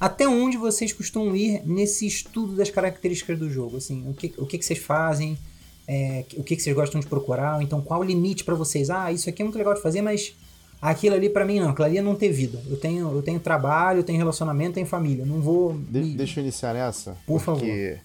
Até 0.00 0.28
onde 0.28 0.56
vocês 0.56 0.92
costumam 0.92 1.34
ir 1.34 1.62
nesse 1.66 2.06
estudo 2.06 2.54
das 2.54 2.70
características 2.70 3.36
do 3.36 3.50
jogo? 3.50 3.78
Assim, 3.78 4.08
o 4.08 4.14
que, 4.14 4.32
o 4.38 4.46
que, 4.46 4.56
que 4.58 4.64
vocês 4.64 4.78
fazem? 4.78 5.36
É, 5.88 6.24
o 6.36 6.44
que, 6.44 6.54
que 6.54 6.62
vocês 6.62 6.74
gostam 6.74 7.00
de 7.00 7.06
procurar? 7.06 7.60
Então, 7.62 7.80
qual 7.80 8.00
o 8.00 8.04
limite 8.04 8.44
pra 8.44 8.54
vocês? 8.54 8.90
Ah, 8.90 9.10
isso 9.10 9.28
aqui 9.28 9.42
é 9.42 9.44
muito 9.44 9.58
legal 9.58 9.74
de 9.74 9.82
fazer, 9.82 10.00
mas 10.00 10.36
aquilo 10.80 11.14
ali 11.16 11.28
pra 11.28 11.44
mim 11.44 11.60
não. 11.60 11.70
Aquilo 11.70 11.86
ali 11.86 11.98
é 11.98 12.02
não 12.02 12.14
ter 12.14 12.30
vida. 12.32 12.62
Eu 12.68 12.76
tenho, 12.76 13.10
eu 13.14 13.22
tenho 13.22 13.40
trabalho, 13.40 14.00
eu 14.00 14.04
tenho 14.04 14.18
relacionamento, 14.18 14.70
eu 14.70 14.74
tenho 14.74 14.86
família. 14.86 15.24
Não 15.24 15.40
vou. 15.40 15.74
De- 15.78 16.00
me- 16.00 16.14
Deixa 16.16 16.40
eu 16.40 16.44
iniciar 16.44 16.74
nessa. 16.74 17.16
Por 17.26 17.42
porque 17.42 17.98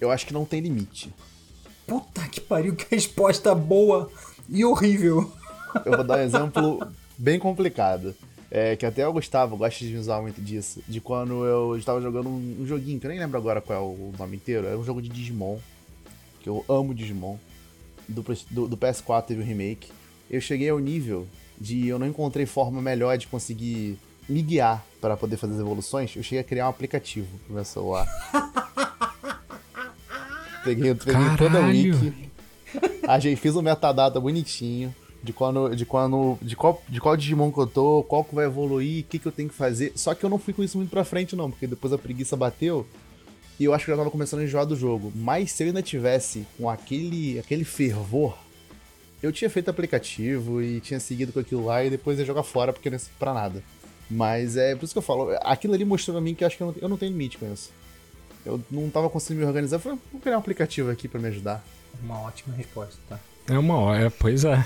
eu 0.00 0.10
acho 0.10 0.26
que 0.26 0.32
não 0.34 0.44
tem 0.44 0.60
limite. 0.60 1.12
Puta 1.86 2.22
que 2.28 2.40
pariu, 2.40 2.74
que 2.74 2.86
resposta 2.90 3.54
boa 3.54 4.10
e 4.48 4.64
horrível. 4.64 5.30
Eu 5.84 5.92
vou 5.96 6.04
dar 6.04 6.18
um 6.18 6.22
exemplo 6.22 6.86
bem 7.18 7.38
complicado. 7.38 8.14
É, 8.50 8.76
que 8.76 8.86
até 8.86 9.06
o 9.06 9.12
Gustavo 9.12 9.56
gosta 9.56 9.84
de 9.84 9.96
usar 9.96 10.22
muito 10.22 10.40
disso. 10.40 10.80
De 10.86 11.00
quando 11.00 11.44
eu 11.44 11.76
estava 11.76 12.00
jogando 12.00 12.28
um, 12.28 12.58
um 12.60 12.66
joguinho, 12.66 13.00
que 13.00 13.06
eu 13.06 13.10
nem 13.10 13.18
lembro 13.18 13.36
agora 13.36 13.60
qual 13.60 13.78
é 13.78 13.82
o 13.82 14.12
nome 14.16 14.36
inteiro. 14.36 14.66
Era 14.66 14.78
um 14.78 14.84
jogo 14.84 15.02
de 15.02 15.08
Digimon. 15.08 15.58
Que 16.40 16.48
eu 16.48 16.64
amo 16.68 16.94
Digimon. 16.94 17.36
Do, 18.08 18.22
do, 18.50 18.68
do 18.68 18.76
PS4 18.76 19.24
teve 19.24 19.40
o 19.40 19.44
remake. 19.44 19.88
Eu 20.30 20.40
cheguei 20.40 20.68
ao 20.70 20.78
nível 20.78 21.26
de 21.58 21.88
eu 21.88 21.98
não 21.98 22.06
encontrei 22.06 22.46
forma 22.46 22.82
melhor 22.82 23.16
de 23.16 23.26
conseguir 23.26 23.98
me 24.28 24.42
guiar 24.42 24.84
para 25.00 25.16
poder 25.16 25.36
fazer 25.36 25.54
as 25.54 25.60
evoluções. 25.60 26.14
Eu 26.16 26.22
cheguei 26.22 26.40
a 26.40 26.44
criar 26.44 26.66
um 26.66 26.70
aplicativo 26.70 27.28
pro 27.46 27.54
meu 27.54 27.64
celular. 27.64 28.06
peguei, 30.64 30.94
peguei 30.94 31.36
toda 31.36 31.58
a 31.58 31.66
wiki. 31.66 32.30
A 33.06 33.18
gente 33.18 33.40
fiz 33.40 33.54
um 33.54 33.62
metadata 33.62 34.18
bonitinho 34.18 34.94
de 35.22 35.32
quando, 35.32 35.74
de 35.74 35.86
quando, 35.86 36.38
de 36.42 36.56
qual, 36.56 36.82
de 36.88 37.00
qual 37.00 37.16
Digimon 37.16 37.50
que 37.50 37.58
eu 37.58 37.66
tô, 37.66 38.02
qual 38.02 38.24
que 38.24 38.34
vai 38.34 38.44
evoluir, 38.44 39.04
o 39.04 39.06
que 39.06 39.18
que 39.18 39.26
eu 39.26 39.32
tenho 39.32 39.48
que 39.48 39.54
fazer. 39.54 39.92
Só 39.94 40.14
que 40.14 40.24
eu 40.24 40.30
não 40.30 40.38
fui 40.38 40.52
com 40.52 40.62
isso 40.62 40.76
muito 40.76 40.90
pra 40.90 41.04
frente 41.04 41.36
não, 41.36 41.50
porque 41.50 41.66
depois 41.66 41.92
a 41.92 41.98
preguiça 41.98 42.36
bateu 42.36 42.86
e 43.58 43.64
eu 43.64 43.72
acho 43.72 43.84
que 43.84 43.90
eu 43.90 43.94
já 43.94 44.00
tava 44.00 44.10
começando 44.10 44.40
a 44.40 44.44
enjoar 44.44 44.66
do 44.66 44.76
jogo. 44.76 45.12
Mas 45.14 45.52
se 45.52 45.62
eu 45.62 45.68
ainda 45.68 45.82
tivesse 45.82 46.46
com 46.58 46.68
aquele, 46.68 47.38
aquele 47.38 47.64
fervor, 47.64 48.36
eu 49.24 49.32
tinha 49.32 49.48
feito 49.48 49.70
aplicativo 49.70 50.60
e 50.60 50.80
tinha 50.80 51.00
seguido 51.00 51.32
com 51.32 51.40
aquilo 51.40 51.64
lá 51.64 51.82
e 51.82 51.88
depois 51.88 52.18
ia 52.18 52.24
jogar 52.26 52.42
fora 52.42 52.72
porque 52.72 52.90
não 52.90 52.96
ia 52.96 52.98
servir 52.98 53.18
pra 53.18 53.32
nada. 53.32 53.62
Mas 54.10 54.56
é 54.56 54.76
por 54.76 54.84
isso 54.84 54.92
que 54.92 54.98
eu 54.98 55.02
falo, 55.02 55.34
aquilo 55.40 55.72
ali 55.72 55.84
mostrou 55.84 56.14
pra 56.14 56.20
mim 56.20 56.34
que 56.34 56.44
eu 56.44 56.46
acho 56.46 56.58
que 56.58 56.62
eu 56.62 56.66
não, 56.66 56.74
eu 56.82 56.88
não 56.90 56.98
tenho 56.98 57.12
limite 57.12 57.38
com 57.38 57.50
isso. 57.50 57.72
Eu 58.44 58.60
não 58.70 58.90
tava 58.90 59.08
conseguindo 59.08 59.40
me 59.40 59.46
organizar, 59.46 59.76
eu 59.76 59.80
falei, 59.80 59.98
vou 60.12 60.20
criar 60.20 60.36
um 60.36 60.40
aplicativo 60.40 60.90
aqui 60.90 61.08
pra 61.08 61.18
me 61.18 61.28
ajudar. 61.28 61.64
Uma 62.02 62.20
ótima 62.20 62.54
resposta, 62.54 62.98
tá? 63.08 63.18
É 63.48 63.58
uma 63.58 63.78
hora, 63.78 64.10
pois 64.10 64.44
é. 64.44 64.62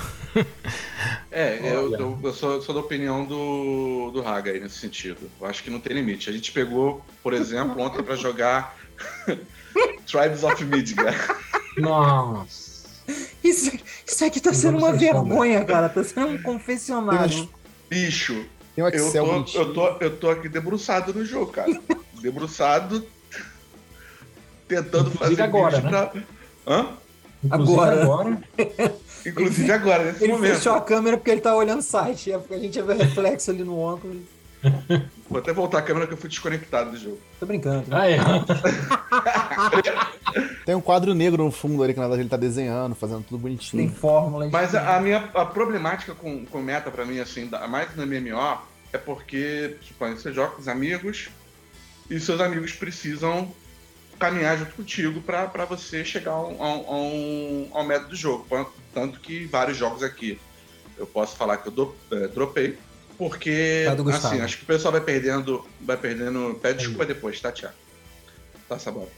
É, 1.30 1.58
eu, 1.72 1.92
eu, 1.94 2.18
eu 2.20 2.32
sou, 2.32 2.60
sou 2.60 2.74
da 2.74 2.80
opinião 2.80 3.24
do, 3.24 4.10
do 4.12 4.26
Haga 4.26 4.50
aí 4.50 4.58
nesse 4.58 4.78
sentido. 4.78 5.30
Eu 5.40 5.46
acho 5.46 5.62
que 5.62 5.70
não 5.70 5.80
tem 5.80 5.94
limite. 5.94 6.28
A 6.28 6.32
gente 6.32 6.50
pegou, 6.50 7.04
por 7.22 7.32
exemplo, 7.32 7.80
ontem 7.80 8.02
pra 8.02 8.16
jogar 8.16 8.76
Tribes 10.06 10.42
of 10.42 10.64
Midgard. 10.64 11.16
Nossa. 11.76 12.67
Isso, 13.48 13.70
isso 14.06 14.24
aqui 14.24 14.40
tá 14.40 14.52
sendo 14.52 14.78
uma 14.78 14.92
vergonha, 14.92 15.64
cara. 15.64 15.88
Tá 15.88 16.02
sendo 16.04 16.26
um 16.28 16.42
confessionário. 16.42 17.48
Bicho, 17.88 18.44
Tem 18.74 18.84
um 18.84 18.88
eu 18.88 19.44
tô, 19.44 19.58
eu, 19.58 19.72
tô, 19.72 19.88
eu 20.00 20.16
tô 20.16 20.30
aqui 20.30 20.48
debruçado 20.48 21.14
no 21.14 21.24
jogo, 21.24 21.52
cara. 21.52 21.80
Debruçado, 22.20 23.06
tentando 24.66 25.10
Inclusive 25.10 25.36
fazer 25.36 25.42
agora, 25.42 25.80
né? 25.80 25.88
pra... 25.88 26.12
Hã? 26.66 26.88
Inclusive 27.44 27.80
Agora. 27.80 28.02
agora. 28.02 28.42
Inclusive 29.24 29.72
agora, 29.72 30.04
nesse 30.04 30.24
Ele 30.24 30.32
momento. 30.32 30.54
fechou 30.56 30.72
a 30.72 30.80
câmera 30.80 31.16
porque 31.16 31.30
ele 31.30 31.40
tá 31.40 31.54
olhando 31.54 31.78
o 31.78 31.82
site. 31.82 32.32
É 32.32 32.38
porque 32.38 32.54
a 32.54 32.58
gente 32.58 32.74
ia 32.76 32.82
ver 32.84 32.96
reflexo 32.96 33.50
ali 33.52 33.62
no 33.62 33.78
óculos. 33.78 34.18
Vou 35.30 35.38
até 35.38 35.52
voltar 35.52 35.78
a 35.78 35.82
câmera 35.82 36.06
que 36.06 36.14
eu 36.14 36.16
fui 36.16 36.28
desconectado 36.28 36.90
do 36.90 36.96
jogo. 36.96 37.18
Tô 37.38 37.46
brincando. 37.46 37.84
Ah, 37.90 38.08
é. 38.10 38.18
Tem 40.64 40.74
um 40.74 40.80
quadro 40.80 41.14
negro 41.14 41.44
no 41.44 41.50
fundo 41.50 41.82
ali 41.82 41.92
que 41.94 41.98
na 42.00 42.06
verdade 42.06 42.22
ele 42.22 42.28
tá 42.28 42.36
desenhando, 42.36 42.94
fazendo 42.94 43.22
tudo 43.22 43.30
Tem 43.38 43.40
bonitinho. 43.40 43.90
fórmulas. 43.90 44.50
Mas 44.50 44.74
a, 44.74 44.96
a 44.96 45.00
minha 45.00 45.18
a 45.34 45.44
problemática 45.44 46.14
com, 46.14 46.44
com 46.46 46.58
meta 46.60 46.90
pra 46.90 47.04
mim, 47.04 47.18
assim, 47.20 47.46
da- 47.46 47.66
mais 47.68 47.94
no 47.96 48.06
MMO, 48.06 48.58
é 48.92 48.98
porque, 48.98 49.76
suponho, 49.82 50.16
você 50.18 50.32
joga 50.32 50.52
com 50.52 50.60
os 50.60 50.68
amigos 50.68 51.28
e 52.10 52.18
seus 52.20 52.40
amigos 52.40 52.72
precisam 52.72 53.50
caminhar 54.18 54.58
junto 54.58 54.74
contigo 54.74 55.20
pra 55.20 55.46
pra 55.46 55.64
você 55.64 56.04
chegar 56.04 56.32
a 56.32 56.40
um, 56.46 56.62
a 56.62 56.68
um, 56.68 56.88
a 56.88 56.96
um- 56.96 57.70
a 57.74 57.80
um 57.82 57.86
método 57.86 58.10
do 58.10 58.16
jogo. 58.16 58.46
Tanto 58.92 59.20
que 59.20 59.46
vários 59.46 59.76
jogos 59.76 60.02
aqui 60.02 60.38
eu 60.96 61.06
posso 61.06 61.36
falar 61.36 61.58
que 61.58 61.68
eu 61.68 61.72
do- 61.72 61.94
é, 62.10 62.26
dropei, 62.28 62.76
porque, 63.18 63.84
Tá 63.84 64.16
assim, 64.16 64.40
acho 64.40 64.58
que 64.58 64.62
o 64.62 64.66
pessoal 64.66 64.92
vai 64.92 65.00
perdendo, 65.00 65.66
vai 65.80 65.96
perdendo, 65.96 66.56
pede 66.62 66.78
desculpa 66.78 67.04
depois, 67.04 67.40
tá, 67.40 67.50
Thiago? 67.50 67.74
Tá, 68.68 68.78
Sabota? 68.78 69.10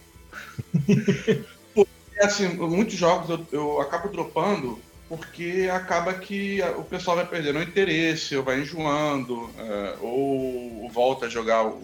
Porque, 1.74 1.90
assim, 2.20 2.48
muitos 2.48 2.94
jogos 2.94 3.28
eu, 3.30 3.46
eu 3.52 3.80
acabo 3.80 4.08
dropando 4.08 4.80
porque 5.08 5.68
acaba 5.72 6.14
que 6.14 6.60
o 6.78 6.84
pessoal 6.84 7.16
vai 7.16 7.26
perdendo 7.26 7.58
o 7.58 7.62
interesse, 7.62 8.36
ou 8.36 8.44
vai 8.44 8.60
enjoando, 8.60 9.50
é, 9.58 9.96
ou 10.00 10.88
volta 10.90 11.26
a 11.26 11.28
jogar 11.28 11.66
o- 11.66 11.82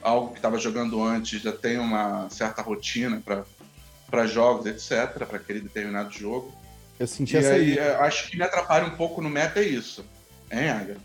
algo 0.00 0.30
que 0.30 0.38
estava 0.38 0.56
jogando 0.56 1.02
antes, 1.02 1.42
já 1.42 1.50
tem 1.52 1.78
uma 1.78 2.30
certa 2.30 2.62
rotina 2.62 3.20
para 4.08 4.26
jogos, 4.26 4.66
etc., 4.66 5.26
para 5.26 5.36
aquele 5.38 5.60
determinado 5.60 6.12
jogo. 6.12 6.54
Eu 6.98 7.08
senti 7.08 7.34
E 7.34 7.38
essa 7.40 7.54
aí, 7.54 7.72
aí. 7.72 7.78
é, 7.78 7.96
acho 7.96 8.30
que 8.30 8.36
me 8.36 8.44
atrapalha 8.44 8.86
um 8.86 8.96
pouco 8.96 9.20
no 9.20 9.28
meta 9.28 9.58
é 9.58 9.64
isso. 9.64 10.04
Hein, 10.50 10.68
Haga? 10.70 10.96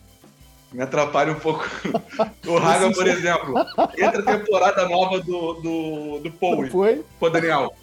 Me 0.76 0.84
atrapalha 0.84 1.32
um 1.32 1.40
pouco. 1.40 1.64
o 2.46 2.58
Haga, 2.58 2.92
por 2.92 3.08
exemplo, 3.08 3.54
entra 3.98 4.20
a 4.20 4.38
temporada 4.38 4.90
nova 4.90 5.20
do, 5.22 5.54
do, 5.54 6.20
do 6.20 6.32
Poe. 6.32 6.70
Foi? 6.70 7.06
Pô, 7.18 7.30
Daniel, 7.30 7.74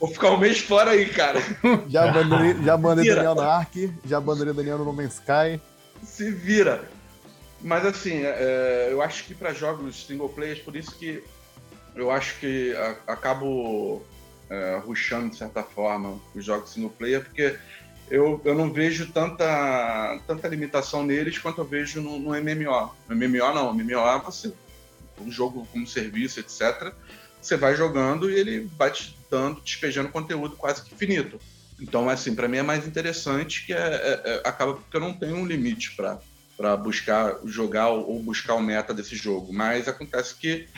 vou 0.00 0.08
ficar 0.08 0.30
um 0.30 0.38
mês 0.38 0.58
fora 0.60 0.92
aí, 0.92 1.06
cara. 1.10 1.38
Já 1.88 2.08
abandonei, 2.08 2.56
já 2.64 2.74
abandonei. 2.74 3.14
Daniel 3.14 3.34
no 3.34 3.42
Ark, 3.42 3.92
já 4.06 4.16
abandonei 4.16 4.54
Daniel 4.54 4.78
no 4.78 4.86
No 4.86 4.92
Man's 4.94 5.14
Sky. 5.14 5.60
Se 6.02 6.30
vira. 6.30 6.88
Mas 7.60 7.84
assim, 7.84 8.22
é, 8.24 8.88
eu 8.90 9.02
acho 9.02 9.24
que 9.24 9.34
para 9.34 9.52
jogos 9.52 10.06
single 10.06 10.30
players, 10.30 10.60
por 10.60 10.74
isso 10.74 10.94
que 10.96 11.22
eu 11.94 12.10
acho 12.10 12.38
que 12.40 12.74
a- 12.74 13.12
acabo 13.12 14.02
é, 14.48 14.80
rushando 14.82 15.28
de 15.28 15.36
certa 15.36 15.62
forma 15.62 16.18
os 16.34 16.42
jogos 16.42 16.70
single 16.72 16.88
player, 16.98 17.22
porque 17.22 17.54
eu, 18.10 18.40
eu 18.44 18.54
não 18.54 18.72
vejo 18.72 19.12
tanta, 19.12 20.20
tanta 20.26 20.48
limitação 20.48 21.04
neles 21.04 21.38
quanto 21.38 21.60
eu 21.60 21.64
vejo 21.64 22.02
no, 22.02 22.18
no 22.18 22.30
MMO. 22.30 22.90
No 23.08 23.14
MMO 23.14 23.54
não, 23.54 23.72
no 23.72 23.84
MMO 23.84 24.00
é 24.00 24.20
você, 24.20 24.52
um 25.20 25.30
jogo 25.30 25.66
como 25.70 25.86
serviço, 25.86 26.40
etc. 26.40 26.92
Você 27.40 27.56
vai 27.56 27.76
jogando 27.76 28.28
e 28.28 28.34
ele 28.34 28.68
vai 28.76 28.90
te 28.90 29.16
dando, 29.30 29.60
despejando 29.60 30.08
conteúdo 30.08 30.56
quase 30.56 30.84
que 30.84 30.92
infinito. 30.92 31.40
Então, 31.80 32.08
assim, 32.08 32.34
para 32.34 32.48
mim 32.48 32.58
é 32.58 32.62
mais 32.62 32.86
interessante 32.86 33.64
que 33.64 33.72
é, 33.72 33.78
é- 33.78 34.22
é- 34.24 34.42
acaba 34.44 34.74
porque 34.74 34.96
eu 34.96 35.00
não 35.00 35.14
tenho 35.14 35.36
um 35.36 35.46
limite 35.46 35.96
para 35.96 36.76
buscar 36.76 37.38
jogar 37.44 37.90
ou 37.90 38.20
buscar 38.20 38.54
o 38.54 38.60
meta 38.60 38.92
desse 38.92 39.14
jogo. 39.14 39.52
Mas 39.52 39.86
acontece 39.86 40.34
que 40.34 40.68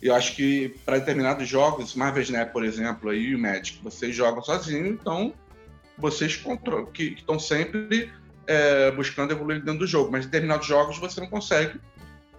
eu 0.00 0.14
acho 0.14 0.34
que 0.34 0.74
para 0.86 0.98
determinados 0.98 1.46
jogos, 1.46 1.94
Marvel 1.94 2.22
Snap, 2.22 2.50
por 2.50 2.64
exemplo, 2.64 3.10
aí, 3.10 3.26
e 3.26 3.34
o 3.34 3.38
Magic, 3.38 3.78
vocês 3.82 4.16
jogam 4.16 4.42
sozinhos, 4.42 4.88
então 4.88 5.34
vocês 5.98 6.42
que 6.94 7.14
estão 7.14 7.38
sempre 7.38 8.10
é, 8.46 8.90
buscando 8.92 9.32
evoluir 9.32 9.62
dentro 9.62 9.80
do 9.80 9.86
jogo. 9.86 10.10
Mas 10.10 10.24
em 10.24 10.28
determinados 10.28 10.66
jogos 10.66 10.98
você 10.98 11.20
não 11.20 11.28
consegue 11.28 11.78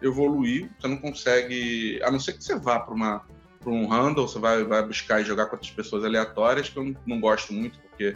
evoluir, 0.01 0.69
você 0.79 0.87
não 0.87 0.97
consegue, 0.97 1.99
a 2.03 2.09
não 2.11 2.19
ser 2.19 2.33
que 2.33 2.43
você 2.43 2.55
vá 2.57 2.79
para 2.79 2.93
uma 2.93 3.25
para 3.59 3.73
um 3.73 3.87
handle, 3.87 4.25
você 4.25 4.39
vai, 4.39 4.63
vai 4.63 4.81
buscar 4.85 5.19
e 5.21 5.25
jogar 5.25 5.47
com 5.47 5.57
outras 5.57 5.69
pessoas 5.69 6.05
aleatórias, 6.05 6.69
que 6.69 6.77
eu 6.77 6.83
não, 6.85 6.95
não 7.05 7.19
gosto 7.19 7.51
muito, 7.51 7.77
porque 7.79 8.15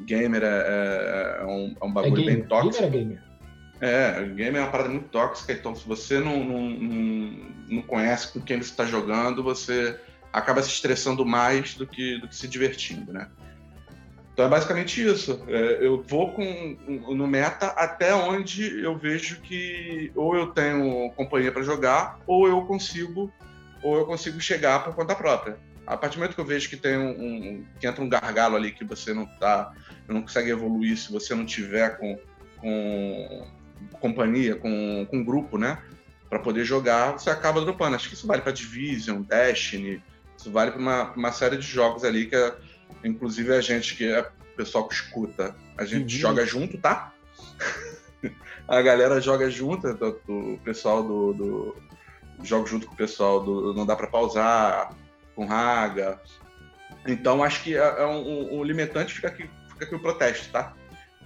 gamer 0.00 0.42
é, 0.42 0.46
é- 0.46 1.38
é 1.42 1.44
um, 1.44 1.76
é 1.78 1.84
um 1.84 1.90
É 1.90 1.92
bagulho 1.92 2.24
bem 2.24 2.36
gamer. 2.36 2.48
tóxico. 2.48 2.84
Gamer 2.84 3.00
é 3.00 3.04
gamer. 3.04 3.22
É, 3.80 4.22
o 4.22 4.34
game 4.34 4.56
é 4.56 4.60
uma 4.62 4.70
parada 4.70 4.88
muito 4.88 5.08
tóxica, 5.08 5.52
então 5.52 5.74
se 5.74 5.86
você 5.86 6.18
não, 6.18 6.42
não, 6.42 6.70
não, 6.70 7.46
não 7.68 7.82
conhece 7.82 8.32
com 8.32 8.40
quem 8.40 8.56
você 8.56 8.70
está 8.70 8.86
jogando, 8.86 9.42
você 9.42 10.00
acaba 10.32 10.62
se 10.62 10.70
estressando 10.70 11.24
mais 11.24 11.74
do 11.74 11.86
que, 11.86 12.18
do 12.18 12.26
que 12.26 12.34
se 12.34 12.48
divertindo, 12.48 13.12
né? 13.12 13.28
Então 14.38 14.46
é 14.46 14.50
basicamente 14.50 15.04
isso. 15.04 15.42
É, 15.48 15.84
eu 15.84 16.00
vou 16.00 16.30
com, 16.32 16.76
no 17.12 17.26
meta 17.26 17.66
até 17.70 18.14
onde 18.14 18.84
eu 18.84 18.96
vejo 18.96 19.40
que 19.40 20.12
ou 20.14 20.36
eu 20.36 20.46
tenho 20.52 21.10
companhia 21.16 21.50
para 21.50 21.64
jogar, 21.64 22.20
ou 22.24 22.46
eu 22.46 22.64
consigo, 22.64 23.32
ou 23.82 23.98
eu 23.98 24.06
consigo 24.06 24.40
chegar 24.40 24.84
por 24.84 24.94
conta 24.94 25.16
própria. 25.16 25.58
A 25.84 25.96
partir 25.96 26.14
do 26.14 26.20
momento 26.20 26.36
que 26.36 26.40
eu 26.40 26.44
vejo 26.44 26.68
que 26.68 26.76
tem 26.76 26.96
um, 26.96 27.10
um- 27.10 27.64
que 27.80 27.86
entra 27.88 28.00
um 28.00 28.08
gargalo 28.08 28.54
ali 28.54 28.70
que 28.70 28.84
você 28.84 29.12
não 29.12 29.26
tá, 29.26 29.72
não 30.06 30.22
consegue 30.22 30.50
evoluir 30.50 30.96
se 30.96 31.10
você 31.10 31.34
não 31.34 31.44
tiver 31.44 31.98
com, 31.98 32.16
com 32.60 33.44
companhia, 33.94 34.54
com, 34.54 35.04
com 35.10 35.24
grupo, 35.24 35.58
né? 35.58 35.82
Para 36.30 36.38
poder 36.38 36.64
jogar, 36.64 37.18
você 37.18 37.28
acaba 37.28 37.60
dropando. 37.60 37.96
Acho 37.96 38.08
que 38.08 38.14
isso 38.14 38.28
vale 38.28 38.42
para 38.42 38.52
Division, 38.52 39.20
Destiny, 39.20 40.00
isso 40.38 40.52
vale 40.52 40.70
para 40.70 40.80
uma, 40.80 41.12
uma 41.14 41.32
série 41.32 41.56
de 41.56 41.66
jogos 41.66 42.04
ali 42.04 42.26
que, 42.26 42.36
é, 42.36 42.54
inclusive, 43.04 43.52
a 43.54 43.60
gente, 43.60 43.94
que 43.96 44.04
é 44.10 44.20
o 44.20 44.56
pessoal 44.56 44.86
que 44.88 44.94
escuta, 44.94 45.54
a 45.76 45.84
gente 45.84 46.14
Uhum. 46.14 46.20
joga 46.20 46.44
junto, 46.46 46.78
tá? 46.78 47.12
a 48.66 48.82
galera 48.82 49.20
joga 49.20 49.50
junto, 49.50 49.92
do, 49.94 50.20
do 50.26 50.58
pessoal 50.64 51.02
do, 51.02 51.32
do. 51.32 51.76
Joga 52.42 52.68
junto 52.68 52.86
com 52.86 52.94
o 52.94 52.96
pessoal 52.96 53.42
do 53.42 53.74
Não 53.74 53.84
Dá 53.84 53.96
para 53.96 54.06
Pausar, 54.06 54.94
com 55.34 55.46
Raga. 55.46 56.20
Então, 57.06 57.42
acho 57.42 57.62
que 57.62 57.74
é, 57.74 57.78
é 57.78 58.06
um, 58.06 58.58
um- 58.60 58.64
limitante, 58.64 59.14
fica 59.14 59.28
aqui, 59.28 59.48
fica 59.70 59.84
aqui 59.84 59.94
o 59.94 60.00
protesto, 60.00 60.50
tá? 60.52 60.72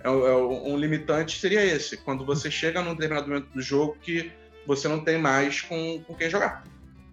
É, 0.01 0.09
um- 0.11 0.27
é 0.27 0.37
um 0.37 0.73
um 0.73 0.77
limitante 0.77 1.39
seria 1.39 1.65
esse, 1.65 1.97
quando 1.99 2.25
você 2.25 2.51
chega 2.51 2.81
num 2.83 2.95
determinado 2.95 3.29
momento 3.29 3.49
do 3.53 3.61
jogo 3.61 3.97
que 4.01 4.33
você 4.67 4.89
não 4.89 5.03
tem 5.05 5.19
mais 5.19 5.61
com, 5.61 6.03
com 6.05 6.15
quem 6.15 6.31
jogar. 6.31 6.65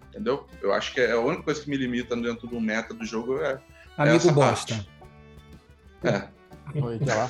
Entendeu? 0.10 0.48
Eu 0.62 0.72
acho 0.74 0.94
que 0.94 1.02
é 1.02 1.12
a 1.12 1.20
única 1.20 1.44
coisa 1.44 1.62
que 1.62 1.70
me 1.70 1.78
limita 1.78 2.16
dentro 2.16 2.48
do 2.48 2.60
meta 2.62 2.94
do 2.94 3.06
jogo 3.06 3.40
é. 3.42 3.60
Amigo 4.04 4.18
essa 4.18 4.32
bosta. 4.32 4.76
parte. 4.76 4.90
É. 6.04 6.40
Oi, 6.82 7.00
lá? 7.06 7.30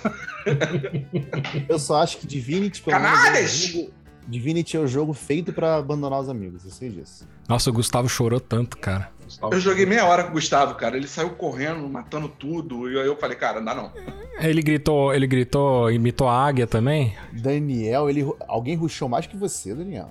Eu 1.67 1.79
só 1.79 2.01
acho 2.01 2.17
que 2.17 2.27
Divinity, 2.27 2.81
pelo 2.81 2.99
menos, 2.99 3.17
é 3.17 3.21
um 3.21 3.23
Canalhas! 3.25 3.51
jogo- 3.51 3.91
Divinity 4.27 4.77
é 4.77 4.79
o 4.79 4.85
jogo 4.87 5.11
feito 5.13 5.51
pra 5.51 5.77
abandonar 5.77 6.19
os 6.19 6.29
amigos, 6.29 6.63
eu 6.63 6.69
sei 6.69 6.89
disso. 6.89 7.27
Nossa, 7.47 7.71
o 7.71 7.73
Gustavo 7.73 8.07
chorou 8.07 8.39
tanto, 8.39 8.77
cara. 8.77 9.09
Gustavo. 9.23 9.51
Eu 9.55 9.59
joguei 9.59 9.87
meia 9.87 10.05
hora 10.05 10.23
com 10.23 10.29
o 10.29 10.33
Gustavo, 10.33 10.75
cara. 10.75 10.95
Ele 10.95 11.07
saiu 11.07 11.31
correndo, 11.31 11.89
matando 11.89 12.29
tudo. 12.29 12.91
E 12.91 12.99
aí 12.99 13.07
eu 13.07 13.17
falei, 13.17 13.35
cara, 13.35 13.57
não 13.59 13.65
dá 13.65 13.73
não. 13.73 13.91
Ele 14.39 14.61
gritou, 14.61 15.15
ele 15.15 15.25
gritou, 15.25 15.89
imitou 15.89 16.27
a 16.27 16.45
águia 16.45 16.67
também. 16.67 17.17
Daniel, 17.33 18.07
ele. 18.07 18.23
Alguém 18.47 18.75
rushou 18.75 19.09
mais 19.09 19.25
que 19.25 19.35
você, 19.35 19.73
Daniel. 19.73 20.09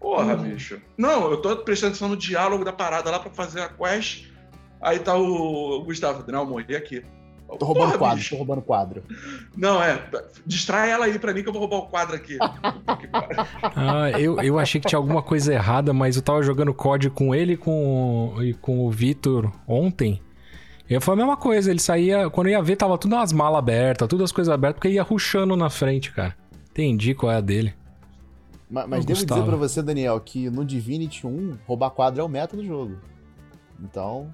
Porra, 0.00 0.34
bicho. 0.36 0.80
Não, 0.96 1.30
eu 1.30 1.36
tô 1.36 1.54
prestando 1.58 1.90
atenção 1.90 2.08
no 2.08 2.16
diálogo 2.16 2.64
da 2.64 2.72
parada 2.72 3.10
lá 3.10 3.18
pra 3.18 3.30
fazer 3.30 3.60
a 3.60 3.68
quest. 3.68 4.29
Aí 4.80 4.98
tá 4.98 5.16
o 5.16 5.82
Gustavo, 5.84 6.24
não, 6.30 6.46
morri 6.46 6.74
aqui. 6.76 7.04
Tô 7.58 7.66
roubando 7.66 7.86
Porra, 7.86 7.98
quadro, 7.98 8.16
bicho. 8.18 8.30
tô 8.30 8.36
roubando 8.36 8.62
quadro. 8.62 9.02
Não, 9.56 9.82
é. 9.82 10.00
Distrai 10.46 10.88
ela 10.90 11.06
aí 11.06 11.18
pra 11.18 11.34
mim 11.34 11.42
que 11.42 11.48
eu 11.48 11.52
vou 11.52 11.62
roubar 11.62 11.78
o 11.78 11.88
quadro 11.88 12.14
aqui. 12.14 12.38
Puta 12.38 12.96
que 12.96 13.08
pariu. 13.08 13.36
Ah, 13.74 14.10
eu, 14.12 14.40
eu 14.40 14.56
achei 14.58 14.80
que 14.80 14.86
tinha 14.86 14.98
alguma 14.98 15.20
coisa 15.20 15.52
errada, 15.52 15.92
mas 15.92 16.14
eu 16.14 16.22
tava 16.22 16.40
jogando 16.44 16.72
COD 16.72 17.10
com 17.10 17.34
ele 17.34 17.54
e 17.54 17.56
com, 17.56 18.36
e 18.40 18.54
com 18.54 18.86
o 18.86 18.90
Vitor 18.90 19.50
ontem. 19.66 20.20
E 20.88 20.98
foi 21.00 21.14
a 21.14 21.16
mesma 21.16 21.36
coisa, 21.36 21.70
ele 21.72 21.80
saía. 21.80 22.30
Quando 22.30 22.46
eu 22.46 22.52
ia 22.52 22.62
ver, 22.62 22.76
tava 22.76 22.96
tudo 22.96 23.16
as 23.16 23.32
malas 23.32 23.58
abertas, 23.58 24.06
tudo 24.06 24.22
as 24.22 24.30
coisas 24.30 24.52
abertas, 24.54 24.76
porque 24.78 24.88
ia 24.88 25.02
ruxando 25.02 25.56
na 25.56 25.68
frente, 25.68 26.12
cara. 26.12 26.36
Entendi 26.70 27.14
qual 27.14 27.32
é 27.32 27.36
a 27.36 27.40
dele. 27.40 27.74
Ma- 28.70 28.86
Mas, 28.86 29.02
Ô, 29.02 29.06
devo 29.08 29.18
Gustavo. 29.18 29.40
dizer 29.40 29.50
pra 29.50 29.58
você, 29.58 29.82
Daniel, 29.82 30.20
que 30.20 30.48
no 30.48 30.64
Divinity 30.64 31.26
1, 31.26 31.58
roubar 31.66 31.90
quadro 31.90 32.20
é 32.20 32.24
o 32.24 32.28
meta 32.28 32.56
do 32.56 32.64
jogo. 32.64 32.96
Então, 33.82 34.32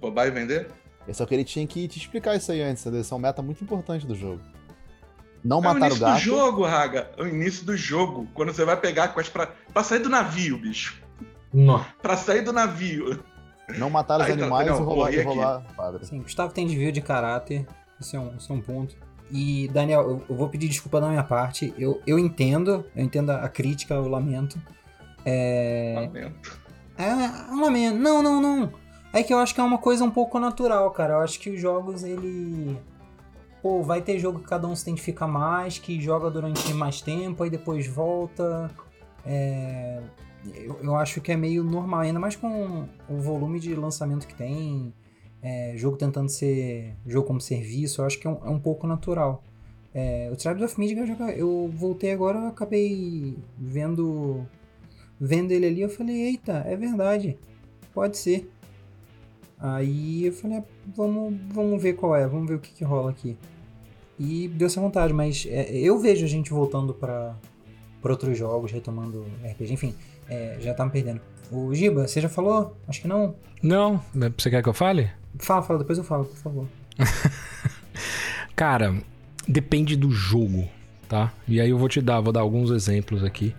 Roubar 0.00 0.26
e 0.26 0.30
vender? 0.30 0.68
eu 1.06 1.14
só 1.14 1.24
que 1.24 1.34
ele 1.34 1.44
tinha 1.44 1.66
que 1.66 1.86
te 1.88 1.98
explicar 1.98 2.34
isso 2.36 2.50
aí 2.50 2.60
antes, 2.62 2.82
entendeu? 2.82 3.00
Isso 3.00 3.14
é 3.14 3.16
um 3.16 3.20
meta 3.20 3.40
muito 3.42 3.62
importante 3.62 4.06
do 4.06 4.14
jogo. 4.14 4.40
Não 5.44 5.58
É 5.58 5.60
o 5.60 5.62
matar 5.62 5.74
o 5.74 5.78
início 5.86 5.98
do 5.98 6.06
gato. 6.06 6.20
jogo, 6.20 6.64
Raga. 6.64 7.10
É 7.16 7.22
o 7.22 7.28
início 7.28 7.64
do 7.64 7.76
jogo. 7.76 8.26
Quando 8.34 8.52
você 8.52 8.64
vai 8.64 8.76
pegar 8.76 9.04
a 9.04 9.08
quest 9.08 9.30
pra, 9.30 9.46
pra 9.72 9.84
sair 9.84 10.00
do 10.00 10.08
navio, 10.08 10.58
bicho. 10.58 11.00
Não. 11.54 11.84
Pra 12.02 12.16
sair 12.16 12.42
do 12.42 12.52
navio. 12.52 13.22
Não 13.78 13.88
matar 13.88 14.20
os 14.20 14.26
Ah, 14.26 14.30
então, 14.30 14.42
animais 14.44 14.66
não, 14.68 14.76
e 14.76 14.82
roubar, 14.82 15.14
e 15.14 15.22
roubar. 15.22 15.64
Sim, 16.02 16.22
Gustavo 16.22 16.52
tem 16.52 16.66
desvio 16.66 16.90
de 16.90 17.00
caráter. 17.00 17.64
Isso 18.00 18.16
é 18.16 18.18
um, 18.20 18.36
isso 18.36 18.52
é 18.52 18.56
um 18.56 18.60
ponto. 18.60 18.96
E, 19.30 19.68
Daniel, 19.72 20.02
eu, 20.02 20.24
eu 20.28 20.36
vou 20.36 20.48
pedir 20.48 20.68
desculpa 20.68 21.00
da 21.00 21.08
minha 21.08 21.24
parte. 21.24 21.72
Eu, 21.78 22.00
eu 22.06 22.18
entendo, 22.18 22.84
eu 22.94 23.04
entendo 23.04 23.30
a 23.30 23.48
crítica, 23.48 23.94
o 24.00 24.08
lamento. 24.08 24.60
É. 25.24 25.94
Lamento. 25.96 26.60
É 26.98 27.12
um 27.52 27.60
lamento. 27.60 27.96
Não, 27.98 28.22
não, 28.22 28.40
não. 28.40 28.72
É 29.18 29.22
que 29.22 29.32
eu 29.32 29.38
acho 29.38 29.54
que 29.54 29.60
é 29.60 29.64
uma 29.64 29.78
coisa 29.78 30.04
um 30.04 30.10
pouco 30.10 30.38
natural, 30.38 30.90
cara. 30.90 31.14
Eu 31.14 31.20
acho 31.20 31.40
que 31.40 31.50
os 31.50 31.60
jogos, 31.60 32.04
ele. 32.04 32.76
Pô, 33.62 33.82
vai 33.82 34.02
ter 34.02 34.18
jogo 34.18 34.40
que 34.40 34.46
cada 34.46 34.68
um 34.68 34.76
se 34.76 34.82
identifica 34.82 35.26
mais, 35.26 35.78
que 35.78 36.00
joga 36.00 36.30
durante 36.30 36.72
mais 36.74 37.00
tempo, 37.00 37.42
aí 37.42 37.50
depois 37.50 37.86
volta. 37.86 38.70
É, 39.24 40.02
Eu, 40.54 40.78
eu 40.82 40.96
acho 40.96 41.20
que 41.20 41.32
é 41.32 41.36
meio 41.36 41.64
normal, 41.64 42.00
ainda 42.00 42.20
mais 42.20 42.36
com 42.36 42.86
o 43.08 43.16
volume 43.18 43.58
de 43.58 43.74
lançamento 43.74 44.26
que 44.26 44.34
tem, 44.34 44.92
é, 45.42 45.72
jogo 45.76 45.96
tentando 45.96 46.28
ser 46.28 46.94
jogo 47.06 47.26
como 47.26 47.40
serviço, 47.40 48.00
eu 48.00 48.06
acho 48.06 48.18
que 48.18 48.26
é 48.26 48.30
um, 48.30 48.38
é 48.44 48.50
um 48.50 48.60
pouco 48.60 48.86
natural. 48.86 49.42
É, 49.94 50.28
o 50.32 50.36
Tribes 50.36 50.62
of 50.62 50.78
Midgard, 50.78 51.16
eu, 51.18 51.28
eu 51.30 51.70
voltei 51.74 52.12
agora, 52.12 52.38
eu 52.38 52.48
acabei 52.48 53.36
vendo, 53.58 54.46
vendo 55.18 55.52
ele 55.52 55.66
ali, 55.66 55.80
eu 55.80 55.88
falei, 55.88 56.16
eita, 56.16 56.62
é 56.66 56.76
verdade, 56.76 57.38
pode 57.94 58.18
ser. 58.18 58.50
Aí 59.58 60.26
eu 60.26 60.32
falei, 60.32 60.58
ah, 60.58 60.64
vamos, 60.94 61.34
vamos 61.52 61.82
ver 61.82 61.94
qual 61.94 62.14
é, 62.14 62.26
vamos 62.26 62.48
ver 62.48 62.54
o 62.56 62.58
que, 62.58 62.72
que 62.72 62.84
rola 62.84 63.10
aqui. 63.10 63.36
E 64.18 64.48
deu 64.48 64.66
essa 64.66 64.80
vontade, 64.80 65.12
mas 65.12 65.46
é, 65.48 65.74
eu 65.76 65.98
vejo 65.98 66.24
a 66.24 66.28
gente 66.28 66.50
voltando 66.50 66.92
para 66.94 67.34
outros 68.02 68.36
jogos, 68.38 68.70
retomando 68.70 69.26
RPG, 69.44 69.72
enfim, 69.72 69.94
é, 70.28 70.56
já 70.60 70.74
tá 70.74 70.84
me 70.84 70.90
perdendo. 70.90 71.20
O 71.50 71.74
Giba, 71.74 72.06
você 72.06 72.20
já 72.20 72.28
falou? 72.28 72.76
Acho 72.88 73.00
que 73.00 73.08
não. 73.08 73.34
Não, 73.62 74.00
você 74.36 74.50
quer 74.50 74.62
que 74.62 74.68
eu 74.68 74.74
fale? 74.74 75.10
Fala, 75.38 75.62
fala, 75.62 75.78
depois 75.78 75.98
eu 75.98 76.04
falo, 76.04 76.24
por 76.24 76.36
favor. 76.36 76.66
Cara, 78.54 78.96
depende 79.46 79.96
do 79.96 80.10
jogo, 80.10 80.68
tá? 81.08 81.32
E 81.46 81.60
aí 81.60 81.70
eu 81.70 81.78
vou 81.78 81.88
te 81.88 82.00
dar, 82.00 82.20
vou 82.20 82.32
dar 82.32 82.40
alguns 82.40 82.70
exemplos 82.70 83.22
aqui. 83.22 83.54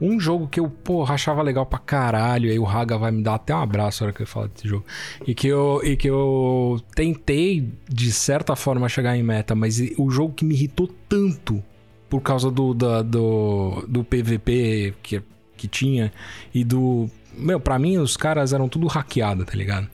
Um 0.00 0.18
jogo 0.18 0.48
que 0.48 0.58
eu, 0.60 0.68
porra, 0.68 1.14
achava 1.14 1.40
legal 1.42 1.64
pra 1.64 1.78
caralho, 1.78 2.50
aí 2.50 2.58
o 2.58 2.64
Raga 2.64 2.98
vai 2.98 3.10
me 3.12 3.22
dar 3.22 3.36
até 3.36 3.54
um 3.54 3.60
abraço 3.60 4.02
na 4.02 4.08
hora 4.08 4.16
que 4.16 4.22
eu 4.22 4.26
falo 4.26 4.48
desse 4.48 4.66
jogo. 4.68 4.84
E 5.26 5.34
que 5.34 5.46
eu, 5.48 5.80
e 5.84 5.96
que 5.96 6.08
eu 6.10 6.80
tentei, 6.94 7.68
de 7.88 8.12
certa 8.12 8.56
forma, 8.56 8.88
chegar 8.88 9.16
em 9.16 9.22
meta, 9.22 9.54
mas 9.54 9.80
o 9.96 10.10
jogo 10.10 10.34
que 10.34 10.44
me 10.44 10.54
irritou 10.54 10.88
tanto 11.08 11.62
por 12.10 12.20
causa 12.20 12.50
do, 12.50 12.74
da- 12.74 13.02
do, 13.02 13.84
do 13.88 14.04
PVP 14.04 14.94
que, 15.02 15.22
que 15.56 15.68
tinha 15.68 16.12
e 16.52 16.64
do. 16.64 17.08
Meu, 17.36 17.58
pra 17.58 17.78
mim 17.78 17.96
os 17.98 18.16
caras 18.16 18.52
eram 18.52 18.68
tudo 18.68 18.86
hackeado, 18.86 19.44
tá 19.44 19.54
ligado? 19.54 19.88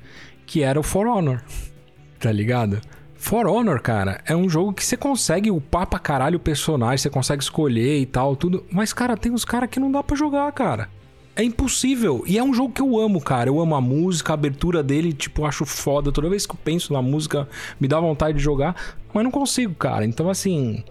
Que 0.47 0.63
era 0.63 0.79
o 0.81 0.83
For 0.83 1.07
Honor, 1.07 1.43
tá 2.19 2.33
ligado? 2.33 2.81
For 3.21 3.47
Honor, 3.47 3.83
cara, 3.83 4.23
é 4.25 4.35
um 4.35 4.49
jogo 4.49 4.73
que 4.73 4.85
você 4.85 4.97
consegue 4.97 5.51
upar 5.51 5.87
pra 5.87 5.99
caralho 5.99 6.39
o 6.39 6.41
personagem, 6.41 6.97
você 6.97 7.11
consegue 7.11 7.43
escolher 7.43 8.01
e 8.01 8.07
tal, 8.07 8.35
tudo. 8.35 8.65
Mas, 8.73 8.95
cara, 8.95 9.15
tem 9.15 9.31
uns 9.31 9.45
caras 9.45 9.69
que 9.69 9.79
não 9.79 9.93
dá 9.93 10.03
pra 10.03 10.17
jogar, 10.17 10.51
cara. 10.53 10.89
É 11.37 11.45
impossível. 11.45 12.25
E 12.27 12.39
é 12.39 12.43
um 12.43 12.55
jogo 12.55 12.73
que 12.73 12.81
eu 12.81 12.99
amo, 12.99 13.21
cara. 13.21 13.51
Eu 13.51 13.61
amo 13.61 13.75
a 13.75 13.81
música, 13.81 14.33
a 14.33 14.35
abertura 14.35 14.83
dele, 14.83 15.13
tipo, 15.13 15.45
acho 15.45 15.67
foda. 15.67 16.11
Toda 16.11 16.31
vez 16.31 16.47
que 16.47 16.55
eu 16.55 16.59
penso 16.65 16.95
na 16.95 17.03
música, 17.03 17.47
me 17.79 17.87
dá 17.87 18.01
vontade 18.01 18.39
de 18.39 18.43
jogar, 18.43 18.75
mas 19.13 19.23
não 19.23 19.31
consigo, 19.31 19.75
cara. 19.75 20.05
Então, 20.07 20.31
assim. 20.31 20.83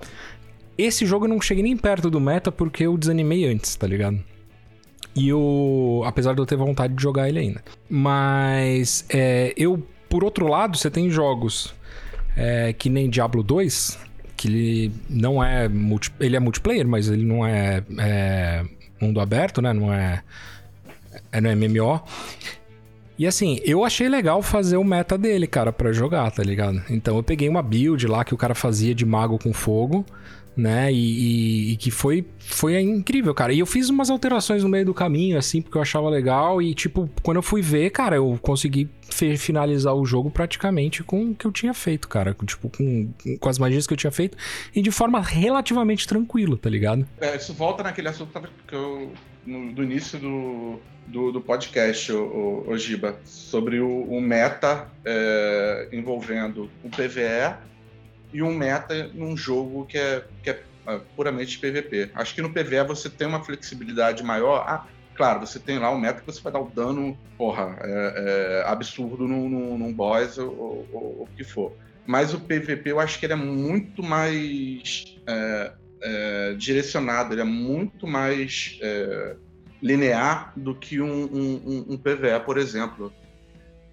Esse 0.77 1.07
jogo 1.07 1.25
eu 1.25 1.29
não 1.29 1.41
cheguei 1.41 1.63
nem 1.63 1.75
perto 1.75 2.11
do 2.11 2.21
meta 2.21 2.51
porque 2.51 2.85
eu 2.85 2.95
desanimei 2.95 3.43
antes, 3.45 3.75
tá 3.75 3.87
ligado? 3.87 4.23
E 5.15 5.27
eu. 5.27 6.03
Apesar 6.05 6.35
de 6.35 6.41
eu 6.41 6.45
ter 6.45 6.55
vontade 6.55 6.93
de 6.93 7.01
jogar 7.01 7.27
ele 7.27 7.39
ainda. 7.39 7.63
Mas. 7.89 9.03
é, 9.09 9.51
eu, 9.57 9.83
por 10.07 10.23
outro 10.23 10.47
lado, 10.47 10.77
você 10.77 10.91
tem 10.91 11.09
jogos 11.09 11.73
é, 12.35 12.73
que 12.73 12.89
nem 12.89 13.09
Diablo 13.09 13.43
2, 13.43 13.97
que 14.37 14.47
ele 14.47 14.91
não 15.09 15.43
é. 15.43 15.67
multi- 15.67 16.11
ele 16.19 16.35
é 16.35 16.39
multiplayer, 16.39 16.87
mas 16.87 17.09
ele 17.09 17.23
não 17.23 17.45
é, 17.45 17.83
é 17.97 18.63
mundo 19.01 19.19
aberto, 19.19 19.61
né? 19.61 19.73
Não 19.73 19.93
é. 19.93 20.21
É 21.31 21.41
no 21.41 21.49
MMO. 21.49 22.01
E 23.17 23.27
assim, 23.27 23.59
eu 23.65 23.83
achei 23.83 24.07
legal 24.07 24.41
fazer 24.41 24.77
o 24.77 24.83
meta 24.83 25.17
dele, 25.17 25.45
cara, 25.45 25.73
pra 25.73 25.91
jogar, 25.91 26.31
tá 26.31 26.41
ligado? 26.41 26.81
Então 26.89 27.17
eu 27.17 27.23
peguei 27.23 27.49
uma 27.49 27.61
build 27.61 28.07
lá 28.07 28.23
que 28.23 28.33
o 28.33 28.37
cara 28.37 28.55
fazia 28.55 28.95
de 28.95 29.05
mago 29.05 29.37
com 29.37 29.51
fogo, 29.51 30.05
né? 30.59 30.91
E, 30.91 30.95
e- 30.95 31.71
e 31.73 31.75
que 31.77 31.89
foi, 31.91 32.25
foi 32.39 32.79
incrível, 32.79 33.33
cara. 33.33 33.53
E 33.53 33.59
eu 33.59 33.65
fiz 33.65 33.89
umas 33.89 34.09
alterações 34.09 34.63
no 34.63 34.69
meio 34.69 34.85
do 34.85 34.93
caminho, 34.93 35.37
assim, 35.37 35.61
porque 35.61 35.77
eu 35.77 35.81
achava 35.81 36.09
legal. 36.09 36.61
E, 36.61 36.73
tipo, 36.73 37.09
quando 37.23 37.37
eu 37.37 37.43
fui 37.43 37.61
ver, 37.61 37.89
cara, 37.91 38.15
eu 38.17 38.37
consegui 38.41 38.89
finalizar 39.37 39.93
o 39.95 40.05
jogo 40.05 40.29
praticamente 40.29 41.03
com 41.03 41.31
o 41.31 41.35
que 41.35 41.45
eu 41.45 41.51
tinha 41.51 41.73
feito, 41.73 42.07
cara. 42.07 42.35
Tipo, 42.45 42.69
com, 42.69 43.09
com 43.39 43.49
as 43.49 43.57
magias 43.57 43.85
que 43.87 43.93
eu 43.93 43.97
tinha 43.97 44.11
feito. 44.11 44.37
E 44.75 44.81
de 44.81 44.91
forma 44.91 45.19
relativamente 45.21 46.07
tranquila, 46.07 46.57
tá 46.57 46.69
ligado? 46.69 47.07
É, 47.19 47.35
isso 47.35 47.53
volta 47.53 47.83
naquele 47.83 48.07
assunto 48.07 48.31
que 48.67 48.75
eu, 48.75 49.11
no, 49.45 49.73
do 49.73 49.83
início 49.83 50.19
do, 50.19 50.79
do, 51.07 51.31
do 51.31 51.41
podcast, 51.41 52.11
o, 52.11 52.63
o, 52.67 52.77
Giba, 52.77 53.19
sobre 53.25 53.79
o, 53.79 54.03
o 54.03 54.21
meta 54.21 54.87
é, 55.03 55.89
envolvendo 55.91 56.69
o 56.83 56.89
PVE 56.89 57.55
e 58.31 58.41
um 58.43 58.53
meta 58.53 59.11
num 59.13 59.35
jogo 59.35 59.85
que 59.85 59.97
é, 59.97 60.25
que 60.43 60.49
é 60.51 60.63
é, 60.89 60.99
puramente 61.15 61.59
PVP. 61.59 62.11
Acho 62.15 62.33
que 62.33 62.41
no 62.41 62.51
PVE 62.51 62.83
você 62.87 63.09
tem 63.09 63.27
uma 63.27 63.43
flexibilidade 63.43 64.23
maior. 64.23 64.65
Ah, 64.67 64.87
claro, 65.15 65.41
você 65.45 65.59
tem 65.59 65.77
lá 65.77 65.91
um 65.91 65.99
meta 65.99 66.21
que 66.21 66.25
você 66.25 66.41
vai 66.41 66.51
dar 66.51 66.61
o 66.61 66.69
dano, 66.69 67.15
porra, 67.37 67.77
é, 67.81 68.13
é, 68.17 68.63
absurdo 68.65 69.27
num, 69.27 69.47
num, 69.47 69.77
num 69.77 69.93
boss 69.93 70.37
ou, 70.39 70.87
o 71.21 71.27
que 71.35 71.43
for. 71.43 71.75
Mas 72.07 72.33
o 72.33 72.39
PVP 72.39 72.91
eu 72.91 72.99
acho 72.99 73.19
que 73.19 73.25
ele 73.27 73.33
é 73.33 73.35
muito 73.35 74.01
mais 74.01 75.03
é, 75.27 75.73
é, 76.01 76.53
direcionado, 76.55 77.33
ele 77.35 77.41
é 77.41 77.45
muito 77.45 78.07
mais 78.07 78.77
é, 78.81 79.35
linear 79.81 80.51
do 80.57 80.73
que 80.73 80.99
um, 80.99 81.25
um- 81.25 81.61
um- 81.65 81.85
um 81.93 81.97
PVE, 81.97 82.39
por 82.43 82.57
exemplo. 82.57 83.13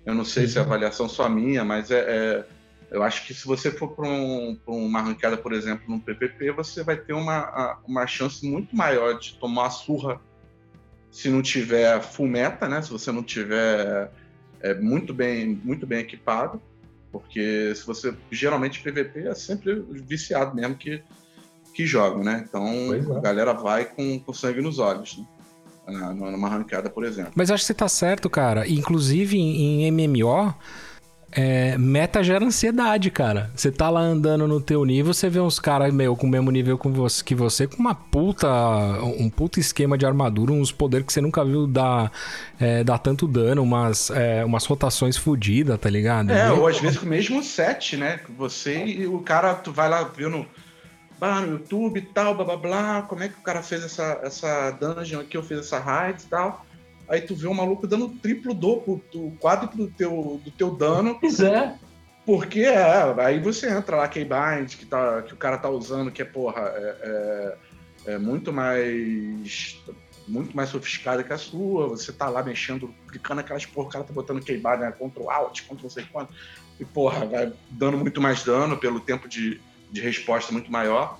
Eu 0.07 0.15
não 0.15 0.25
sei 0.25 0.47
se 0.47 0.57
é 0.57 0.63
avaliação 0.63 1.09
só 1.09 1.29
minha, 1.29 1.65
mas 1.65 1.91
é, 1.91 1.99
é- 1.99 2.56
eu 2.91 3.03
acho 3.03 3.27
que 3.27 3.35
se 3.35 3.47
você 3.47 3.71
for 3.71 3.89
para 3.89 4.09
um, 4.09 4.59
uma 4.67 5.01
arrancada, 5.01 5.37
por 5.37 5.53
exemplo, 5.53 5.85
no 5.89 6.01
PVP, 6.01 6.53
você 6.53 6.83
vai 6.85 6.97
ter 6.97 7.13
uma, 7.13 7.39
a- 7.39 7.79
uma 7.87 8.07
chance 8.07 8.47
muito 8.49 8.75
maior 8.77 9.19
de 9.19 9.35
tomar 9.35 9.63
uma 9.63 9.71
surra 9.71 10.21
se 11.11 11.29
não 11.29 11.43
tiver 11.43 12.01
full 12.03 12.29
meta, 12.29 12.69
né? 12.69 12.83
Se 12.83 12.91
você 12.91 13.11
não 13.11 13.23
tiver 13.23 14.11
é, 14.61 14.75
muito 14.75 15.13
bem 15.15 15.61
muito 15.65 15.87
bem 15.87 16.01
equipado, 16.01 16.61
porque 17.11 17.75
se 17.75 17.87
você 17.87 18.15
geralmente 18.31 18.83
PVP 18.83 19.29
é 19.29 19.35
sempre 19.35 19.83
viciado 20.07 20.55
mesmo 20.55 20.77
que 20.77 21.03
que 21.75 21.85
joga, 21.87 22.23
né? 22.23 22.45
Então 22.49 22.67
é. 22.95 23.17
a 23.19 23.21
galera 23.21 23.53
vai 23.53 23.85
com, 23.85 24.19
com 24.21 24.33
sangue 24.33 24.63
nos 24.63 24.79
olhos, 24.79 25.19
né? 25.19 25.25
Numa 26.15 26.49
arrancada, 26.49 26.89
por 26.89 27.05
exemplo. 27.05 27.33
Mas 27.35 27.51
acho 27.51 27.63
que 27.63 27.67
você 27.67 27.75
tá 27.75 27.89
certo, 27.89 28.31
cara. 28.31 28.67
Inclusive 28.69 29.37
em, 29.39 29.85
em 29.85 29.93
MMO, 29.93 30.55
é, 31.37 31.77
meta 31.77 32.25
gera 32.25 32.47
ansiedade, 32.47 33.11
cara. 33.11 33.51
Você 33.55 33.71
tá 33.71 33.91
lá 33.91 34.01
andando 34.01 34.49
no 34.49 34.59
teu 34.59 34.83
nível, 34.87 35.13
você 35.13 35.29
vê 35.29 35.39
uns 35.39 35.61
caras, 35.61 35.93
meu, 35.93 36.17
com 36.17 36.27
o 36.27 36.31
mesmo 36.31 36.51
nível 36.51 36.79
com 36.79 36.91
você, 36.91 37.23
que 37.23 37.35
você, 37.35 37.67
com 37.67 37.77
uma 37.77 37.95
puta. 37.95 38.49
um 39.03 39.29
puta 39.29 39.61
esquema 39.61 39.99
de 39.99 40.07
armadura, 40.07 40.53
uns 40.53 40.73
poderes 40.73 41.07
que 41.07 41.13
você 41.13 41.21
nunca 41.21 41.45
viu 41.45 41.67
dar, 41.67 42.11
é, 42.59 42.83
dar 42.83 42.97
tanto 42.97 43.29
dano, 43.29 43.63
umas, 43.63 44.09
é, 44.09 44.47
umas 44.47 44.65
rotações 44.65 45.19
fodidas, 45.19 45.79
tá 45.79 45.91
ligado? 45.91 46.31
É, 46.31 46.51
ou 46.51 46.67
às 46.67 46.81
vezes 46.81 46.97
com 46.97 47.05
o 47.05 47.09
mesmo 47.11 47.43
set, 47.43 47.99
né? 47.99 48.19
Você 48.39 48.87
e 48.87 49.07
o 49.07 49.19
cara, 49.19 49.55
tu 49.55 49.71
vai 49.71 49.91
lá 49.91 50.05
vendo 50.05 50.47
bah, 51.21 51.43
no 51.43 51.53
YouTube 51.53 51.99
e 51.99 52.03
tal, 52.03 52.35
blá 52.35 52.47
blá 52.47 52.57
blá, 52.57 53.03
como 53.03 53.23
é 53.23 53.29
que 53.29 53.39
o 53.39 53.43
cara 53.43 53.63
fez 53.63 53.85
essa, 53.85 54.21
essa 54.23 54.71
dungeon 54.71 55.21
aqui, 55.21 55.37
eu 55.37 55.43
fiz 55.43 55.59
essa 55.59 55.79
raid 55.79 56.23
e 56.23 56.27
tal. 56.27 56.66
Aí 57.09 57.21
tu 57.21 57.35
vê 57.35 57.47
o 57.47 57.55
maluco 57.55 57.87
dando 57.87 58.09
triplo 58.19 58.53
duplo, 58.55 59.03
o 59.15 59.37
quádruplo 59.39 59.87
do 59.87 59.93
teu, 59.93 60.41
do 60.45 60.51
teu 60.51 60.75
dano, 60.77 61.19
Pois 61.21 61.41
é. 61.41 61.79
porque 62.25 62.61
é, 62.61 63.15
aí 63.21 63.39
você 63.41 63.71
entra 63.71 63.97
lá, 63.97 64.09
Keybind, 64.09 64.75
que, 64.77 64.87
tá, 64.87 65.23
que 65.23 65.33
o 65.33 65.37
cara 65.37 65.57
tá 65.59 65.69
usando, 65.71 66.11
que 66.11 66.23
é, 66.23 66.25
porra, 66.25 66.63
é, 66.75 66.99
é- 68.07 68.15
é 68.15 68.19
muito 68.19 68.53
mais 68.53 69.83
muito 70.29 70.57
mais 70.57 70.71
sofisticada 70.71 71.23
que 71.23 71.33
a 71.33 71.39
sua, 71.39 71.89
você 71.89 72.13
tá 72.13 72.29
lá 72.29 72.43
mexendo, 72.43 72.93
clicando 73.09 73.41
aquelas 73.41 73.65
porra, 73.65 73.87
o 73.87 73.91
cara 73.91 74.05
tá 74.05 74.13
botando 74.13 74.43
Keybind, 74.43 74.81
né, 74.81 74.91
Ctrl 74.93 75.31
Alt, 75.31 75.63
Ctrl 75.63 75.83
não 75.85 75.91
sei 75.91 76.05
quanto, 76.05 76.33
e 76.81 76.85
porra, 76.85 77.25
vai 77.27 77.53
dando 77.71 77.97
muito 77.97 78.21
mais 78.21 78.43
dano 78.43 78.77
pelo 78.77 78.99
tempo 78.99 79.29
de, 79.29 79.61
de 79.91 80.01
resposta 80.01 80.53
muito 80.53 80.71
maior, 80.71 81.17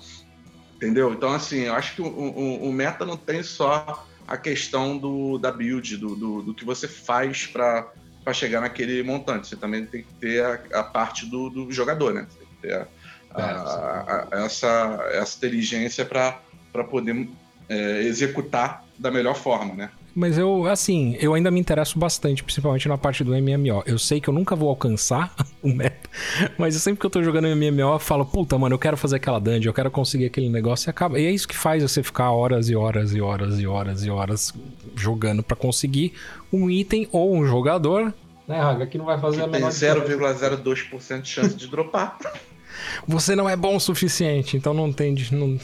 entendeu? 0.75 1.13
Então, 1.13 1.31
assim, 1.31 1.61
eu 1.61 1.73
acho 1.73 1.95
que 1.95 2.01
o, 2.01 2.05
o- 2.07 2.69
o 2.69 2.73
meta 2.73 3.05
não 3.05 3.15
tem 3.15 3.41
só 3.41 4.06
a 4.27 4.37
questão 4.37 4.97
do, 4.97 5.37
da 5.37 5.51
build, 5.51 5.97
do, 5.97 6.15
do, 6.15 6.41
do 6.43 6.53
que 6.55 6.65
você 6.65 6.87
faz 6.87 7.47
para 7.47 7.89
chegar 8.33 8.59
naquele 8.61 9.01
montante. 9.03 9.47
Você 9.47 9.55
também 9.55 9.85
tem 9.85 10.03
que 10.03 10.13
ter 10.15 10.43
a, 10.43 10.79
a 10.79 10.83
parte 10.83 11.25
do, 11.29 11.49
do 11.49 11.71
jogador, 11.71 12.13
né? 12.13 12.27
Você 12.29 12.39
tem 12.39 12.47
que 12.47 12.61
ter 12.61 12.73
a- 12.73 12.87
a- 13.31 14.27
a- 14.33 14.45
essa, 14.45 14.99
essa 15.11 15.37
inteligência 15.37 16.03
para 16.05 16.41
poder 16.89 17.29
é, 17.69 18.01
executar 18.01 18.83
da 18.99 19.11
melhor 19.11 19.35
forma, 19.35 19.75
né? 19.75 19.91
Mas 20.17 20.35
eu, 20.35 20.65
assim, 20.65 21.15
eu 21.19 21.35
ainda 21.35 21.51
me 21.51 21.59
interesso 21.59 21.99
bastante, 21.99 22.43
principalmente 22.43 22.87
na 22.87 22.97
parte 22.97 23.23
do 23.23 23.33
MMO. 23.33 23.83
Eu 23.85 23.99
sei 23.99 24.19
que 24.19 24.27
eu 24.27 24.33
nunca 24.33 24.55
vou 24.55 24.67
alcançar 24.67 25.31
o 25.61 25.67
meta, 25.71 26.09
mas 26.57 26.73
eu 26.73 26.81
sempre 26.81 26.99
que 26.99 27.05
eu 27.05 27.09
tô 27.11 27.21
jogando 27.21 27.47
MMO, 27.55 27.93
eu 27.93 27.99
falo, 27.99 28.25
puta, 28.25 28.57
mano, 28.57 28.73
eu 28.73 28.79
quero 28.79 28.97
fazer 28.97 29.17
aquela 29.17 29.37
dungeon, 29.37 29.69
eu 29.69 29.73
quero 29.75 29.91
conseguir 29.91 30.25
aquele 30.25 30.49
negócio 30.49 30.89
e 30.89 30.91
acaba. 30.91 31.19
E 31.19 31.25
é 31.27 31.29
isso 31.29 31.47
que 31.47 31.55
faz 31.55 31.83
você 31.83 32.01
ficar 32.01 32.31
horas 32.31 32.67
e 32.67 32.75
horas 32.75 33.13
e 33.13 33.21
horas 33.21 33.59
e 33.59 33.67
horas 33.67 34.03
e 34.03 34.09
horas 34.09 34.53
jogando 34.95 35.43
pra 35.43 35.55
conseguir 35.55 36.13
um 36.51 36.67
item 36.67 37.07
ou 37.11 37.35
um 37.35 37.45
jogador. 37.45 38.11
Né, 38.47 38.59
Raga? 38.59 38.87
Que 38.87 38.97
não 38.97 39.05
vai 39.05 39.19
fazer 39.19 39.41
a 39.41 39.45
Que 39.45 39.51
tem 39.51 39.59
menor 39.59 39.71
diferença. 39.71 40.63
0,02% 40.63 41.21
de 41.21 41.29
chance 41.29 41.55
de 41.55 41.67
dropar. 41.67 42.17
Você 43.07 43.35
não 43.35 43.47
é 43.47 43.55
bom 43.55 43.75
o 43.75 43.79
suficiente, 43.79 44.57
então 44.57 44.73
não 44.73 44.91
tem. 44.91 45.13
Não, 45.31 45.59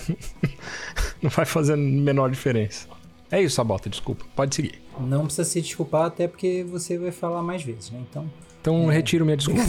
não 1.24 1.30
vai 1.32 1.46
fazer 1.46 1.74
a 1.74 1.78
menor 1.78 2.30
diferença. 2.30 2.88
É 3.34 3.42
isso, 3.42 3.56
Sabota, 3.56 3.90
desculpa. 3.90 4.24
Pode 4.36 4.54
seguir. 4.54 4.80
Não 5.00 5.26
precisa 5.26 5.44
se 5.44 5.60
desculpar, 5.60 6.06
até 6.06 6.28
porque 6.28 6.64
você 6.70 7.00
vai 7.00 7.10
falar 7.10 7.42
mais 7.42 7.64
vezes, 7.64 7.90
né? 7.90 8.00
Então. 8.08 8.30
Então 8.62 8.86
retiro 8.86 9.26
minha 9.26 9.36
desculpa. 9.36 9.64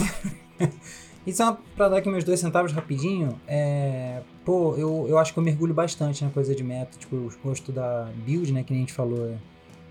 E 1.25 1.33
só 1.33 1.57
pra 1.75 1.89
dar 1.89 1.97
aqui 1.97 2.07
meus 2.07 2.23
dois 2.23 2.39
centavos 2.39 2.71
rapidinho, 2.71 3.41
é. 3.47 4.21
Pô, 4.45 4.75
eu, 4.75 5.07
eu 5.09 5.17
acho 5.17 5.33
que 5.33 5.39
eu 5.39 5.43
mergulho 5.43 5.73
bastante 5.73 6.23
na 6.23 6.29
coisa 6.29 6.53
de 6.53 6.63
meta, 6.63 6.95
tipo, 6.99 7.15
o 7.15 7.31
gosto 7.43 7.71
da 7.71 8.07
build, 8.23 8.53
né? 8.53 8.63
Que 8.63 8.71
nem 8.71 8.83
a 8.83 8.85
gente 8.85 8.93
falou, 8.93 9.29
é 9.29 9.35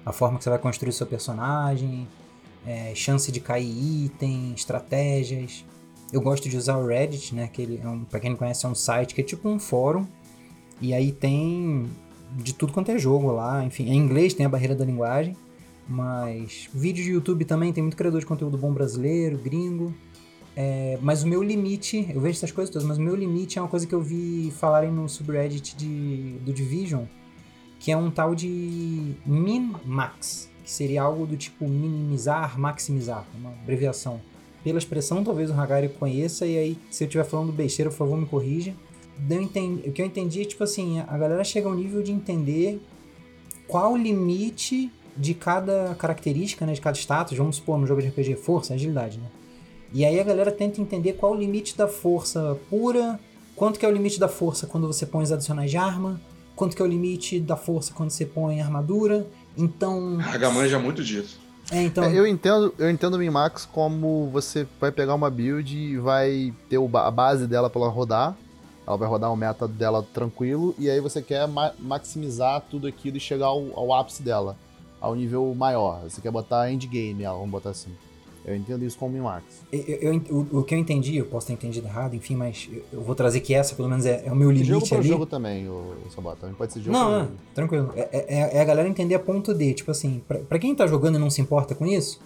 a 0.06 0.12
forma 0.12 0.38
que 0.38 0.44
você 0.44 0.50
vai 0.50 0.60
construir 0.60 0.92
seu 0.92 1.08
personagem, 1.08 2.06
é, 2.64 2.94
chance 2.94 3.32
de 3.32 3.40
cair 3.40 4.04
item, 4.04 4.52
estratégias. 4.54 5.64
Eu 6.12 6.20
gosto 6.20 6.48
de 6.48 6.56
usar 6.56 6.76
o 6.76 6.87
Reddit, 6.87 7.34
né? 7.34 7.48
Que 7.52 7.62
ele 7.62 7.80
é 7.82 7.88
um, 7.88 8.04
pra 8.04 8.20
quem 8.20 8.30
não 8.30 8.37
conhece, 8.37 8.64
é 8.64 8.68
um 8.68 8.74
site 8.76 9.12
que 9.12 9.20
é 9.20 9.24
tipo 9.24 9.48
um 9.48 9.58
fórum. 9.58 10.06
E 10.80 10.94
aí 10.94 11.10
tem 11.10 11.90
de 12.35 12.55
tudo 12.55 12.73
quanto 12.73 12.90
é 12.90 12.99
jogo 12.99 13.31
lá, 13.31 13.64
enfim, 13.64 13.85
em 13.88 13.97
inglês 13.97 14.35
tem 14.35 14.44
a 14.44 14.49
barreira 14.49 14.75
da 14.75 14.85
linguagem, 14.85 15.37
mas 15.88 16.68
vídeo 16.75 17.05
de 17.05 17.11
YouTube 17.11 17.44
também 17.44 17.73
tem 17.73 17.83
muito 17.83 17.97
criador 17.97 18.20
de 18.20 18.27
conteúdo 18.27 18.57
bom 18.57 18.73
brasileiro, 18.73 19.38
gringo. 19.38 19.94
É, 20.57 20.99
mas 21.03 21.25
o 21.25 21.29
meu 21.29 21.42
limite, 21.42 22.09
eu 22.14 22.20
vejo 22.20 22.37
essas 22.37 22.53
coisas 22.53 22.73
todas, 22.73 22.87
mas 22.87 22.97
o 22.97 23.03
meu 23.03 23.14
limite 23.14 23.59
é 23.59 23.62
uma 23.62 23.68
coisa 23.68 23.87
que 23.87 23.94
eu 23.94 24.01
vi 24.01 24.53
falarem 24.57 24.90
no 24.90 25.09
subreddit 25.09 25.77
de, 25.77 26.38
do 26.44 26.53
Division, 26.53 27.05
que 27.81 27.90
é 27.90 27.97
um 27.97 28.11
tal 28.11 28.35
de 28.35 29.14
min-max, 29.27 30.49
que 30.62 30.70
seria 30.70 31.03
algo 31.03 31.27
do 31.27 31.37
tipo 31.37 31.68
minimizar, 31.68 32.59
maximizar, 32.59 33.27
uma 33.37 33.51
abreviação. 33.51 34.20
Pela 34.62 34.79
expressão, 34.79 35.23
talvez 35.23 35.51
o 35.51 35.53
Hagari 35.53 35.88
conheça, 35.88 36.47
e 36.47 36.57
aí, 36.57 36.79
se 36.90 37.05
eu 37.05 37.07
estiver 37.07 37.25
falando 37.25 37.53
besteira, 37.53 37.90
por 37.90 37.99
favor, 37.99 38.16
me 38.16 38.25
corrija. 38.25 38.75
Eu 39.29 39.40
entendi, 39.40 39.88
o 39.88 39.92
que 39.92 40.03
eu 40.03 40.07
entendi 40.07 40.42
é, 40.42 40.44
tipo 40.44 40.64
assim, 40.64 41.00
a 41.00 41.18
galera 41.18 41.44
chega 41.44 41.68
ao 41.68 41.74
nível 41.74 42.03
de 42.03 42.12
entender 42.12 42.81
qual 43.66 43.92
o 43.92 43.96
limite 43.96 44.90
de 45.16 45.35
cada 45.35 45.94
característica, 45.98 46.66
né, 46.66 46.72
de 46.72 46.81
cada 46.81 46.96
status, 46.96 47.37
vamos 47.37 47.57
supor, 47.57 47.79
no 47.79 47.87
jogo 47.87 48.03
de 48.03 48.09
RPG, 48.09 48.37
força, 48.37 48.74
agilidade, 48.74 49.18
né? 49.18 49.27
E 49.92 50.05
aí 50.05 50.18
a 50.18 50.24
galera 50.24 50.50
tenta 50.50 50.81
entender 50.81 51.12
qual 51.12 51.33
o 51.33 51.37
limite 51.37 51.77
da 51.77 51.87
força 51.87 52.59
pura, 52.68 53.18
quanto 53.55 53.79
que 53.79 53.87
é 53.87 53.88
o 53.88 53.92
limite 53.92 54.18
da 54.18 54.29
força 54.29 54.66
quando 54.66 54.88
você 54.88 55.07
põe 55.07 55.22
os 55.22 55.31
adicionais 55.31 55.70
de 55.70 55.77
arma, 55.77 56.20
quanto 56.57 56.74
que 56.74 56.83
é 56.83 56.85
o 56.85 56.88
limite 56.88 57.38
da 57.38 57.57
força 57.57 57.92
quando 57.94 58.11
você 58.11 58.27
põe 58.27 58.61
armadura. 58.61 59.27
Então. 59.57 60.18
A 60.20 60.37
Gaman 60.37 60.66
já 60.68 60.81
muito 60.81 61.03
disso. 61.05 61.38
É, 61.70 61.83
então. 61.83 62.05
É, 62.05 62.12
eu 62.12 62.27
entendo, 62.27 62.74
eu 62.77 62.90
entendo 62.90 63.14
o 63.14 63.18
Minmax 63.18 63.66
como 63.66 64.29
você 64.33 64.66
vai 64.81 64.90
pegar 64.90 65.14
uma 65.14 65.31
build 65.31 65.77
e 65.77 65.96
vai 65.96 66.53
ter 66.68 66.79
o, 66.79 66.90
a 66.96 67.11
base 67.11 67.46
dela 67.46 67.70
pra 67.70 67.81
ela 67.81 67.90
rodar. 67.90 68.37
Ela 68.87 68.97
vai 68.97 69.09
rodar 69.09 69.33
o 69.33 69.37
meta 69.37 69.66
dela 69.66 70.07
tranquilo, 70.12 70.75
e 70.79 70.90
aí 70.90 71.01
você 71.01 71.23
quer 71.23 71.49
ma 71.49 71.73
maximizar 71.79 72.62
tudo 72.70 72.87
aquilo 72.87 73.16
e 73.16 73.20
chegar 73.20 73.47
ao, 73.47 73.64
ao, 73.75 73.92
ápice 73.94 74.23
dela, 74.23 74.57
ao 75.01 75.14
nível 75.14 75.55
maior. 75.55 76.03
Você 76.03 76.20
quer 76.20 76.31
botar 76.31 76.70
endgame, 76.70 77.25
vamos 77.25 77.51
botar 77.51 77.70
assim. 77.70 77.90
Eu 78.44 78.55
entendo 78.55 78.85
isso 78.85 78.99
como 78.99 79.14
Minmax. 79.14 79.42
O, 80.53 80.62
que 80.62 80.75
eu 80.75 80.79
entendi, 80.79 81.16
eu 81.16 81.25
posso 81.25 81.47
ter 81.47 81.55
entendido 81.55 81.87
errado, 81.87 82.14
enfim, 82.14 82.37
mas 82.37 82.68
eu 82.92 83.01
vou 83.01 83.14
trazer 83.14 83.40
que 83.40 83.55
essa, 83.55 83.75
pelo 83.75 83.88
menos, 83.88 84.05
é, 84.05 84.23
é 84.27 84.31
o 84.31 84.37
meu 84.37 84.51
limite 84.51 84.68
jogo 84.68 84.94
ali. 84.97 85.09
jogo 85.09 85.25
também, 85.25 85.66
o, 85.66 85.97
o 86.07 86.11
Sabota. 86.14 86.42
Também 86.42 86.55
pode 86.55 86.75
ser 86.75 86.81
jogo 86.81 86.92
Não, 86.92 87.20
não 87.20 87.31
tranquilo. 87.55 87.90
É, 87.97 88.03
é, 88.12 88.57
é, 88.59 88.61
a 88.61 88.64
galera 88.64 88.87
entender 88.87 89.14
a 89.14 89.18
ponto 89.18 89.55
D. 89.55 89.73
Tipo 89.73 89.90
assim, 89.90 90.23
pra, 90.29 90.40
pra 90.40 90.59
quem 90.59 90.75
tá 90.75 90.87
jogando 90.87 91.14
e 91.14 91.18
não 91.18 91.31
se 91.31 91.40
importa 91.40 91.75
com 91.75 91.87
isso, 91.87 92.20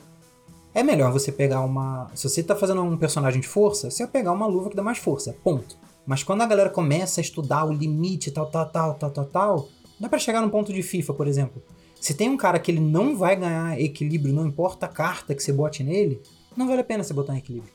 é 0.74 0.82
melhor 0.82 1.12
você 1.12 1.30
pegar 1.30 1.60
uma... 1.60 2.10
Se 2.16 2.28
você 2.28 2.42
tá 2.42 2.56
fazendo 2.56 2.82
um 2.82 2.96
personagem 2.96 3.40
de 3.40 3.46
força, 3.46 3.88
você 3.88 4.02
vai 4.02 4.10
pegar 4.10 4.32
uma 4.32 4.46
luva 4.46 4.70
que 4.70 4.76
dá 4.76 4.82
mais 4.82 4.98
força, 4.98 5.36
ponto. 5.44 5.76
Mas 6.08 6.22
quando 6.22 6.40
a 6.40 6.46
galera 6.46 6.70
começa 6.70 7.20
a 7.20 7.22
estudar 7.22 7.66
o 7.66 7.70
limite, 7.70 8.30
tal, 8.30 8.46
tal, 8.46 8.64
tal, 8.70 8.94
tal, 8.94 9.10
tal, 9.10 9.24
tal, 9.26 9.68
dá 10.00 10.08
para 10.08 10.18
chegar 10.18 10.40
num 10.40 10.48
ponto 10.48 10.72
de 10.72 10.82
FIFA, 10.82 11.12
por 11.12 11.28
exemplo. 11.28 11.62
Se 12.00 12.14
tem 12.14 12.30
um 12.30 12.36
cara 12.38 12.58
que 12.58 12.70
ele 12.70 12.80
não 12.80 13.14
vai 13.14 13.36
ganhar 13.36 13.78
equilíbrio, 13.78 14.32
não 14.32 14.46
importa 14.46 14.86
a 14.86 14.88
carta 14.88 15.34
que 15.34 15.42
você 15.42 15.52
bote 15.52 15.84
nele, 15.84 16.22
não 16.56 16.66
vale 16.66 16.80
a 16.80 16.84
pena 16.84 17.04
você 17.04 17.12
botar 17.12 17.34
em 17.34 17.38
equilíbrio. 17.40 17.70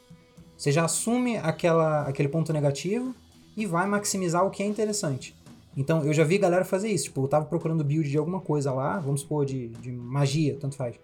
Você 0.57 0.71
já 0.71 0.83
assume 0.83 1.37
aquela, 1.37 2.07
aquele 2.07 2.27
ponto 2.27 2.51
negativo 2.51 3.13
e 3.55 3.67
vai 3.67 3.85
maximizar 3.85 4.43
o 4.43 4.49
que 4.49 4.63
é 4.63 4.65
interessante. 4.65 5.35
Então, 5.77 6.03
eu 6.03 6.11
já 6.11 6.23
vi 6.23 6.39
galera 6.39 6.65
fazer 6.65 6.89
isso. 6.89 7.03
Tipo, 7.05 7.25
eu 7.25 7.27
tava 7.27 7.45
procurando 7.45 7.83
build 7.83 8.09
de 8.09 8.17
alguma 8.17 8.41
coisa 8.41 8.71
lá, 8.71 8.97
vamos 8.97 9.21
supor, 9.21 9.45
de, 9.45 9.67
de 9.67 9.91
magia, 9.91 10.57
tanto 10.59 10.75
faz. 10.75 10.95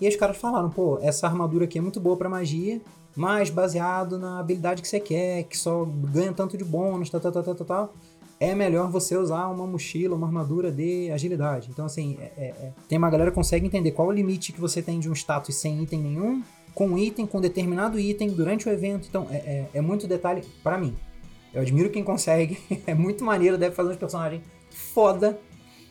E 0.00 0.06
aí 0.06 0.10
os 0.10 0.16
caras 0.16 0.38
falaram, 0.38 0.70
pô, 0.70 0.98
essa 1.02 1.26
armadura 1.26 1.66
aqui 1.66 1.76
é 1.76 1.82
muito 1.82 2.00
boa 2.00 2.16
para 2.16 2.30
magia, 2.30 2.80
mas 3.16 3.50
baseado 3.50 4.18
na 4.18 4.40
habilidade 4.40 4.82
que 4.82 4.88
você 4.88 5.00
quer, 5.00 5.44
que 5.44 5.56
só 5.56 5.84
ganha 5.84 6.32
tanto 6.32 6.56
de 6.56 6.64
bônus, 6.64 7.10
tal, 7.10 7.20
tal, 7.20 7.32
tal, 7.32 7.42
tal, 7.42 7.66
tal, 7.66 7.94
é 8.40 8.54
melhor 8.54 8.90
você 8.90 9.16
usar 9.16 9.46
uma 9.48 9.66
mochila, 9.66 10.16
uma 10.16 10.26
armadura 10.26 10.72
de 10.72 11.10
agilidade. 11.12 11.68
Então, 11.70 11.84
assim, 11.84 12.18
é, 12.20 12.32
é, 12.36 12.44
é. 12.46 12.72
tem 12.88 12.98
uma 12.98 13.08
galera 13.08 13.30
que 13.30 13.34
consegue 13.34 13.66
entender 13.66 13.92
qual 13.92 14.08
o 14.08 14.12
limite 14.12 14.52
que 14.52 14.60
você 14.60 14.82
tem 14.82 14.98
de 14.98 15.08
um 15.08 15.12
status 15.12 15.54
sem 15.54 15.82
item 15.82 16.00
nenhum 16.00 16.42
com 16.74 16.96
item, 16.96 17.26
com 17.26 17.40
determinado 17.40 17.98
item 17.98 18.30
durante 18.30 18.68
o 18.68 18.72
evento. 18.72 19.06
Então, 19.08 19.26
é, 19.30 19.36
é, 19.36 19.68
é 19.74 19.80
muito 19.80 20.06
detalhe 20.06 20.42
para 20.62 20.78
mim. 20.78 20.96
Eu 21.52 21.60
admiro 21.62 21.90
quem 21.90 22.02
consegue, 22.02 22.58
é 22.86 22.94
muito 22.94 23.24
maneiro, 23.24 23.58
deve 23.58 23.74
fazer 23.74 23.90
uns 23.90 23.96
personagens 23.96 24.42
foda, 24.70 25.38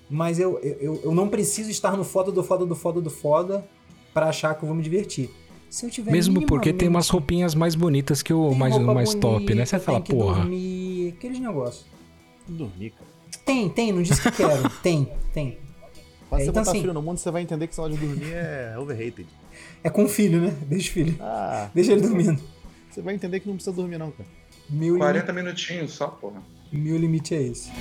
mas 0.09 0.39
eu, 0.39 0.59
eu, 0.59 0.99
eu 1.03 1.13
não 1.13 1.29
preciso 1.29 1.69
estar 1.69 1.95
no 1.95 2.03
foda 2.03 2.31
do 2.31 2.43
foda 2.43 2.65
do 2.65 2.75
foda 2.75 2.99
do 2.99 3.09
foda 3.09 3.65
para 4.13 4.27
achar 4.27 4.55
que 4.55 4.63
eu 4.63 4.67
vou 4.67 4.75
me 4.75 4.83
divertir. 4.83 5.29
Se 5.71 5.85
eu 5.85 5.89
tiver 5.89 6.11
Mesmo 6.11 6.45
porque 6.45 6.73
tem 6.73 6.89
umas 6.89 7.07
roupinhas 7.07 7.55
mais 7.55 7.75
bonitas 7.75 8.21
que 8.21 8.33
o 8.33 8.53
mais, 8.53 8.77
mais 8.77 9.15
bonita, 9.15 9.19
top, 9.21 9.55
né? 9.55 9.65
Você 9.65 9.79
fala, 9.79 10.01
porra. 10.01 10.41
Dormir, 10.41 11.13
aqueles 11.17 11.39
negócios. 11.39 11.85
Dormir, 12.45 12.89
cara. 12.89 13.09
Tem, 13.45 13.69
tem, 13.69 13.93
não 13.93 14.01
disse 14.01 14.21
que 14.21 14.31
quero. 14.31 14.69
tem, 14.83 15.07
tem. 15.33 15.57
Quando 16.27 16.41
é, 16.41 16.43
você 16.43 16.49
então, 16.49 16.61
botar 16.61 16.71
assim, 16.71 16.81
frio 16.81 16.93
no 16.93 17.01
mundo, 17.01 17.19
você 17.19 17.31
vai 17.31 17.41
entender 17.41 17.67
que 17.67 17.73
essa 17.73 17.81
hora 17.83 17.93
de 17.93 18.05
dormir 18.05 18.33
é 18.33 18.75
overrated. 18.77 19.25
É 19.81 19.89
com 19.89 20.03
o 20.03 20.09
filho, 20.09 20.41
né? 20.41 20.53
Deixa 20.67 20.89
o 20.89 20.93
filho. 20.93 21.15
Ah, 21.21 21.69
Deixa 21.73 21.93
ele 21.93 22.01
dormindo. 22.01 22.41
Você 22.89 23.01
vai 23.01 23.15
entender 23.15 23.39
que 23.39 23.47
não 23.47 23.55
precisa 23.55 23.73
dormir, 23.73 23.97
não, 23.97 24.11
cara. 24.11 24.27
Meu 24.69 24.97
40 24.97 25.31
lim... 25.31 25.35
minutinhos 25.37 25.93
só, 25.93 26.07
porra. 26.07 26.43
Meu 26.69 26.97
limite 26.97 27.33
é 27.33 27.43
esse. 27.43 27.71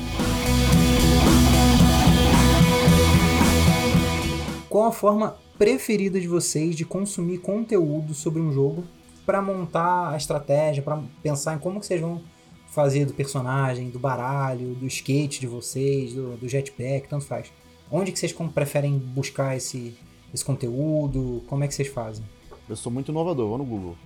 Qual 4.70 4.84
a 4.84 4.92
forma 4.92 5.36
preferida 5.58 6.20
de 6.20 6.28
vocês 6.28 6.76
de 6.76 6.84
consumir 6.84 7.38
conteúdo 7.38 8.14
sobre 8.14 8.40
um 8.40 8.52
jogo 8.52 8.84
para 9.26 9.42
montar 9.42 10.10
a 10.10 10.16
estratégia, 10.16 10.80
para 10.80 11.02
pensar 11.20 11.56
em 11.56 11.58
como 11.58 11.80
que 11.80 11.86
vocês 11.86 12.00
vão 12.00 12.22
fazer 12.68 13.04
do 13.04 13.12
personagem, 13.12 13.90
do 13.90 13.98
baralho, 13.98 14.76
do 14.76 14.86
skate 14.86 15.40
de 15.40 15.48
vocês, 15.48 16.14
do, 16.14 16.36
do 16.36 16.48
jetpack, 16.48 17.08
tanto 17.08 17.24
faz. 17.24 17.52
Onde 17.90 18.12
que 18.12 18.18
vocês 18.20 18.32
preferem 18.54 18.96
buscar 18.96 19.56
esse, 19.56 19.92
esse 20.32 20.44
conteúdo? 20.44 21.42
Como 21.48 21.64
é 21.64 21.66
que 21.66 21.74
vocês 21.74 21.88
fazem? 21.88 22.24
Eu 22.68 22.76
sou 22.76 22.92
muito 22.92 23.10
inovador, 23.10 23.48
vou 23.48 23.58
no 23.58 23.64
Google. 23.64 23.96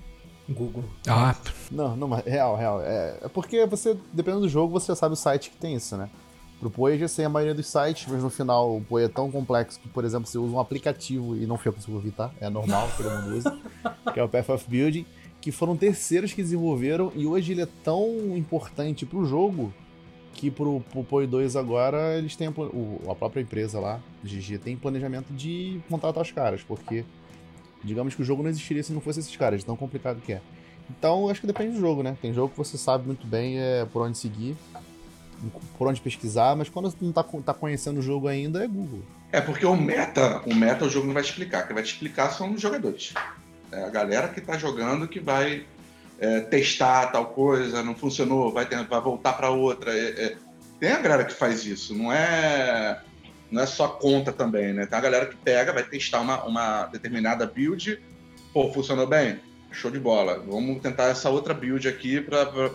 Google. 0.48 0.84
Ah. 1.06 1.36
Não, 1.70 1.94
não, 1.94 2.08
mas 2.08 2.24
real, 2.24 2.56
real. 2.56 2.80
É, 2.80 3.18
é 3.22 3.28
porque 3.28 3.66
você, 3.66 3.98
dependendo 4.14 4.44
do 4.44 4.48
jogo, 4.48 4.72
você 4.72 4.86
já 4.86 4.96
sabe 4.96 5.12
o 5.12 5.16
site 5.16 5.50
que 5.50 5.58
tem 5.58 5.74
isso, 5.74 5.94
né? 5.98 6.08
Pro 6.60 6.70
Poe 6.70 6.98
já 6.98 7.08
sei 7.08 7.24
a 7.24 7.28
maioria 7.28 7.54
dos 7.54 7.66
sites, 7.66 8.06
mas 8.08 8.22
no 8.22 8.30
final 8.30 8.76
o 8.76 8.80
Poe 8.80 9.04
é 9.04 9.08
tão 9.08 9.30
complexo 9.30 9.78
que, 9.80 9.88
por 9.88 10.04
exemplo, 10.04 10.26
você 10.26 10.38
usa 10.38 10.54
um 10.54 10.60
aplicativo, 10.60 11.36
e 11.36 11.46
não 11.46 11.58
que 11.58 11.70
desenvolvi, 11.70 12.10
tá? 12.10 12.30
É 12.40 12.48
normal, 12.48 12.88
todo 12.96 13.10
mundo 13.10 13.36
usa, 13.36 13.58
que 14.14 14.20
é 14.20 14.22
o 14.22 14.28
Path 14.28 14.48
of 14.50 14.68
Building, 14.68 15.04
que 15.40 15.52
foram 15.52 15.76
terceiros 15.76 16.32
que 16.32 16.42
desenvolveram, 16.42 17.12
e 17.14 17.26
hoje 17.26 17.52
ele 17.52 17.62
é 17.62 17.68
tão 17.82 18.36
importante 18.36 19.04
pro 19.04 19.26
jogo 19.26 19.72
que 20.32 20.50
pro, 20.50 20.80
pro 20.90 21.04
Poi 21.04 21.26
2 21.26 21.54
agora 21.54 22.16
eles 22.16 22.34
têm 22.34 22.48
o, 22.48 23.00
a 23.10 23.14
própria 23.14 23.40
empresa 23.40 23.78
lá, 23.78 24.00
GG, 24.22 24.58
tem 24.58 24.76
planejamento 24.76 25.32
de 25.32 25.80
contratar 25.88 26.22
os 26.22 26.32
caras, 26.32 26.62
porque 26.62 27.04
digamos 27.82 28.14
que 28.14 28.22
o 28.22 28.24
jogo 28.24 28.42
não 28.42 28.50
existiria 28.50 28.82
se 28.82 28.92
não 28.92 29.00
fosse 29.00 29.20
esses 29.20 29.36
caras, 29.36 29.62
tão 29.62 29.76
complicado 29.76 30.20
que 30.20 30.32
é. 30.32 30.40
Então 30.90 31.28
acho 31.28 31.40
que 31.40 31.46
depende 31.46 31.74
do 31.74 31.80
jogo, 31.80 32.02
né? 32.02 32.16
Tem 32.20 32.32
jogo 32.32 32.50
que 32.50 32.58
você 32.58 32.76
sabe 32.76 33.06
muito 33.06 33.26
bem 33.26 33.58
é, 33.58 33.86
por 33.86 34.02
onde 34.02 34.18
seguir, 34.18 34.56
por 35.76 35.88
onde 35.88 36.00
pesquisar, 36.00 36.56
mas 36.56 36.68
quando 36.68 36.90
você 36.90 36.96
não 37.00 37.12
tá, 37.12 37.22
tá 37.22 37.54
conhecendo 37.54 37.98
o 37.98 38.02
jogo 38.02 38.28
ainda 38.28 38.64
é 38.64 38.66
Google. 38.66 39.02
É 39.32 39.40
porque 39.40 39.66
o 39.66 39.76
meta, 39.76 40.42
o 40.46 40.54
meta 40.54 40.84
o 40.84 40.90
jogo 40.90 41.06
não 41.06 41.14
vai 41.14 41.22
explicar, 41.22 41.66
quem 41.66 41.74
vai 41.74 41.82
te 41.82 41.92
explicar 41.92 42.30
são 42.30 42.52
os 42.52 42.60
jogadores. 42.60 43.12
É 43.72 43.84
a 43.84 43.90
galera 43.90 44.28
que 44.28 44.40
tá 44.40 44.56
jogando 44.56 45.08
que 45.08 45.18
vai 45.18 45.66
é, 46.18 46.40
testar 46.40 47.06
tal 47.06 47.26
coisa, 47.26 47.82
não 47.82 47.94
funcionou, 47.94 48.52
vai, 48.52 48.66
ter, 48.66 48.82
vai 48.84 49.00
voltar 49.00 49.32
para 49.32 49.50
outra. 49.50 49.92
É, 49.92 50.24
é, 50.24 50.36
tem 50.78 50.92
a 50.92 51.00
galera 51.00 51.24
que 51.24 51.34
faz 51.34 51.64
isso, 51.64 51.94
não 51.94 52.12
é 52.12 53.00
não 53.50 53.62
é 53.62 53.66
só 53.66 53.86
conta 53.86 54.32
também, 54.32 54.72
né? 54.72 54.86
Tem 54.86 54.98
a 54.98 55.02
galera 55.02 55.26
que 55.26 55.36
pega, 55.36 55.72
vai 55.72 55.84
testar 55.84 56.20
uma, 56.20 56.44
uma 56.44 56.86
determinada 56.86 57.46
build, 57.46 58.00
pô, 58.52 58.72
funcionou 58.72 59.06
bem, 59.06 59.38
show 59.70 59.90
de 59.90 59.98
bola. 59.98 60.42
Vamos 60.46 60.80
tentar 60.80 61.04
essa 61.04 61.30
outra 61.30 61.54
build 61.54 61.86
aqui 61.86 62.20
para, 62.20 62.70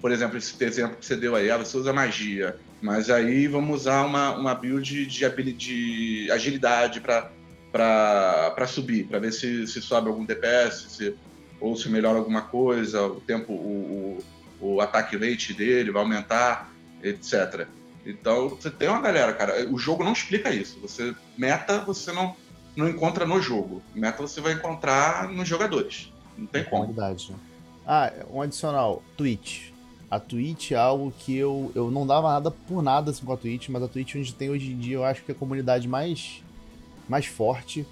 por 0.00 0.12
exemplo, 0.12 0.38
esse 0.38 0.62
exemplo 0.64 0.96
que 0.96 1.04
você 1.04 1.16
deu 1.16 1.34
aí, 1.34 1.50
ah, 1.50 1.56
você 1.56 1.76
usa 1.76 1.92
magia, 1.92 2.56
mas 2.80 3.10
aí 3.10 3.46
vamos 3.48 3.80
usar 3.82 4.04
uma, 4.04 4.32
uma 4.32 4.54
build 4.54 5.06
de, 5.06 5.52
de 5.52 6.30
agilidade 6.30 7.00
para 7.00 8.66
subir, 8.66 9.06
para 9.06 9.18
ver 9.18 9.32
se, 9.32 9.66
se 9.66 9.82
sobe 9.82 10.08
algum 10.08 10.24
DPS, 10.24 10.90
se 10.90 11.16
ou 11.60 11.76
se 11.76 11.88
melhora 11.88 12.18
alguma 12.18 12.42
coisa, 12.42 13.02
o 13.02 13.20
tempo, 13.20 13.52
o, 13.52 14.22
o, 14.60 14.74
o 14.74 14.80
ataque 14.80 15.16
rate 15.16 15.52
dele 15.52 15.90
vai 15.90 16.02
aumentar, 16.02 16.72
etc. 17.02 17.66
Então 18.06 18.48
você 18.50 18.70
tem 18.70 18.88
uma 18.88 19.00
galera, 19.00 19.32
cara. 19.32 19.68
O 19.68 19.78
jogo 19.78 20.04
não 20.04 20.12
explica 20.12 20.50
isso. 20.50 20.78
Você 20.80 21.14
meta 21.36 21.80
você 21.80 22.12
não, 22.12 22.36
não 22.76 22.88
encontra 22.88 23.26
no 23.26 23.40
jogo. 23.42 23.82
Meta 23.94 24.22
você 24.22 24.40
vai 24.40 24.52
encontrar 24.52 25.28
nos 25.28 25.48
jogadores. 25.48 26.12
Não 26.36 26.46
tem 26.46 26.64
como. 26.64 26.86
Verdade. 26.86 27.32
Né? 27.32 27.38
Ah, 27.86 28.12
um 28.30 28.40
adicional, 28.40 29.02
Twitch. 29.16 29.67
A 30.10 30.18
Twitch 30.18 30.70
é 30.70 30.76
algo 30.76 31.12
que 31.18 31.36
eu, 31.36 31.70
eu 31.74 31.90
não 31.90 32.06
dava 32.06 32.32
nada 32.32 32.50
por 32.50 32.82
nada 32.82 33.10
assim, 33.10 33.24
com 33.26 33.32
a 33.32 33.36
Twitch, 33.36 33.68
mas 33.68 33.82
a 33.82 33.88
Twitch 33.88 34.16
onde 34.16 34.34
tem 34.34 34.48
hoje 34.48 34.72
em 34.72 34.78
dia 34.78 34.96
eu 34.96 35.04
acho 35.04 35.22
que 35.22 35.32
é 35.32 35.34
a 35.34 35.38
comunidade 35.38 35.86
mais, 35.86 36.42
mais 37.08 37.26
forte 37.26 37.84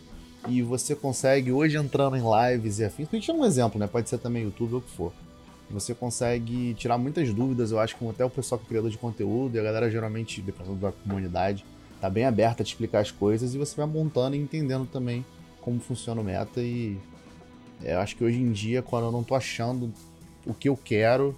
e 0.48 0.62
você 0.62 0.94
consegue, 0.94 1.52
hoje 1.52 1.76
entrando 1.76 2.16
em 2.16 2.22
lives 2.22 2.78
e 2.78 2.84
afins, 2.84 3.08
Twitch 3.08 3.28
é 3.28 3.32
um 3.32 3.44
exemplo, 3.44 3.78
né? 3.78 3.86
Pode 3.86 4.08
ser 4.08 4.18
também 4.18 4.44
YouTube 4.44 4.74
ou 4.74 4.78
o 4.78 4.82
que 4.82 4.90
for. 4.90 5.12
Você 5.70 5.94
consegue 5.94 6.72
tirar 6.74 6.96
muitas 6.96 7.34
dúvidas, 7.34 7.72
eu 7.72 7.80
acho, 7.80 7.96
com 7.96 8.08
até 8.08 8.24
o 8.24 8.30
pessoal 8.30 8.58
que 8.58 8.66
é 8.66 8.68
criador 8.68 8.90
de 8.90 8.96
conteúdo, 8.96 9.56
e 9.56 9.58
a 9.58 9.62
galera 9.62 9.90
geralmente, 9.90 10.40
dependendo 10.40 10.76
da 10.76 10.92
comunidade, 10.92 11.64
tá 12.00 12.08
bem 12.08 12.24
aberta 12.24 12.62
a 12.62 12.64
te 12.64 12.68
explicar 12.68 13.00
as 13.00 13.10
coisas 13.10 13.54
e 13.54 13.58
você 13.58 13.74
vai 13.76 13.86
montando 13.86 14.36
e 14.36 14.38
entendendo 14.38 14.86
também 14.86 15.24
como 15.60 15.80
funciona 15.80 16.20
o 16.20 16.24
meta 16.24 16.60
e 16.60 16.96
É, 17.82 17.94
eu 17.94 18.00
acho 18.00 18.16
que 18.16 18.24
hoje 18.24 18.40
em 18.40 18.52
dia, 18.52 18.80
quando 18.82 19.06
eu 19.06 19.12
não 19.12 19.22
tô 19.22 19.34
achando 19.34 19.92
o 20.46 20.54
que 20.54 20.68
eu 20.68 20.76
quero, 20.76 21.36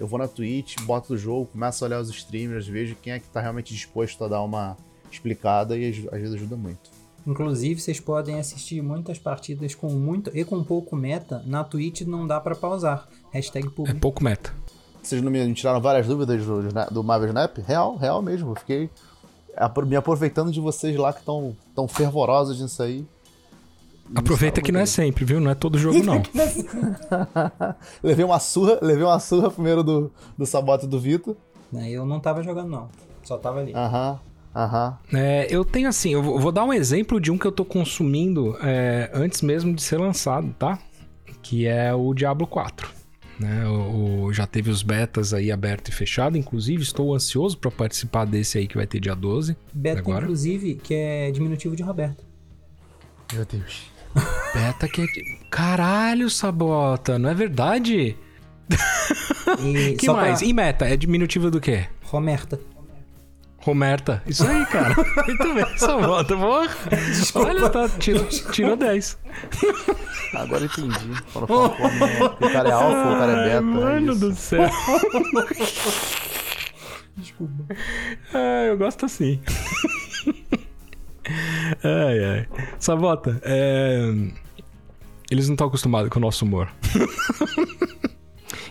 eu 0.00 0.06
vou 0.06 0.18
na 0.18 0.26
Twitch, 0.26 0.76
boto 0.82 1.14
o 1.14 1.16
jogo, 1.16 1.46
começo 1.46 1.84
a 1.84 1.86
olhar 1.86 2.00
os 2.00 2.08
streamers, 2.08 2.66
vejo 2.66 2.96
quem 3.00 3.12
é 3.12 3.18
que 3.20 3.28
tá 3.28 3.40
realmente 3.40 3.72
disposto 3.74 4.24
a 4.24 4.28
dar 4.28 4.42
uma 4.42 4.76
explicada 5.12 5.76
e 5.76 5.88
às 5.88 5.96
vezes 6.20 6.34
ajuda 6.34 6.56
muito. 6.56 6.90
Inclusive, 7.26 7.80
vocês 7.80 8.00
podem 8.00 8.38
assistir 8.40 8.80
muitas 8.82 9.18
partidas 9.18 9.74
com 9.74 9.90
muito 9.90 10.30
e 10.34 10.42
com 10.44 10.64
pouco 10.64 10.96
meta. 10.96 11.42
Na 11.46 11.62
Twitch 11.62 12.00
não 12.02 12.26
dá 12.26 12.40
para 12.40 12.54
pausar. 12.56 13.06
Hashtag 13.30 13.66
É 13.66 13.70
public. 13.70 14.00
pouco 14.00 14.24
meta. 14.24 14.52
Vocês 15.02 15.20
não 15.22 15.30
me 15.30 15.52
tiraram 15.54 15.80
várias 15.80 16.06
dúvidas 16.06 16.44
do, 16.44 16.62
do 16.90 17.04
Marvel 17.04 17.28
Snap? 17.28 17.58
Real, 17.58 17.96
real 17.96 18.22
mesmo. 18.22 18.52
Eu 18.52 18.54
fiquei 18.56 18.90
me 19.86 19.96
aproveitando 19.96 20.50
de 20.50 20.60
vocês 20.60 20.96
lá 20.96 21.12
que 21.12 21.20
estão 21.20 21.56
tão 21.74 21.86
fervorosos 21.86 22.60
nisso 22.60 22.82
aí. 22.82 23.06
Aproveita 24.14 24.60
que 24.60 24.72
não 24.72 24.80
é 24.80 24.86
sempre, 24.86 25.24
viu? 25.24 25.40
Não 25.40 25.50
é 25.50 25.54
todo 25.54 25.78
jogo, 25.78 26.02
não. 26.02 26.22
levei 28.02 28.24
uma 28.24 28.38
surra, 28.40 28.78
levei 28.82 29.04
uma 29.04 29.18
surra 29.20 29.50
primeiro 29.50 29.82
do, 29.82 30.12
do 30.36 30.46
Sabota 30.46 30.84
e 30.84 30.88
do 30.88 30.98
Vitor. 30.98 31.36
Né, 31.72 31.90
Eu 31.90 32.04
não 32.04 32.18
tava 32.20 32.42
jogando, 32.42 32.68
não. 32.68 32.88
Só 33.22 33.38
tava 33.38 33.60
ali. 33.60 33.72
Aham, 33.74 34.18
aham. 34.54 34.98
É, 35.12 35.46
eu 35.48 35.64
tenho 35.64 35.88
assim, 35.88 36.10
eu 36.12 36.22
vou 36.22 36.50
dar 36.50 36.64
um 36.64 36.72
exemplo 36.72 37.20
de 37.20 37.30
um 37.30 37.38
que 37.38 37.46
eu 37.46 37.52
tô 37.52 37.64
consumindo 37.64 38.56
é, 38.62 39.10
antes 39.14 39.42
mesmo 39.42 39.72
de 39.74 39.82
ser 39.82 39.98
lançado, 39.98 40.52
tá? 40.58 40.78
Que 41.42 41.66
é 41.66 41.94
o 41.94 42.12
Diablo 42.12 42.46
4. 42.46 42.90
Né? 43.38 43.66
O, 43.66 44.24
o- 44.26 44.32
já 44.32 44.46
teve 44.46 44.70
os 44.70 44.82
betas 44.82 45.32
aí 45.32 45.50
aberto 45.52 45.88
e 45.88 45.92
fechado, 45.92 46.36
inclusive 46.36 46.82
estou 46.82 47.14
ansioso 47.14 47.56
pra 47.56 47.70
participar 47.70 48.24
desse 48.26 48.58
aí 48.58 48.66
que 48.66 48.76
vai 48.76 48.86
ter 48.86 49.00
dia 49.00 49.14
12. 49.14 49.56
Beta, 49.72 50.00
Agora? 50.00 50.24
inclusive, 50.24 50.74
que 50.74 50.92
é 50.94 51.30
diminutivo 51.30 51.74
de 51.76 51.82
Roberto. 51.82 52.24
Meu 53.32 53.44
Deus. 53.44 53.89
Beta 54.54 54.88
que 54.88 55.02
é. 55.02 55.06
Caralho, 55.50 56.28
Sabota, 56.30 57.18
não 57.18 57.30
é 57.30 57.34
verdade? 57.34 58.16
E 59.58 59.96
que 59.96 60.06
mais? 60.08 60.38
Pra... 60.38 60.48
E 60.48 60.52
meta? 60.52 60.84
É 60.88 60.96
diminutivo 60.96 61.50
do 61.50 61.60
quê? 61.60 61.86
Romerta. 62.04 62.60
Romerta. 63.58 64.22
Isso 64.26 64.46
aí, 64.46 64.64
cara. 64.66 64.94
Muito 65.26 65.54
bem, 65.54 65.76
Sabota. 65.76 66.36
Porra. 66.36 66.68
Olha, 67.34 67.68
tá, 67.68 67.88
tirou, 67.98 68.24
tirou 68.26 68.76
10. 68.76 69.18
Agora 70.34 70.62
eu 70.62 70.66
entendi. 70.66 71.22
Quando 71.32 71.46
fala 71.48 71.70
como 71.70 72.46
o 72.46 72.52
cara 72.52 72.68
é 72.68 72.72
alfa, 72.72 73.08
o 73.12 73.18
cara 73.18 73.32
é 73.32 73.44
beta. 73.44 73.56
é 73.56 73.60
Mano 73.60 74.12
isso. 74.12 74.20
do 74.20 74.34
céu. 74.36 74.70
Desculpa. 77.16 77.74
Ah, 78.32 78.64
eu 78.68 78.78
gosto 78.78 79.06
assim. 79.06 79.40
Ai, 81.82 82.24
ai. 82.24 82.46
Sabota, 82.78 83.40
é... 83.44 84.00
eles 85.30 85.48
não 85.48 85.54
estão 85.54 85.66
acostumados 85.66 86.10
com 86.10 86.18
o 86.18 86.22
nosso 86.22 86.44
humor. 86.44 86.70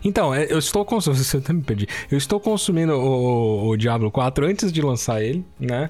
Então, 0.03 0.33
é, 0.33 0.45
eu 0.49 0.59
estou 0.59 0.85
consumindo. 0.85 1.23
Você 1.23 1.37
até 1.37 1.53
me 1.53 1.61
perdi. 1.61 1.87
Eu 2.09 2.17
estou 2.17 2.39
consumindo 2.39 2.93
o, 2.93 3.69
o 3.69 3.77
Diablo 3.77 4.09
4 4.11 4.45
antes 4.45 4.71
de 4.71 4.81
lançar 4.81 5.21
ele, 5.21 5.45
né? 5.59 5.89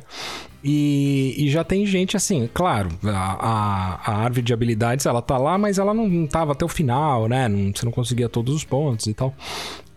E, 0.63 1.36
e 1.38 1.49
já 1.49 1.63
tem 1.63 1.86
gente 1.86 2.17
assim, 2.17 2.49
claro, 2.53 2.89
a, 3.03 3.09
a, 3.09 4.11
a 4.11 4.17
árvore 4.24 4.41
de 4.41 4.53
habilidades 4.53 5.05
ela 5.05 5.22
tá 5.22 5.38
lá, 5.38 5.57
mas 5.57 5.78
ela 5.78 5.93
não, 5.93 6.07
não 6.07 6.28
tava 6.28 6.51
até 6.51 6.65
o 6.65 6.67
final, 6.67 7.28
né? 7.30 7.47
Não, 7.47 7.72
você 7.74 7.86
não 7.86 7.91
conseguia 7.91 8.28
todos 8.28 8.53
os 8.53 8.65
pontos 8.65 9.07
e 9.07 9.13
tal. 9.13 9.34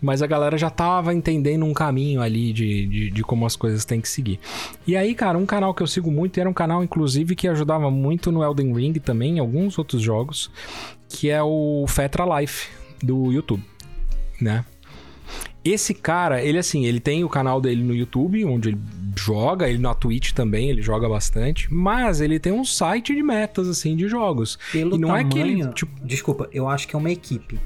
Mas 0.03 0.21
a 0.21 0.27
galera 0.27 0.57
já 0.57 0.69
tava 0.69 1.13
entendendo 1.13 1.65
um 1.65 1.73
caminho 1.73 2.21
ali 2.21 2.53
de, 2.53 2.85
de, 2.85 3.09
de 3.09 3.23
como 3.23 3.45
as 3.45 3.55
coisas 3.55 3.85
têm 3.85 3.99
que 4.01 4.09
seguir. 4.09 4.39
E 4.85 4.95
aí, 4.95 5.15
cara, 5.15 5.37
um 5.37 5.45
canal 5.45 5.73
que 5.73 5.81
eu 5.81 5.87
sigo 5.87 6.11
muito, 6.11 6.37
e 6.37 6.41
era 6.41 6.49
um 6.49 6.53
canal, 6.53 6.83
inclusive, 6.83 7.35
que 7.35 7.47
ajudava 7.47 7.89
muito 7.89 8.31
no 8.31 8.43
Elden 8.43 8.73
Ring 8.73 8.93
também, 8.93 9.37
em 9.37 9.39
alguns 9.39 9.77
outros 9.79 10.01
jogos, 10.01 10.51
que 11.07 11.29
é 11.29 11.41
o 11.41 11.85
Fetra 11.87 12.39
Life, 12.39 12.69
do 13.01 13.31
YouTube 13.31 13.63
né? 14.43 14.65
Esse 15.63 15.93
cara, 15.93 16.43
ele 16.43 16.57
assim, 16.57 16.85
ele 16.85 16.99
tem 16.99 17.23
o 17.23 17.29
canal 17.29 17.61
dele 17.61 17.81
no 17.81 17.95
YouTube, 17.95 18.43
onde 18.43 18.69
ele 18.69 18.79
joga, 19.15 19.69
ele 19.69 19.79
na 19.79 19.93
Twitch 19.93 20.33
também, 20.33 20.69
ele 20.69 20.81
joga 20.81 21.07
bastante, 21.07 21.73
mas 21.73 22.19
ele 22.19 22.37
tem 22.37 22.51
um 22.51 22.65
site 22.65 23.15
de 23.15 23.23
metas, 23.23 23.69
assim, 23.69 23.95
de 23.95 24.09
jogos. 24.09 24.59
Pelo 24.73 24.95
E 24.95 24.99
não 24.99 25.15
é 25.15 25.23
tamanho... 25.23 25.29
que 25.29 25.39
ele, 25.39 25.73
tipo- 25.73 26.05
Desculpa, 26.05 26.49
eu 26.51 26.67
acho 26.67 26.85
que 26.85 26.95
é 26.95 26.99
uma 26.99 27.11
equipe. 27.11 27.57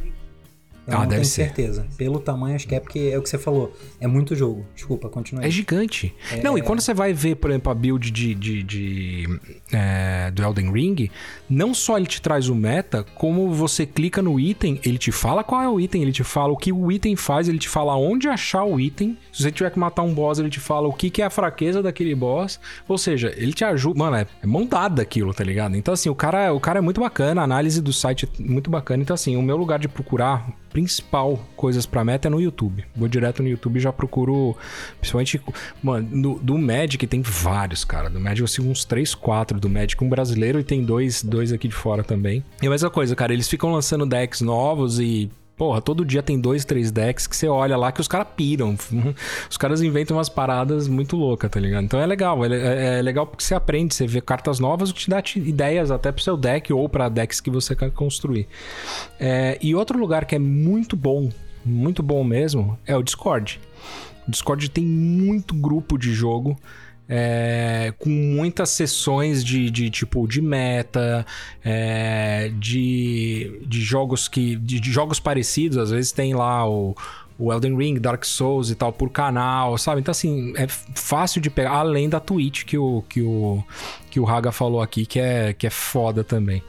Eu 0.87 0.93
Ah, 0.93 0.99
não 0.99 1.07
deve 1.07 1.15
tenho 1.21 1.25
ser. 1.25 1.43
certeza. 1.45 1.85
Pelo 1.97 2.19
tamanho, 2.19 2.55
acho 2.55 2.65
que 2.67 2.73
é 2.73 2.79
porque 2.79 3.09
é 3.13 3.17
o 3.17 3.21
que 3.21 3.29
você 3.29 3.37
falou. 3.37 3.75
É 3.99 4.07
muito 4.07 4.35
jogo. 4.35 4.65
Desculpa, 4.73 5.09
continua 5.09 5.43
aí. 5.43 5.47
É 5.49 5.51
gigante. 5.51 6.15
Não, 6.41 6.57
e 6.57 6.61
quando 6.61 6.79
você 6.79 6.93
vai 6.93 7.11
ver, 7.13 7.35
por 7.35 7.49
exemplo, 7.49 7.71
a 7.71 7.75
build 7.75 8.09
de, 8.09 8.33
de, 8.33 8.63
de, 8.63 9.39
é, 9.71 10.31
do 10.31 10.41
Elden 10.43 10.71
Ring, 10.71 11.09
não 11.49 11.73
só 11.73 11.97
ele 11.97 12.05
te 12.07 12.21
traz 12.21 12.47
o 12.47 12.55
meta, 12.55 13.03
como 13.15 13.51
você 13.51 13.85
clica 13.85 14.21
no 14.21 14.39
item, 14.39 14.79
ele 14.85 14.97
te 14.97 15.11
fala 15.11 15.43
qual 15.43 15.61
é 15.61 15.67
o 15.67 15.79
item, 15.79 16.01
ele 16.01 16.11
te 16.11 16.23
fala 16.23 16.53
o 16.53 16.57
que 16.57 16.71
o 16.71 16.91
item 16.91 17.15
faz, 17.15 17.49
ele 17.49 17.59
te 17.59 17.67
fala 17.69 17.95
onde 17.97 18.27
achar 18.29 18.63
o 18.63 18.79
item. 18.79 19.17
Se 19.33 19.43
você 19.43 19.51
tiver 19.51 19.69
que 19.71 19.79
matar 19.79 20.03
um 20.03 20.13
boss, 20.13 20.39
ele 20.39 20.49
te 20.49 20.59
fala 20.59 20.87
o 20.87 20.93
que, 20.93 21.09
que 21.09 21.21
é 21.21 21.25
a 21.25 21.29
fraqueza 21.29 21.83
daquele 21.83 22.15
boss. 22.15 22.59
Ou 22.87 22.97
seja, 22.97 23.33
ele 23.35 23.51
te 23.53 23.65
ajuda. 23.65 23.97
Mano, 23.99 24.15
é, 24.15 24.25
é 24.41 24.47
montado 24.47 25.01
aquilo, 25.01 25.33
tá 25.33 25.43
ligado? 25.43 25.75
Então, 25.75 25.93
assim, 25.93 26.09
o 26.09 26.15
cara, 26.15 26.53
o 26.53 26.59
cara 26.59 26.79
é 26.79 26.81
muito 26.81 27.01
bacana, 27.01 27.41
a 27.41 27.43
análise 27.43 27.81
do 27.81 27.91
site 27.91 28.25
é 28.25 28.41
muito 28.41 28.69
bacana. 28.69 29.03
Então, 29.03 29.13
assim, 29.13 29.35
o 29.35 29.41
meu 29.41 29.57
lugar 29.57 29.79
de 29.79 29.87
procurar 29.87 30.47
principal 30.77 31.39
coisas 31.55 31.87
pra 31.87 32.05
meta 32.05 32.27
é 32.27 32.29
no 32.29 32.39
YouTube. 32.39 32.85
Vou 32.95 33.07
direto 33.07 33.41
no 33.41 33.49
YouTube 33.49 33.77
e 33.77 33.79
já 33.79 33.91
procuro, 33.91 34.55
principalmente, 34.99 35.41
mano, 35.81 36.07
do, 36.21 36.39
do 36.39 36.55
Magic 36.55 37.07
tem 37.07 37.19
vários, 37.23 37.83
cara. 37.83 38.11
Do 38.11 38.19
Magic 38.19 38.41
eu 38.41 38.47
sigo 38.47 38.69
uns 38.69 38.85
3, 38.85 39.15
4 39.15 39.59
do 39.59 39.67
Magic, 39.67 40.03
um 40.03 40.07
brasileiro 40.07 40.59
e 40.59 40.63
tem 40.63 40.83
dois, 40.83 41.23
dois 41.23 41.51
aqui 41.51 41.67
de 41.67 41.73
fora 41.73 42.03
também. 42.03 42.45
E 42.61 42.67
a 42.67 42.69
mesma 42.69 42.91
coisa, 42.91 43.15
cara, 43.15 43.33
eles 43.33 43.47
ficam 43.47 43.71
lançando 43.71 44.05
decks 44.05 44.39
novos 44.39 44.99
e 44.99 45.31
Porra, 45.57 45.81
todo 45.81 46.05
dia 46.05 46.21
tem 46.21 46.39
dois, 46.39 46.63
três 46.63 46.91
decks 46.91 47.25
que 47.25 47.35
você 47.35 47.47
olha 47.47 47.75
lá 47.75 47.91
que 47.91 47.99
os 47.99 48.07
caras 48.07 48.27
piram. 48.35 48.77
Os 49.49 49.57
caras 49.57 49.81
inventam 49.81 50.17
umas 50.17 50.29
paradas 50.29 50.87
muito 50.87 51.15
loucas, 51.15 51.49
tá 51.49 51.59
ligado? 51.59 51.83
Então 51.83 51.99
é 51.99 52.05
legal. 52.05 52.45
É, 52.45 52.99
é- 52.99 53.01
legal 53.01 53.25
porque 53.25 53.43
você 53.43 53.55
aprende, 53.55 53.95
você 53.95 54.05
vê 54.05 54.21
cartas 54.21 54.59
novas, 54.59 54.91
o 54.91 54.93
que 54.93 55.01
te 55.01 55.09
dá 55.09 55.23
ideias 55.35 55.89
até 55.89 56.11
pro 56.11 56.23
seu 56.23 56.37
deck 56.37 56.71
ou 56.71 56.87
pra 56.87 57.09
decks 57.09 57.41
que 57.41 57.49
você 57.49 57.75
quer 57.75 57.89
construir. 57.91 58.47
É, 59.19 59.57
e 59.59 59.73
outro 59.73 59.97
lugar 59.97 60.25
que 60.25 60.35
é 60.35 60.39
muito 60.39 60.95
bom, 60.95 61.29
muito 61.65 62.03
bom 62.03 62.23
mesmo, 62.23 62.77
é 62.85 62.95
o 62.95 63.01
Discord. 63.01 63.59
O 64.27 64.31
Discord 64.31 64.69
tem 64.69 64.85
muito 64.85 65.55
grupo 65.55 65.97
de 65.97 66.13
jogo. 66.13 66.55
É, 67.09 67.93
com 67.97 68.09
muitas 68.09 68.69
sessões 68.69 69.43
de, 69.43 69.69
de 69.69 69.89
tipo 69.89 70.27
de 70.27 70.41
meta, 70.41 71.25
é, 71.63 72.51
de, 72.59 73.59
de 73.65 73.81
jogos 73.81 74.27
que. 74.27 74.55
De, 74.55 74.79
de 74.79 74.91
jogos 74.91 75.19
parecidos, 75.19 75.77
às 75.77 75.91
vezes 75.91 76.11
tem 76.11 76.33
lá 76.33 76.67
o, 76.69 76.95
o 77.39 77.51
Elden 77.53 77.77
Ring, 77.77 77.99
Dark 77.99 78.23
Souls 78.25 78.69
e 78.69 78.75
tal, 78.75 78.91
por 78.91 79.09
canal, 79.09 79.77
sabe? 79.77 80.01
Então, 80.01 80.11
assim, 80.11 80.53
é 80.57 80.67
fácil 80.67 81.39
de 81.41 81.49
pegar, 81.49 81.71
além 81.71 82.09
da 82.09 82.19
Twitch 82.19 82.63
que 82.65 82.77
o, 82.77 83.03
que 83.07 83.21
o, 83.21 83.63
que 84.09 84.19
o 84.19 84.27
Haga 84.27 84.51
falou 84.51 84.81
aqui, 84.81 85.05
que 85.05 85.19
é, 85.19 85.53
que 85.53 85.65
é 85.67 85.69
foda 85.69 86.23
também. 86.23 86.61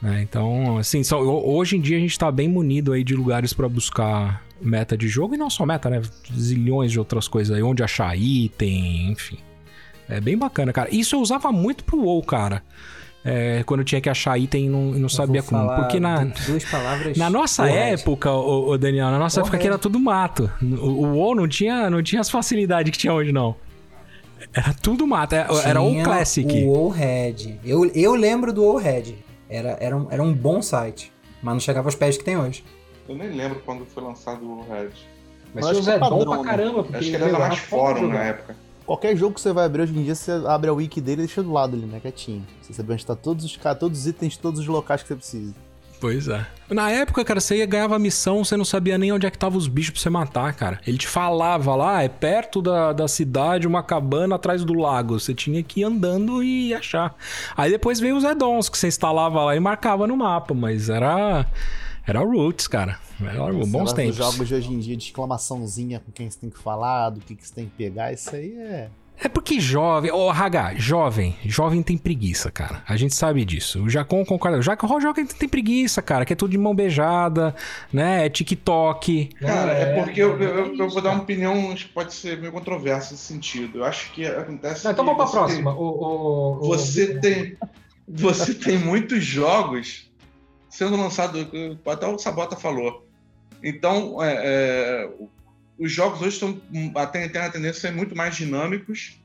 né? 0.00 0.22
Então, 0.22 0.78
assim, 0.78 1.02
só- 1.02 1.20
ho- 1.22 1.54
hoje 1.56 1.76
em 1.76 1.80
dia 1.80 1.96
a 1.96 2.00
gente 2.00 2.18
tá 2.18 2.30
bem 2.30 2.48
munido 2.48 2.92
aí 2.92 3.02
de 3.04 3.14
lugares 3.14 3.52
pra 3.52 3.68
buscar 3.68 4.42
meta 4.62 4.96
de 4.96 5.08
jogo, 5.08 5.34
e 5.34 5.36
não 5.38 5.50
só 5.50 5.66
meta, 5.66 5.90
né? 5.90 6.00
Zilhões 6.34 6.90
de 6.92 6.98
outras 6.98 7.28
coisas 7.28 7.54
aí, 7.54 7.62
onde 7.62 7.82
achar 7.82 8.16
item, 8.16 9.10
enfim. 9.10 9.36
É 10.08 10.20
bem 10.20 10.36
bacana, 10.36 10.72
cara. 10.72 10.88
Isso 10.94 11.16
eu 11.16 11.20
usava 11.20 11.50
muito 11.52 11.84
pro 11.84 11.98
WoW, 12.00 12.22
cara. 12.22 12.62
É, 13.24 13.62
quando 13.64 13.80
eu 13.80 13.84
tinha 13.86 14.00
que 14.02 14.10
achar 14.10 14.38
item 14.38 14.66
e 14.66 14.68
não, 14.68 14.82
não 14.92 15.08
sabia 15.08 15.40
vou 15.40 15.50
como. 15.58 15.74
Porque 15.76 15.98
na, 15.98 16.24
du- 16.24 16.32
Duas 16.46 16.64
palavras. 16.66 17.16
na 17.16 17.30
nossa 17.30 17.66
época, 17.66 18.30
ô, 18.30 18.68
ô, 18.68 18.76
Daniel, 18.78 19.10
na 19.10 19.18
nossa 19.18 19.40
época 19.40 19.56
aqui 19.56 19.66
era 19.66 19.78
tudo 19.78 19.98
mato. 19.98 20.50
O, 20.60 20.66
o 21.06 21.14
WoW 21.16 21.34
não 21.34 21.48
tinha, 21.48 21.88
não 21.88 22.02
tinha 22.02 22.20
as 22.20 22.28
facilidades 22.28 22.90
que 22.92 22.98
tinha 22.98 23.14
hoje, 23.14 23.32
não. 23.32 23.56
Era 24.52 24.74
tudo 24.74 25.06
mato. 25.06 25.34
Era, 25.34 25.48
era 25.64 25.80
o 25.80 25.88
Tinha 25.90 26.04
Classic. 26.04 26.64
O 26.64 26.72
Wallhead. 26.90 27.60
Eu, 27.64 27.86
eu 27.94 28.14
lembro 28.14 28.52
do 28.52 28.62
Wallhead. 28.62 29.16
Era, 29.48 29.76
era, 29.80 29.96
um, 29.96 30.06
era 30.10 30.22
um 30.22 30.32
bom 30.34 30.60
site. 30.60 31.10
Mas 31.42 31.54
não 31.54 31.60
chegava 31.60 31.88
aos 31.88 31.94
pés 31.94 32.18
que 32.18 32.24
tem 32.24 32.36
hoje. 32.36 32.62
Eu 33.08 33.14
nem 33.16 33.30
lembro 33.30 33.60
quando 33.64 33.86
foi 33.86 34.02
lançado 34.02 34.44
o 34.44 34.66
Red. 34.70 34.90
Mas 35.54 35.66
o 35.66 35.70
que 35.72 35.78
é 35.78 35.82
Zé 35.82 35.98
padrão, 35.98 36.18
Dom 36.18 36.24
pra 36.26 36.36
né? 36.38 36.44
caramba, 36.44 36.82
porque 36.82 36.96
Acho 36.98 37.08
que 37.10 37.14
ele 37.16 37.24
era 37.24 37.38
mais 37.38 37.58
fórum 37.58 38.08
na 38.08 38.22
época. 38.22 38.56
Qualquer 38.86 39.16
jogo 39.16 39.34
que 39.34 39.40
você 39.40 39.52
vai 39.52 39.64
abrir 39.64 39.82
hoje 39.82 39.98
em 39.98 40.04
dia, 40.04 40.14
você 40.14 40.32
abre 40.46 40.68
a 40.68 40.72
wiki 40.72 41.00
dele 41.00 41.22
e 41.22 41.26
deixa 41.26 41.42
do 41.42 41.52
lado 41.52 41.74
ali, 41.74 41.86
né? 41.86 42.00
Quietinho. 42.00 42.46
Você 42.60 42.72
sabe 42.72 42.92
onde 42.92 43.06
tá 43.06 43.16
todos 43.16 43.44
os 43.44 43.56
caras, 43.56 43.78
todos 43.78 44.00
os 44.00 44.06
itens, 44.06 44.36
todos 44.36 44.60
os 44.60 44.66
locais 44.66 45.02
que 45.02 45.08
você 45.08 45.16
precisa. 45.16 45.54
Pois 46.00 46.28
é. 46.28 46.46
Na 46.68 46.90
época, 46.90 47.24
cara, 47.24 47.40
você 47.40 47.56
ia 47.56 47.66
ganhava 47.66 47.98
missão, 47.98 48.44
você 48.44 48.58
não 48.58 48.64
sabia 48.64 48.98
nem 48.98 49.10
onde 49.10 49.26
é 49.26 49.30
que 49.30 49.38
tava 49.38 49.56
os 49.56 49.66
bichos 49.66 49.92
pra 49.92 50.02
você 50.02 50.10
matar, 50.10 50.52
cara. 50.52 50.78
Ele 50.86 50.98
te 50.98 51.08
falava 51.08 51.74
lá, 51.74 52.02
é 52.02 52.10
perto 52.10 52.60
da, 52.60 52.92
da 52.92 53.08
cidade, 53.08 53.66
uma 53.66 53.82
cabana 53.82 54.34
atrás 54.34 54.64
do 54.64 54.74
lago. 54.74 55.18
Você 55.18 55.32
tinha 55.32 55.62
que 55.62 55.80
ir 55.80 55.84
andando 55.84 56.42
e 56.42 56.74
achar. 56.74 57.14
Aí 57.56 57.70
depois 57.70 58.00
veio 58.00 58.16
os 58.16 58.24
addons 58.24 58.68
que 58.68 58.76
você 58.76 58.88
instalava 58.88 59.42
lá 59.44 59.56
e 59.56 59.60
marcava 59.60 60.06
no 60.06 60.14
mapa, 60.14 60.52
mas 60.52 60.90
era. 60.90 61.46
Era 62.06 62.20
roots, 62.20 62.66
cara. 62.66 62.98
Era 63.20 63.58
Esse 63.58 63.70
bons 63.70 63.92
tempos. 63.92 64.16
jogos 64.16 64.48
de 64.48 64.54
hoje 64.54 64.72
em 64.72 64.78
dia 64.78 64.96
de 64.96 65.04
exclamaçãozinha 65.06 66.00
com 66.00 66.10
quem 66.12 66.28
você 66.30 66.38
tem 66.38 66.50
que 66.50 66.58
falar, 66.58 67.10
do 67.10 67.20
que, 67.20 67.34
que 67.34 67.46
você 67.46 67.54
tem 67.54 67.66
que 67.66 67.72
pegar, 67.76 68.12
isso 68.12 68.34
aí 68.34 68.54
é. 68.58 68.88
É 69.16 69.28
porque 69.28 69.60
jovem, 69.60 70.10
ô 70.10 70.28
H, 70.28 70.74
jovem, 70.74 71.36
jovem 71.44 71.84
tem 71.84 71.96
preguiça, 71.96 72.50
cara. 72.50 72.82
A 72.84 72.96
gente 72.96 73.14
sabe 73.14 73.44
disso. 73.44 73.80
O 73.84 73.88
Jacon 73.88 74.24
concorda. 74.24 74.58
O 74.58 74.62
Jacon 74.62 75.00
jovem 75.00 75.24
tem 75.24 75.48
preguiça, 75.48 76.02
cara, 76.02 76.24
que 76.24 76.32
é 76.32 76.36
tudo 76.36 76.50
de 76.50 76.58
mão 76.58 76.74
beijada, 76.74 77.54
né? 77.92 78.26
É 78.26 78.28
TikTok. 78.28 79.26
Cara, 79.38 79.70
é 79.70 80.02
porque 80.02 80.20
eu, 80.20 80.36
eu, 80.42 80.74
eu 80.76 80.88
vou 80.90 81.00
dar 81.00 81.10
uma 81.12 81.22
opinião 81.22 81.72
que 81.76 81.84
pode 81.84 82.12
ser 82.12 82.40
meio 82.40 82.50
controversa 82.52 83.12
nesse 83.12 83.22
sentido. 83.24 83.78
Eu 83.78 83.84
acho 83.84 84.10
que 84.10 84.26
acontece. 84.26 84.84
Não, 84.84 84.90
então 84.90 85.04
vamos 85.04 85.22
pra 85.22 85.30
próxima. 85.30 85.70
tem- 85.72 85.80
O, 85.80 85.84
o- 85.86 86.56
o- 86.56 86.66
Você 86.66 87.14
tem. 87.20 87.56
Você 88.08 88.52
tem 88.52 88.78
muitos 88.78 89.24
jogos 89.24 90.10
sendo 90.68 90.96
lançados, 90.96 91.46
até 91.86 92.06
o 92.08 92.18
Sabota 92.18 92.56
falou. 92.56 93.03
Então, 93.64 94.22
é, 94.22 94.34
é, 94.44 95.10
os 95.78 95.90
jogos 95.90 96.20
hoje 96.20 96.34
estão 96.34 96.52
têm 96.52 97.40
a 97.40 97.50
tendência 97.50 97.70
a 97.70 97.80
ser 97.80 97.92
muito 97.92 98.14
mais 98.14 98.36
dinâmicos 98.36 99.18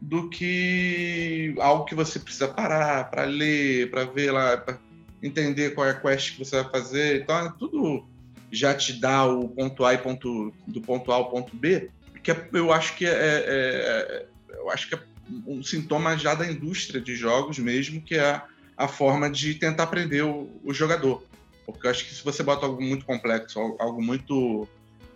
do 0.00 0.28
que 0.28 1.54
algo 1.58 1.84
que 1.84 1.94
você 1.94 2.18
precisa 2.18 2.48
parar 2.48 3.08
para 3.10 3.24
ler, 3.24 3.88
para 3.90 4.04
ver 4.04 4.32
lá, 4.32 4.56
para 4.56 4.76
entender 5.22 5.70
qual 5.70 5.86
é 5.86 5.90
a 5.90 5.94
quest 5.94 6.32
que 6.32 6.44
você 6.44 6.62
vai 6.62 6.70
fazer. 6.72 7.22
Então, 7.22 7.46
é 7.46 7.52
tudo 7.56 8.04
já 8.50 8.74
te 8.74 8.94
dá 8.94 9.24
o 9.24 9.48
ponto 9.48 9.84
A 9.84 9.94
e 9.94 9.98
ponto, 9.98 10.52
do 10.66 10.80
ponto 10.80 11.12
A 11.12 11.14
ao 11.14 11.30
ponto 11.30 11.54
B, 11.54 11.90
que 12.24 12.32
é- 12.32 12.48
eu 12.52 12.72
acho 12.72 12.96
que 12.96 13.06
é, 13.06 13.10
é- 13.10 13.44
é- 13.46 14.26
eu 14.56 14.68
acho 14.70 14.88
que 14.88 14.96
é 14.96 15.00
um 15.46 15.62
sintoma 15.62 16.18
já 16.18 16.34
da 16.34 16.50
indústria 16.50 17.00
de 17.00 17.14
jogos 17.14 17.60
mesmo, 17.60 18.02
que 18.02 18.16
é 18.16 18.30
a, 18.30 18.44
a 18.76 18.88
forma 18.88 19.30
de 19.30 19.54
tentar 19.54 19.86
prender 19.86 20.24
o, 20.24 20.50
o 20.64 20.74
jogador. 20.74 21.24
Porque 21.72 21.86
eu 21.86 21.90
acho 21.90 22.04
que 22.06 22.14
se 22.14 22.24
você 22.24 22.42
bota 22.42 22.66
algo 22.66 22.82
muito 22.82 23.04
complexo, 23.04 23.58
al- 23.58 23.76
algo 23.80 24.02
muito. 24.02 24.68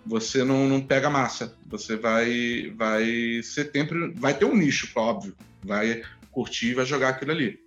Você 0.07 0.45
não, 0.45 0.69
não 0.69 0.81
pega 0.81 1.09
massa. 1.09 1.57
Você 1.67 1.97
vai, 1.97 2.73
vai 2.77 3.05
ser 3.43 3.71
sempre. 3.73 4.13
Vai 4.15 4.35
ter 4.35 4.45
um 4.45 4.55
nicho, 4.57 4.91
óbvio. 4.95 5.35
Vai 5.63 6.03
curtir 6.31 6.69
e 6.69 6.75
vai 6.75 6.85
jogar 6.85 7.11
aquilo 7.11 7.31
ali. 7.31 7.61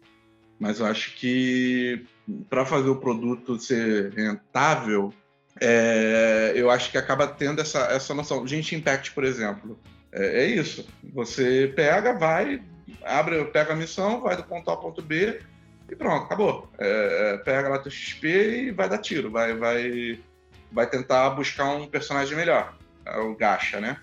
Mas 0.59 0.79
eu 0.79 0.85
acho 0.85 1.15
que 1.15 2.05
para 2.49 2.65
fazer 2.65 2.89
o 2.89 2.95
produto 2.99 3.59
ser 3.59 4.11
rentável, 4.13 5.13
é, 5.59 6.53
eu 6.55 6.69
acho 6.69 6.91
que 6.91 6.97
acaba 6.97 7.27
tendo 7.27 7.61
essa, 7.61 7.79
essa 7.91 8.13
noção. 8.13 8.45
Gente 8.47 8.75
Impact, 8.75 9.11
por 9.11 9.23
exemplo, 9.23 9.79
é, 10.11 10.43
é 10.43 10.47
isso. 10.47 10.87
Você 11.13 11.71
pega, 11.75 12.13
vai, 12.13 12.61
abre, 13.03 13.43
pega 13.45 13.73
a 13.73 13.75
missão, 13.75 14.21
vai 14.21 14.35
do 14.35 14.43
ponto 14.43 14.69
A 14.69 14.73
ao 14.73 14.81
ponto 14.81 15.01
B 15.01 15.39
e 15.89 15.95
pronto, 15.95 16.25
acabou. 16.25 16.69
É, 16.77 17.33
é, 17.33 17.37
pega 17.37 17.69
lá 17.69 17.79
teu 17.79 17.91
XP 17.91 18.27
e 18.67 18.71
vai 18.71 18.89
dar 18.89 18.97
tiro, 18.97 19.31
vai, 19.31 19.53
vai, 19.55 20.19
vai 20.71 20.87
tentar 20.87 21.29
buscar 21.31 21.65
um 21.65 21.87
personagem 21.87 22.35
melhor, 22.35 22.77
é 23.05 23.17
o 23.17 23.35
gacha, 23.35 23.79
né? 23.79 23.99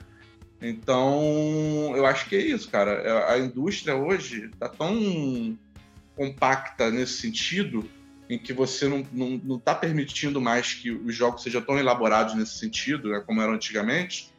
Então, 0.61 1.93
eu 1.95 2.07
acho 2.07 2.27
que 2.27 2.37
é 2.37 2.41
isso, 2.41 2.71
cara. 2.71 2.93
É, 2.93 3.35
A 3.35 3.39
indústria 3.39 3.95
hoje 3.95 4.51
tá 4.59 4.69
tão 4.69 5.59
compacta 6.17 6.91
nesse 6.91 7.15
sentido 7.15 7.89
em 8.31 8.39
que 8.39 8.53
você 8.53 8.89
não, 8.89 9.07
não, 9.13 9.41
não 9.45 9.59
tá 9.59 9.75
permitindo 9.75 10.41
mais 10.41 10.73
que 10.73 10.91
os 10.91 11.15
jogos 11.15 11.43
sejam 11.43 11.61
tão 11.61 11.79
elaborados 11.79 12.35
nesse 12.35 12.59
sentido, 12.59 13.11
né, 13.11 13.23
como 13.27 13.43
eram 13.43 13.53
antigamente, 13.53 14.33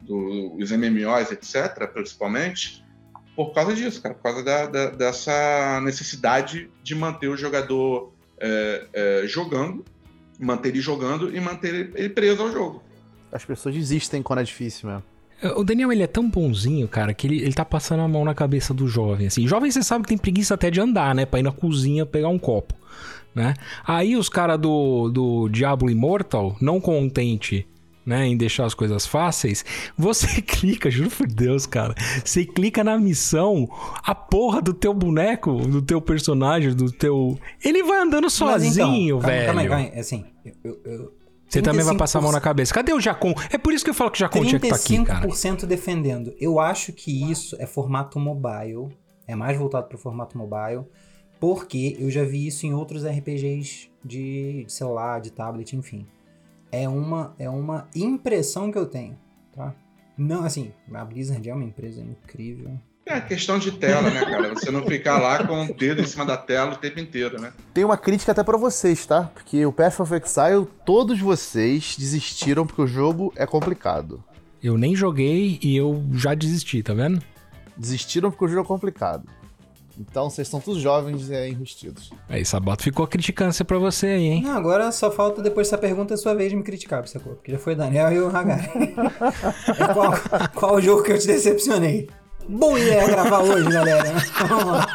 do, 0.00 0.56
os 0.56 0.72
MMOs, 0.72 1.30
etc., 1.30 1.86
principalmente, 1.92 2.81
por 3.36 3.52
causa 3.52 3.74
disso, 3.74 4.02
cara, 4.02 4.14
por 4.14 4.22
causa 4.22 4.42
da, 4.42 4.66
da- 4.66 4.90
dessa 4.90 5.80
necessidade 5.82 6.70
de 6.82 6.94
manter 6.94 7.28
o 7.28 7.36
jogador 7.36 8.12
é, 8.40 8.86
é, 8.92 9.24
jogando, 9.26 9.84
manter 10.38 10.70
ele 10.70 10.80
jogando 10.80 11.34
e 11.34 11.40
manter 11.40 11.92
ele- 11.94 12.08
preso 12.08 12.42
ao 12.42 12.50
jogo. 12.52 12.82
As 13.32 13.44
pessoas 13.44 13.74
desistem 13.74 14.22
quando 14.22 14.40
é 14.40 14.42
difícil 14.42 14.88
mesmo. 14.88 15.02
O 15.56 15.64
Daniel, 15.64 15.90
ele 15.90 16.02
é 16.04 16.06
tão 16.06 16.28
bonzinho, 16.30 16.86
cara, 16.86 17.12
que 17.12 17.26
ele, 17.26 17.42
ele 17.42 17.52
tá 17.52 17.64
passando 17.64 18.00
a 18.02 18.06
mão 18.08 18.24
na 18.24 18.32
cabeça 18.34 18.72
do 18.72 18.86
jovem, 18.86 19.26
assim. 19.26 19.46
Jovem, 19.48 19.70
você 19.72 19.82
sabe 19.82 20.02
que 20.04 20.08
tem 20.10 20.18
preguiça 20.18 20.54
até 20.54 20.70
de 20.70 20.80
andar, 20.80 21.14
né? 21.16 21.26
Pra 21.26 21.40
ir 21.40 21.42
na 21.42 21.50
cozinha 21.50 22.06
pegar 22.06 22.28
um 22.28 22.38
copo, 22.38 22.74
né? 23.34 23.54
Aí 23.84 24.16
os 24.16 24.28
caras 24.28 24.56
do, 24.60 25.08
do 25.08 25.48
Diablo 25.48 25.90
Immortal, 25.90 26.56
não 26.60 26.80
contente, 26.80 27.66
né, 28.04 28.26
em 28.26 28.36
deixar 28.36 28.64
as 28.64 28.74
coisas 28.74 29.06
fáceis, 29.06 29.64
você 29.96 30.26
clica, 30.42 30.90
juro 30.90 31.10
por 31.10 31.26
Deus, 31.26 31.66
cara, 31.66 31.94
você 32.24 32.44
clica 32.44 32.82
na 32.82 32.98
missão, 32.98 33.68
a 34.02 34.14
porra 34.14 34.60
do 34.60 34.74
teu 34.74 34.92
boneco, 34.92 35.54
do 35.66 35.80
teu 35.80 36.00
personagem, 36.00 36.74
do 36.74 36.90
teu... 36.90 37.38
Ele 37.64 37.82
vai 37.82 38.00
andando 38.00 38.24
Mas 38.24 38.32
sozinho, 38.32 39.16
então, 39.18 39.20
velho. 39.20 39.46
Calma 39.46 39.66
calma. 39.68 40.00
Assim, 40.00 40.24
eu- 40.64 40.80
eu- 40.84 41.12
Você 41.48 41.60
também 41.62 41.84
vai 41.84 41.96
passar 41.96 42.18
a 42.18 42.22
mão 42.22 42.32
na 42.32 42.38
35%. 42.40 42.42
cabeça. 42.42 42.74
Cadê 42.74 42.92
o 42.92 43.00
Jacon? 43.00 43.34
É 43.50 43.58
por 43.58 43.72
isso 43.72 43.84
que 43.84 43.90
eu 43.90 43.94
falo 43.94 44.10
que 44.10 44.16
o 44.18 44.20
Jacon 44.20 44.44
tinha 44.44 44.58
que 44.58 44.66
estar 44.66 44.76
aqui, 44.76 45.04
cara. 45.04 45.20
35% 45.28 45.66
defendendo. 45.66 46.34
Eu 46.40 46.58
acho 46.58 46.92
que 46.92 47.30
isso 47.30 47.56
é 47.58 47.66
formato 47.66 48.18
mobile. 48.18 48.88
É 49.28 49.36
mais 49.36 49.56
voltado 49.58 49.86
para 49.86 49.96
o 49.96 49.98
formato 49.98 50.36
mobile. 50.36 50.84
Porque 51.38 51.96
eu 51.98 52.10
já 52.10 52.24
vi 52.24 52.46
isso 52.46 52.64
em 52.66 52.72
outros 52.72 53.04
RPGs 53.04 53.88
de, 54.04 54.64
de 54.64 54.72
celular, 54.72 55.20
de 55.20 55.30
tablet, 55.30 55.74
enfim. 55.76 56.06
É 56.72 56.88
uma, 56.88 57.34
é 57.38 57.48
uma 57.48 57.86
impressão 57.94 58.72
que 58.72 58.78
eu 58.78 58.86
tenho, 58.86 59.16
tá? 59.54 59.74
Não, 60.16 60.44
assim, 60.44 60.72
a 60.92 61.04
Blizzard 61.04 61.48
é 61.48 61.54
uma 61.54 61.64
empresa 61.64 62.00
incrível. 62.00 62.78
É 63.04 63.20
questão 63.20 63.58
de 63.58 63.72
tela, 63.72 64.10
né, 64.10 64.24
cara? 64.24 64.54
Você 64.54 64.70
não 64.70 64.86
ficar 64.86 65.18
lá 65.18 65.44
com 65.46 65.66
o 65.66 65.74
dedo 65.74 66.00
em 66.00 66.06
cima 66.06 66.24
da 66.24 66.36
tela 66.36 66.72
o 66.72 66.76
tempo 66.76 67.00
inteiro, 67.00 67.40
né? 67.40 67.52
Tem 67.74 67.84
uma 67.84 67.96
crítica 67.96 68.32
até 68.32 68.42
pra 68.44 68.56
vocês, 68.56 69.04
tá? 69.04 69.24
Porque 69.34 69.66
o 69.66 69.72
Path 69.72 70.00
of 70.00 70.14
Exile, 70.14 70.66
todos 70.86 71.20
vocês 71.20 71.96
desistiram 71.98 72.66
porque 72.66 72.80
o 72.80 72.86
jogo 72.86 73.32
é 73.36 73.44
complicado. 73.44 74.22
Eu 74.62 74.78
nem 74.78 74.94
joguei 74.94 75.58
e 75.60 75.76
eu 75.76 76.02
já 76.12 76.32
desisti, 76.32 76.82
tá 76.82 76.94
vendo? 76.94 77.20
Desistiram 77.76 78.30
porque 78.30 78.44
o 78.44 78.48
jogo 78.48 78.62
é 78.62 78.68
complicado. 78.68 79.28
Então 80.10 80.28
vocês 80.28 80.48
são 80.48 80.60
todos 80.60 80.80
jovens 80.80 81.28
e 81.30 81.34
é, 81.34 81.48
enrustidos. 81.48 82.10
Aí, 82.28 82.44
Sabato, 82.44 82.82
ficou 82.82 83.04
a 83.04 83.08
criticância 83.08 83.64
pra 83.64 83.78
você 83.78 84.06
aí, 84.08 84.24
hein? 84.26 84.42
Não, 84.42 84.56
agora 84.56 84.90
só 84.92 85.10
falta 85.10 85.40
depois 85.42 85.68
dessa 85.68 85.78
pergunta 85.78 86.14
a 86.14 86.16
sua 86.16 86.34
vez 86.34 86.50
de 86.50 86.56
me 86.56 86.62
criticar, 86.62 87.06
sacou? 87.06 87.34
Porque 87.34 87.52
já 87.52 87.58
foi 87.58 87.74
o 87.74 87.76
Daniel 87.76 88.12
e 88.12 88.18
o 88.20 88.28
Hagar. 88.34 88.60
É 89.78 89.94
qual, 89.94 90.12
qual 90.54 90.74
o 90.76 90.80
jogo 90.80 91.02
que 91.02 91.12
eu 91.12 91.18
te 91.18 91.26
decepcionei? 91.26 92.08
Boa 92.48 92.78
ideia 92.78 93.06
gravar 93.06 93.38
hoje, 93.40 93.70
galera. 93.70 94.12
Vamos 94.48 94.64
lá. 94.66 94.86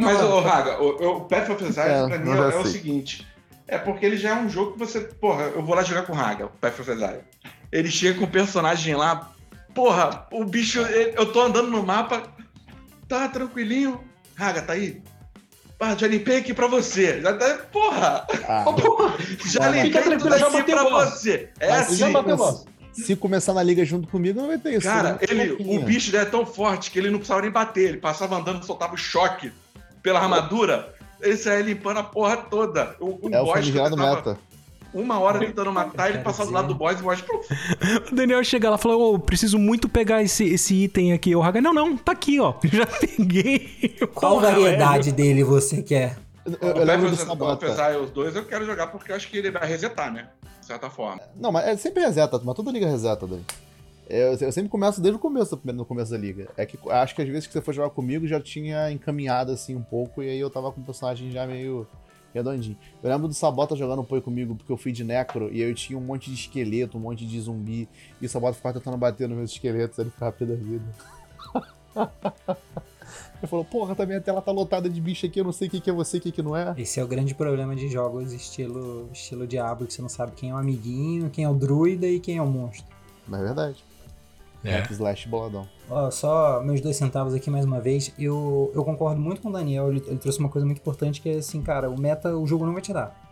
Mas, 0.00 0.20
ô 0.22 0.40
Raga, 0.40 0.80
o, 0.82 1.20
Path 1.22 1.50
of 1.50 1.64
Exile, 1.64 1.88
É, 1.88 2.06
pra 2.06 2.18
mim, 2.18 2.30
é, 2.30 2.36
é 2.36 2.46
o 2.58 2.62
sei. 2.62 2.72
seguinte. 2.72 3.26
É 3.66 3.76
porque 3.78 4.06
ele 4.06 4.16
já 4.16 4.30
é 4.30 4.40
um 4.40 4.48
jogo 4.48 4.72
que 4.72 4.78
você... 4.78 5.00
Porra, 5.00 5.42
eu 5.54 5.62
vou 5.62 5.74
lá 5.74 5.82
jogar 5.82 6.02
com 6.06 6.12
o 6.12 6.16
Raga, 6.16 6.46
o 6.46 6.48
Path 6.48 6.78
of 6.80 6.90
Exile. 6.90 7.20
Ele 7.70 7.90
chega 7.90 8.18
com 8.18 8.24
o 8.24 8.30
personagem 8.30 8.94
lá... 8.94 9.30
Porra, 9.74 10.26
o 10.32 10.44
bicho... 10.44 10.80
ele- 10.80 11.14
eu 11.16 11.26
tô 11.32 11.40
andando 11.42 11.68
no 11.70 11.82
mapa... 11.82 12.22
Tá 13.08 13.28
tranquilinho. 13.28 14.04
Raga, 14.34 14.62
tá 14.62 14.74
aí? 14.74 15.02
Ah, 15.80 15.94
já 15.96 16.06
limpei 16.06 16.38
aqui 16.38 16.52
pra 16.52 16.66
você. 16.66 17.20
Já 17.20 17.32
tá... 17.36 17.58
Porra! 17.72 18.26
Ah, 18.48 18.64
Já 19.46 19.60
Não, 19.60 19.72
não. 19.72 19.82
limpei 19.82 20.02
Fica 20.02 20.02
tudo 20.02 20.28
tranquilo, 20.28 20.38
já 20.38 20.46
aqui 20.46 20.72
bateu 20.74 20.76
pra 20.76 21.04
você. 21.06 21.50
É 21.60 21.70
Mas 21.70 21.80
assim. 21.86 21.96
já 21.96 22.10
bateu 22.10 22.36
se 23.04 23.14
começar 23.16 23.54
na 23.54 23.62
liga 23.62 23.84
junto 23.84 24.08
comigo, 24.08 24.40
não 24.40 24.48
vai 24.48 24.58
ter 24.58 24.74
isso. 24.74 24.86
Cara, 24.86 25.12
né? 25.12 25.18
ele, 25.22 25.52
o 25.52 25.80
bicho 25.84 26.14
é 26.16 26.24
tão 26.24 26.44
forte 26.44 26.90
que 26.90 26.98
ele 26.98 27.10
não 27.10 27.18
precisava 27.18 27.42
nem 27.42 27.50
bater. 27.50 27.90
Ele 27.90 27.98
passava 27.98 28.36
andando, 28.36 28.64
soltava 28.64 28.94
o 28.94 28.98
choque 28.98 29.52
pela 30.02 30.20
armadura. 30.20 30.92
Ele 31.20 31.36
saía 31.36 31.62
limpando 31.62 31.98
a 31.98 32.02
porra 32.02 32.36
toda. 32.36 32.96
O, 33.00 33.28
o 33.28 33.34
É 33.34 33.40
o 33.40 33.46
famigerado 33.46 33.96
tava 33.96 34.16
meta. 34.16 34.38
Uma 34.92 35.18
hora 35.18 35.38
tentando 35.38 35.72
matar, 35.72 36.10
ele 36.10 36.18
passava 36.18 36.48
do 36.48 36.54
lado 36.54 36.68
do 36.68 36.74
boss 36.74 36.98
e 36.98 37.02
o 37.02 37.04
boss... 37.04 37.24
O 38.10 38.14
Daniel 38.14 38.42
chega 38.42 38.70
lá 38.70 38.76
e 38.76 38.78
fala: 38.78 38.96
Ô, 38.96 39.18
preciso 39.18 39.58
muito 39.58 39.88
pegar 39.88 40.22
esse, 40.22 40.44
esse 40.44 40.74
item 40.74 41.12
aqui. 41.12 41.34
O 41.34 41.42
Haga, 41.42 41.60
não, 41.60 41.74
não, 41.74 41.96
tá 41.96 42.12
aqui, 42.12 42.40
ó. 42.40 42.54
Já 42.64 42.86
peguei. 42.86 43.96
Qual 44.14 44.34
Porra, 44.34 44.52
variedade 44.52 45.12
dele 45.12 45.44
você 45.44 45.82
quer? 45.82 46.16
Eu, 46.60 46.68
eu 46.68 46.84
lembro 46.84 47.10
do. 47.10 47.66
Exile, 47.66 47.96
os 48.02 48.10
dois 48.10 48.34
eu 48.34 48.44
quero 48.44 48.64
jogar 48.64 48.86
porque 48.88 49.12
eu 49.12 49.16
acho 49.16 49.28
que 49.28 49.36
ele 49.36 49.50
vai 49.50 49.66
resetar, 49.66 50.12
né? 50.12 50.28
De 50.60 50.66
certa 50.66 50.88
forma. 50.88 51.20
Não, 51.36 51.52
mas 51.52 51.66
é 51.66 51.76
sempre 51.76 52.02
reseta, 52.02 52.40
mas 52.42 52.54
toda 52.54 52.70
liga 52.70 52.86
reseta, 52.86 53.26
Dani. 53.26 53.44
Eu, 54.08 54.32
eu 54.32 54.52
sempre 54.52 54.70
começo 54.70 55.02
desde 55.02 55.16
o 55.16 55.20
começo, 55.20 55.60
no 55.62 55.84
começo 55.84 56.10
da 56.10 56.16
liga. 56.16 56.48
É 56.56 56.64
que 56.64 56.78
acho 56.88 57.14
que 57.14 57.20
às 57.20 57.28
vezes 57.28 57.46
que 57.46 57.52
você 57.52 57.60
for 57.60 57.74
jogar 57.74 57.90
comigo 57.90 58.26
já 58.26 58.40
tinha 58.40 58.90
encaminhado 58.90 59.52
assim 59.52 59.76
um 59.76 59.82
pouco, 59.82 60.22
e 60.22 60.30
aí 60.30 60.40
eu 60.40 60.48
tava 60.48 60.72
com 60.72 60.80
o 60.80 60.84
personagem 60.84 61.30
já 61.30 61.46
meio 61.46 61.86
redondinho. 62.34 62.76
Eu 63.02 63.10
lembro 63.10 63.28
do 63.28 63.34
Sabota 63.34 63.76
jogando 63.76 64.04
pouco 64.04 64.24
comigo, 64.24 64.54
porque 64.54 64.72
eu 64.72 64.76
fui 64.76 64.92
de 64.92 65.04
necro, 65.04 65.52
e 65.52 65.60
eu 65.60 65.74
tinha 65.74 65.98
um 65.98 66.02
monte 66.02 66.30
de 66.30 66.36
esqueleto, 66.36 66.98
um 66.98 67.00
monte 67.00 67.26
de 67.26 67.40
zumbi, 67.40 67.88
e 68.20 68.26
o 68.26 68.28
Sabota 68.28 68.54
ficava 68.54 68.78
tentando 68.78 68.96
bater 68.96 69.28
nos 69.28 69.36
meus 69.36 69.50
esqueletos, 69.50 69.98
ele 69.98 70.10
ficava 70.10 70.32
pé 70.32 70.44
da 70.44 70.54
vida. 70.54 70.84
Ele 73.40 73.46
falou, 73.46 73.64
porra, 73.64 73.94
também 73.94 74.16
a 74.16 74.20
tela 74.20 74.42
tá 74.42 74.50
lotada 74.50 74.90
de 74.90 75.00
bicho 75.00 75.24
aqui, 75.24 75.40
eu 75.40 75.44
não 75.44 75.52
sei 75.52 75.68
o 75.68 75.70
que, 75.70 75.80
que 75.80 75.88
é 75.88 75.92
você, 75.92 76.18
o 76.18 76.20
que, 76.20 76.32
que 76.32 76.42
não 76.42 76.56
é. 76.56 76.74
Esse 76.76 76.98
é 76.98 77.04
o 77.04 77.06
grande 77.06 77.34
problema 77.34 77.74
de 77.74 77.88
jogos 77.88 78.32
estilo, 78.32 79.08
estilo 79.12 79.46
Diablo, 79.46 79.86
que 79.86 79.94
você 79.94 80.02
não 80.02 80.08
sabe 80.08 80.32
quem 80.32 80.50
é 80.50 80.54
o 80.54 80.56
amiguinho, 80.56 81.30
quem 81.30 81.44
é 81.44 81.48
o 81.48 81.54
druida 81.54 82.06
e 82.06 82.18
quem 82.18 82.36
é 82.36 82.42
o 82.42 82.46
monstro. 82.46 82.84
Mas 83.26 83.40
é 83.40 83.44
verdade. 83.44 83.84
É. 84.64 84.72
Hack 84.72 84.90
slash 84.90 85.28
boladão. 85.28 85.68
Ó, 85.88 86.10
só 86.10 86.62
meus 86.62 86.80
dois 86.80 86.96
centavos 86.96 87.32
aqui 87.34 87.50
mais 87.50 87.64
uma 87.64 87.80
vez. 87.80 88.12
Eu, 88.18 88.70
eu 88.74 88.84
concordo 88.84 89.20
muito 89.20 89.40
com 89.40 89.48
o 89.48 89.52
Daniel, 89.52 89.88
ele, 89.88 90.02
ele 90.06 90.18
trouxe 90.18 90.38
uma 90.38 90.48
coisa 90.48 90.66
muito 90.66 90.78
importante 90.78 91.20
que 91.20 91.28
é 91.28 91.36
assim, 91.36 91.62
cara, 91.62 91.88
o 91.88 91.98
meta 91.98 92.36
o 92.36 92.46
jogo 92.46 92.66
não 92.66 92.72
vai 92.72 92.82
te 92.82 92.92
dar. 92.92 93.28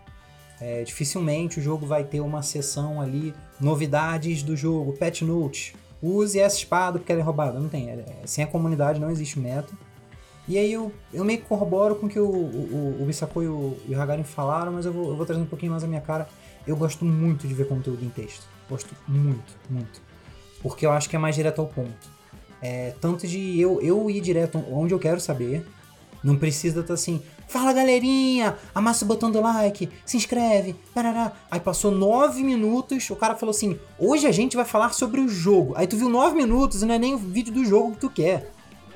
É, 0.60 0.82
dificilmente 0.84 1.58
o 1.58 1.62
jogo 1.62 1.86
vai 1.86 2.02
ter 2.02 2.20
uma 2.20 2.42
seção 2.42 3.00
ali, 3.00 3.34
novidades 3.60 4.42
do 4.42 4.56
jogo, 4.56 4.94
patch 4.94 5.22
note. 5.22 5.76
use 6.02 6.38
essa 6.38 6.56
espada 6.56 6.98
porque 6.98 7.12
ela 7.12 7.20
é 7.20 7.24
roubada. 7.24 7.58
Não 7.58 7.68
tem. 7.68 7.90
É, 7.90 7.94
é, 7.94 8.26
sem 8.26 8.44
a 8.44 8.46
comunidade 8.46 9.00
não 9.00 9.10
existe 9.10 9.38
meta. 9.38 9.72
E 10.48 10.56
aí 10.56 10.72
eu, 10.72 10.92
eu 11.12 11.24
meio 11.24 11.40
que 11.40 11.44
corroboro 11.46 11.96
com 11.96 12.06
o 12.06 12.08
que 12.08 12.20
o, 12.20 12.28
o, 12.28 12.98
o 13.02 13.04
Bissako 13.04 13.42
e 13.42 13.48
o, 13.48 13.76
e 13.88 13.94
o 13.94 14.00
Hagarin 14.00 14.22
falaram, 14.22 14.72
mas 14.72 14.86
eu 14.86 14.92
vou, 14.92 15.08
eu 15.08 15.16
vou 15.16 15.26
trazer 15.26 15.42
um 15.42 15.46
pouquinho 15.46 15.72
mais 15.72 15.82
a 15.82 15.88
minha 15.88 16.00
cara. 16.00 16.28
Eu 16.64 16.76
gosto 16.76 17.04
muito 17.04 17.48
de 17.48 17.54
ver 17.54 17.66
conteúdo 17.66 18.04
em 18.04 18.08
texto. 18.08 18.46
Gosto 18.70 18.94
muito, 19.08 19.54
muito. 19.68 20.05
Porque 20.66 20.84
eu 20.84 20.90
acho 20.90 21.08
que 21.08 21.14
é 21.14 21.18
mais 21.18 21.36
direto 21.36 21.60
ao 21.60 21.68
ponto. 21.68 22.10
É, 22.60 22.92
tanto 23.00 23.24
de 23.24 23.60
eu, 23.60 23.80
eu 23.80 24.10
ir 24.10 24.20
direto 24.20 24.58
onde 24.68 24.92
eu 24.92 24.98
quero 24.98 25.20
saber. 25.20 25.64
Não 26.24 26.36
precisa 26.36 26.80
estar 26.80 26.94
assim, 26.94 27.22
fala 27.46 27.72
galerinha, 27.72 28.56
amassa 28.74 29.04
o 29.04 29.08
botão 29.08 29.30
do 29.30 29.40
like, 29.40 29.88
se 30.04 30.16
inscreve, 30.16 30.74
parará. 30.92 31.30
Aí 31.48 31.60
passou 31.60 31.92
nove 31.92 32.42
minutos, 32.42 33.08
o 33.10 33.14
cara 33.14 33.36
falou 33.36 33.54
assim: 33.54 33.78
hoje 33.96 34.26
a 34.26 34.32
gente 34.32 34.56
vai 34.56 34.64
falar 34.64 34.92
sobre 34.92 35.20
o 35.20 35.28
jogo. 35.28 35.74
Aí 35.76 35.86
tu 35.86 35.96
viu 35.96 36.08
nove 36.08 36.34
minutos 36.34 36.82
e 36.82 36.86
não 36.86 36.96
é 36.96 36.98
nem 36.98 37.14
o 37.14 37.18
vídeo 37.18 37.54
do 37.54 37.64
jogo 37.64 37.92
que 37.92 37.98
tu 37.98 38.10
quer. 38.10 38.50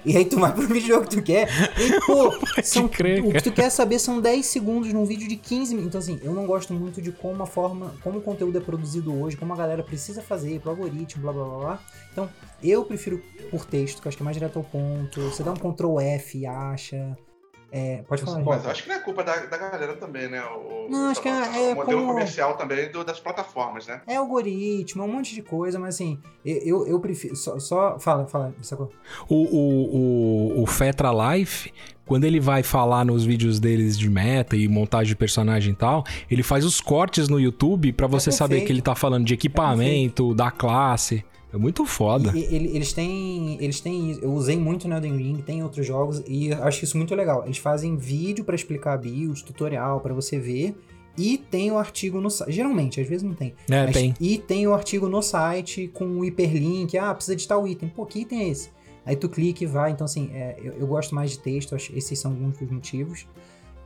E 0.04 0.16
aí 0.16 0.24
tu 0.24 0.38
vai 0.38 0.52
pro 0.52 0.66
vídeo 0.66 1.00
que 1.02 1.16
tu 1.16 1.22
quer. 1.22 1.48
E, 1.78 2.00
pô, 2.06 2.32
são, 2.62 2.88
crer, 2.88 3.24
o 3.24 3.32
que 3.32 3.42
tu 3.42 3.52
quer 3.52 3.70
saber 3.70 3.98
são 3.98 4.20
10 4.20 4.44
segundos 4.46 4.92
num 4.92 5.04
vídeo 5.04 5.28
de 5.28 5.36
15 5.36 5.74
minutos. 5.74 5.88
Então, 5.88 6.00
assim, 6.00 6.26
eu 6.26 6.32
não 6.32 6.46
gosto 6.46 6.72
muito 6.72 7.00
de 7.02 7.12
como 7.12 7.42
a 7.42 7.46
forma, 7.46 7.94
como 8.02 8.18
o 8.18 8.22
conteúdo 8.22 8.56
é 8.58 8.60
produzido 8.60 9.14
hoje, 9.20 9.36
como 9.36 9.52
a 9.52 9.56
galera 9.56 9.82
precisa 9.82 10.22
fazer 10.22 10.60
pro 10.60 10.70
algoritmo, 10.70 11.22
blá 11.22 11.32
blá 11.32 11.44
blá 11.44 11.58
blá. 11.58 11.80
Então, 12.12 12.30
eu 12.62 12.84
prefiro 12.84 13.22
por 13.50 13.64
texto, 13.64 14.00
que 14.00 14.06
eu 14.06 14.10
acho 14.10 14.16
que 14.16 14.22
é 14.22 14.24
mais 14.24 14.36
direto 14.36 14.58
ao 14.58 14.64
ponto. 14.64 15.20
Você 15.22 15.42
dá 15.42 15.52
um 15.52 15.56
Ctrl 15.56 16.00
F 16.00 16.38
e 16.38 16.46
acha. 16.46 17.16
É, 17.72 18.02
pode 18.08 18.22
falar. 18.22 18.42
Mas 18.42 18.66
acho 18.66 18.82
que 18.82 18.88
não 18.88 18.96
é 18.96 18.98
culpa 18.98 19.22
da, 19.22 19.36
da 19.36 19.56
galera 19.56 19.94
também, 19.94 20.28
né? 20.28 20.42
O, 20.42 20.88
não, 20.90 21.10
acho 21.10 21.22
que 21.22 21.28
é, 21.28 21.70
é 21.70 21.72
o 21.72 21.76
modelo 21.76 22.00
como... 22.00 22.12
comercial 22.12 22.56
também 22.56 22.90
do, 22.90 23.04
das 23.04 23.20
plataformas, 23.20 23.86
né? 23.86 24.02
É 24.06 24.16
algoritmo, 24.16 25.02
é 25.02 25.06
um 25.06 25.12
monte 25.12 25.34
de 25.34 25.42
coisa, 25.42 25.78
mas 25.78 25.94
assim, 25.94 26.18
eu, 26.44 26.86
eu 26.86 26.98
prefiro. 26.98 27.36
Só, 27.36 27.58
só 27.60 27.98
fala, 27.98 28.26
fala, 28.26 28.52
sacou? 28.60 28.90
O, 29.28 29.36
o, 29.36 30.58
o, 30.58 30.62
o 30.62 30.66
Fetra 30.66 31.10
Life, 31.12 31.72
quando 32.04 32.24
ele 32.24 32.40
vai 32.40 32.64
falar 32.64 33.04
nos 33.04 33.24
vídeos 33.24 33.60
deles 33.60 33.96
de 33.96 34.10
meta 34.10 34.56
e 34.56 34.66
montagem 34.66 35.08
de 35.08 35.16
personagem 35.16 35.72
e 35.72 35.76
tal, 35.76 36.04
ele 36.28 36.42
faz 36.42 36.64
os 36.64 36.80
cortes 36.80 37.28
no 37.28 37.38
YouTube 37.38 37.92
para 37.92 38.08
você 38.08 38.30
é 38.30 38.32
saber 38.32 38.62
que 38.62 38.72
ele 38.72 38.82
tá 38.82 38.96
falando 38.96 39.24
de 39.24 39.34
equipamento, 39.34 40.32
é 40.32 40.34
da 40.34 40.50
classe. 40.50 41.24
É 41.52 41.56
muito 41.56 41.84
foda. 41.84 42.32
E, 42.34 42.40
e, 42.40 42.76
eles 42.76 42.92
têm. 42.92 43.58
Eles 43.60 43.80
têm. 43.80 44.18
Eu 44.22 44.32
usei 44.32 44.58
muito 44.58 44.86
no 44.86 44.94
Elden 44.94 45.16
Ring, 45.16 45.42
tem 45.42 45.62
outros 45.62 45.86
jogos, 45.86 46.22
e 46.26 46.52
acho 46.52 46.84
isso 46.84 46.96
muito 46.96 47.14
legal. 47.14 47.44
Eles 47.44 47.58
fazem 47.58 47.96
vídeo 47.96 48.44
para 48.44 48.54
explicar 48.54 48.94
a 48.94 48.96
BIOS, 48.96 49.42
tutorial 49.42 50.00
para 50.00 50.14
você 50.14 50.38
ver. 50.38 50.76
E 51.18 51.36
tem 51.36 51.70
o 51.70 51.76
artigo 51.76 52.20
no 52.20 52.30
site. 52.30 52.52
Geralmente, 52.52 53.00
às 53.00 53.08
vezes 53.08 53.22
não 53.22 53.34
tem. 53.34 53.54
É, 53.68 53.84
mas, 53.84 53.92
tem. 53.92 54.14
E 54.20 54.38
tem 54.38 54.66
o 54.66 54.72
artigo 54.72 55.08
no 55.08 55.20
site 55.20 55.88
com 55.88 56.06
o 56.20 56.24
hiperlink. 56.24 56.96
Ah, 56.96 57.12
precisa 57.14 57.36
de 57.36 57.46
tal 57.46 57.66
item. 57.66 57.88
Pô, 57.88 58.06
que 58.06 58.20
item 58.20 58.42
é 58.42 58.48
esse? 58.48 58.70
Aí 59.04 59.16
tu 59.16 59.28
clica 59.28 59.64
e 59.64 59.66
vai. 59.66 59.90
Então, 59.90 60.04
assim, 60.04 60.30
é, 60.32 60.56
eu, 60.62 60.74
eu, 60.74 60.86
gosto 60.86 61.14
mais 61.14 61.32
de 61.32 61.38
texto. 61.40 61.74
Esses 61.74 62.18
são 62.18 62.30
alguns 62.30 62.56
dos 62.56 62.70
motivos. 62.70 63.26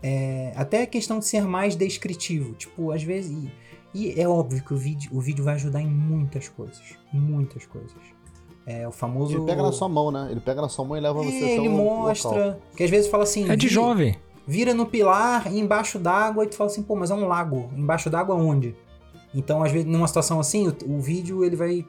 É, 0.02 0.52
até 0.54 0.82
a 0.82 0.86
questão 0.86 1.18
de 1.18 1.24
ser 1.24 1.44
mais 1.44 1.74
descritivo. 1.74 2.52
Tipo, 2.54 2.92
às 2.92 3.02
vezes. 3.02 3.32
E 3.32 3.50
é 4.16 4.28
óbvio 4.28 4.62
que 4.62 4.74
o 4.74 4.76
vídeo, 4.76 5.11
o 5.14 5.20
vídeo 5.20 5.45
vai 5.45 5.55
ajudar 5.55 5.80
em 5.80 5.86
muitas 5.86 6.49
coisas. 6.49 6.82
Muitas 7.12 7.64
coisas. 7.66 7.92
É 8.66 8.88
o 8.88 8.92
famoso. 8.92 9.36
Ele 9.36 9.45
pega 9.45 9.62
na 9.62 9.72
sua 9.72 9.88
mão, 9.88 10.11
né? 10.11 10.28
Ele 10.30 10.40
pega 10.40 10.61
na 10.61 10.68
sua 10.68 10.84
mão 10.84 10.97
e 10.97 11.01
leva 11.01 11.20
é, 11.20 11.24
você 11.24 11.45
Ele 11.45 11.68
mostra. 11.68 12.30
Local. 12.30 12.61
Que 12.76 12.84
às 12.84 12.90
vezes 12.90 13.11
fala 13.11 13.22
assim. 13.22 13.49
É 13.49 13.57
de 13.57 13.68
vira, 13.68 13.80
jovem. 13.80 14.16
Vira 14.47 14.74
no 14.74 14.86
pilar 14.86 15.53
embaixo 15.55 15.99
d'água 15.99 16.45
e 16.45 16.49
tu 16.49 16.57
fala 16.57 16.70
assim, 16.70 16.82
pô, 16.82 16.97
mas 16.97 17.11
é 17.11 17.14
um 17.14 17.26
lago. 17.26 17.70
Embaixo 17.76 18.11
d'água 18.11 18.34
onde? 18.34 18.74
Então, 19.34 19.62
às 19.62 19.70
vezes, 19.70 19.86
numa 19.86 20.09
situação 20.09 20.40
assim, 20.40 20.68
o, 20.68 20.76
o 20.86 21.01
vídeo 21.01 21.45
ele 21.45 21.57
vai. 21.57 21.86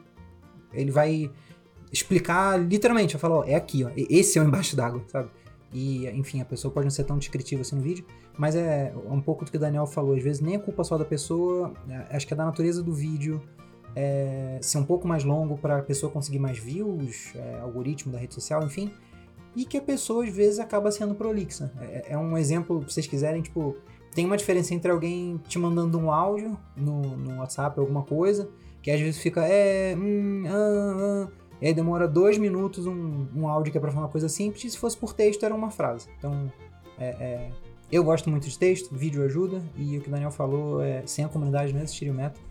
Ele 0.72 0.90
vai 0.90 1.30
explicar 1.92 2.58
literalmente. 2.58 3.14
Vai 3.14 3.20
falar, 3.20 3.38
ó, 3.38 3.44
é 3.44 3.54
aqui, 3.54 3.84
ó. 3.84 3.90
Esse 3.96 4.38
é 4.38 4.42
o 4.42 4.44
embaixo 4.44 4.76
d'água, 4.76 5.02
sabe? 5.08 5.30
E, 5.72 6.06
enfim, 6.08 6.40
a 6.40 6.44
pessoa 6.44 6.72
pode 6.72 6.84
não 6.86 6.90
ser 6.90 7.04
tão 7.04 7.18
descritiva 7.18 7.62
assim 7.62 7.76
no 7.76 7.82
vídeo, 7.82 8.04
mas 8.38 8.54
é 8.54 8.94
um 9.10 9.20
pouco 9.20 9.44
do 9.44 9.50
que 9.50 9.56
o 9.56 9.60
Daniel 9.60 9.86
falou. 9.86 10.14
Às 10.14 10.22
vezes 10.22 10.40
nem 10.40 10.54
é 10.54 10.58
culpa 10.58 10.84
só 10.84 10.96
da 10.96 11.04
pessoa, 11.04 11.72
é, 11.88 12.16
acho 12.16 12.26
que 12.26 12.32
é 12.32 12.36
da 12.36 12.44
natureza 12.44 12.82
do 12.82 12.92
vídeo 12.92 13.42
é, 13.96 14.58
ser 14.60 14.76
um 14.76 14.84
pouco 14.84 15.08
mais 15.08 15.24
longo 15.24 15.56
para 15.56 15.78
a 15.78 15.82
pessoa 15.82 16.12
conseguir 16.12 16.38
mais 16.38 16.58
views, 16.58 17.32
é, 17.34 17.60
algoritmo 17.60 18.12
da 18.12 18.18
rede 18.18 18.34
social, 18.34 18.62
enfim. 18.62 18.92
E 19.56 19.64
que 19.64 19.78
a 19.78 19.82
pessoa 19.82 20.24
às 20.24 20.30
vezes 20.30 20.58
acaba 20.58 20.92
sendo 20.92 21.14
prolixa. 21.14 21.72
É, 21.80 22.12
é 22.12 22.18
um 22.18 22.36
exemplo, 22.36 22.82
se 22.82 22.94
vocês 22.94 23.06
quiserem, 23.06 23.40
tipo, 23.40 23.74
tem 24.14 24.26
uma 24.26 24.36
diferença 24.36 24.74
entre 24.74 24.90
alguém 24.90 25.40
te 25.48 25.58
mandando 25.58 25.98
um 25.98 26.12
áudio 26.12 26.58
no, 26.76 27.00
no 27.00 27.38
WhatsApp, 27.38 27.80
alguma 27.80 28.02
coisa, 28.02 28.50
que 28.82 28.90
às 28.90 29.00
vezes 29.00 29.18
fica, 29.18 29.46
é, 29.46 29.96
hum, 29.96 30.44
ah, 30.46 31.26
ah, 31.26 31.28
e 31.60 31.66
aí 31.66 31.74
demora 31.74 32.06
dois 32.06 32.38
minutos 32.38 32.86
um, 32.86 33.26
um 33.34 33.48
áudio 33.48 33.72
que 33.72 33.78
é 33.78 33.80
pra 33.80 33.90
falar 33.90 34.04
uma 34.04 34.12
coisa 34.12 34.28
simples, 34.28 34.64
e 34.64 34.70
se 34.70 34.78
fosse 34.78 34.96
por 34.96 35.12
texto 35.12 35.44
era 35.44 35.54
uma 35.54 35.70
frase. 35.70 36.08
Então, 36.18 36.50
é, 36.98 37.06
é, 37.08 37.50
eu 37.90 38.02
gosto 38.02 38.30
muito 38.30 38.48
de 38.48 38.58
texto, 38.58 38.94
vídeo 38.94 39.24
ajuda, 39.24 39.62
e 39.76 39.98
o 39.98 40.00
que 40.00 40.08
o 40.08 40.10
Daniel 40.10 40.30
falou 40.30 40.82
é 40.82 41.02
sem 41.06 41.24
a 41.24 41.28
comunidade 41.28 41.72
não 41.72 41.80
existiria 41.80 42.12
o 42.12 42.16
método. 42.16 42.44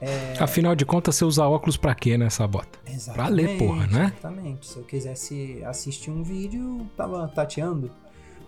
É... 0.00 0.34
Afinal 0.38 0.74
de 0.74 0.84
contas, 0.84 1.16
você 1.16 1.24
usa 1.24 1.46
óculos 1.46 1.76
pra 1.76 1.94
quê 1.94 2.18
nessa 2.18 2.46
bota? 2.46 2.78
Exatamente. 2.86 3.14
Pra 3.14 3.28
ler, 3.28 3.58
porra, 3.58 3.86
né? 3.86 4.12
Exatamente. 4.18 4.66
Se 4.66 4.76
eu 4.76 4.82
quisesse 4.84 5.62
assistir 5.64 6.10
um 6.10 6.22
vídeo, 6.22 6.86
tava 6.96 7.26
tateando. 7.28 7.90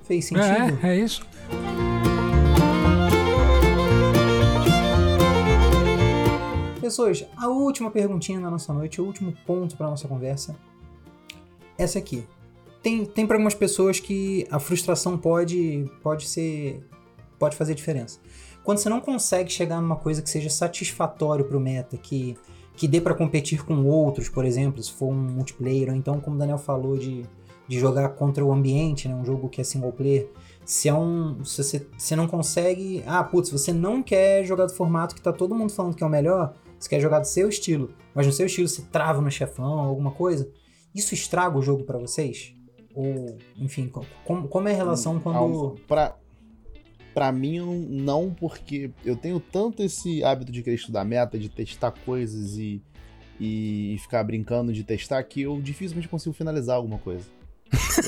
Fez 0.02 0.26
sentido. 0.26 0.78
É, 0.82 0.90
é 0.90 0.96
isso. 0.96 1.26
Pessoas, 6.88 7.22
a 7.36 7.48
última 7.48 7.90
perguntinha 7.90 8.40
da 8.40 8.50
nossa 8.50 8.72
noite, 8.72 8.98
o 8.98 9.04
último 9.04 9.34
ponto 9.44 9.76
para 9.76 9.90
nossa 9.90 10.08
conversa. 10.08 10.56
Essa 11.76 11.98
aqui. 11.98 12.26
Tem, 12.82 13.04
tem 13.04 13.26
para 13.26 13.36
algumas 13.36 13.52
pessoas 13.52 14.00
que 14.00 14.46
a 14.50 14.58
frustração 14.58 15.18
pode, 15.18 15.84
pode 16.02 16.26
ser. 16.26 16.82
pode 17.38 17.56
fazer 17.56 17.74
diferença. 17.74 18.18
Quando 18.64 18.78
você 18.78 18.88
não 18.88 19.02
consegue 19.02 19.50
chegar 19.50 19.82
numa 19.82 19.96
coisa 19.96 20.22
que 20.22 20.30
seja 20.30 20.48
satisfatório 20.48 21.44
pro 21.44 21.60
meta, 21.60 21.98
que, 21.98 22.38
que 22.74 22.88
dê 22.88 23.02
para 23.02 23.12
competir 23.12 23.66
com 23.66 23.84
outros, 23.84 24.30
por 24.30 24.46
exemplo, 24.46 24.82
se 24.82 24.90
for 24.90 25.10
um 25.10 25.14
multiplayer, 25.14 25.90
ou 25.90 25.94
então, 25.94 26.18
como 26.20 26.36
o 26.36 26.38
Daniel 26.38 26.56
falou, 26.56 26.96
de, 26.96 27.22
de 27.68 27.78
jogar 27.78 28.08
contra 28.14 28.42
o 28.42 28.50
ambiente, 28.50 29.08
né, 29.08 29.14
um 29.14 29.26
jogo 29.26 29.50
que 29.50 29.60
é 29.60 29.64
single 29.64 29.92
player. 29.92 30.30
Se 30.64 30.88
é 30.88 30.94
um. 30.94 31.44
Se 31.44 31.62
você, 31.62 31.86
você 31.98 32.16
não 32.16 32.26
consegue. 32.26 33.04
Ah, 33.06 33.22
putz, 33.22 33.50
você 33.50 33.74
não 33.74 34.02
quer 34.02 34.42
jogar 34.46 34.64
do 34.64 34.72
formato 34.72 35.14
que 35.14 35.20
tá 35.20 35.34
todo 35.34 35.54
mundo 35.54 35.70
falando 35.70 35.94
que 35.94 36.02
é 36.02 36.06
o 36.06 36.10
melhor, 36.10 36.54
você 36.78 36.88
quer 36.88 37.00
jogar 37.00 37.20
do 37.20 37.26
seu 37.26 37.48
estilo, 37.48 37.94
mas 38.14 38.26
no 38.26 38.32
seu 38.32 38.46
estilo 38.46 38.68
você 38.68 38.82
trava 38.82 39.20
no 39.20 39.30
chefão, 39.30 39.78
alguma 39.78 40.10
coisa, 40.10 40.50
isso 40.94 41.14
estraga 41.14 41.58
o 41.58 41.62
jogo 41.62 41.84
para 41.84 41.98
vocês? 41.98 42.54
Ou, 42.94 43.38
enfim, 43.56 43.90
como, 44.24 44.48
como 44.48 44.68
é 44.68 44.72
a 44.72 44.76
relação 44.76 45.16
hum, 45.16 45.20
quando. 45.20 45.76
Pra, 45.86 46.16
pra 47.14 47.30
mim, 47.30 47.86
não, 47.88 48.34
porque 48.34 48.90
eu 49.04 49.16
tenho 49.16 49.38
tanto 49.38 49.82
esse 49.82 50.22
hábito 50.24 50.50
de 50.50 50.62
querer 50.62 50.76
estudar 50.76 51.04
meta, 51.04 51.38
de 51.38 51.48
testar 51.48 51.92
coisas 51.92 52.56
e, 52.56 52.82
e 53.38 53.96
ficar 54.00 54.24
brincando 54.24 54.72
de 54.72 54.82
testar, 54.82 55.22
que 55.22 55.42
eu 55.42 55.60
dificilmente 55.60 56.08
consigo 56.08 56.34
finalizar 56.34 56.76
alguma 56.76 56.98
coisa. 56.98 57.24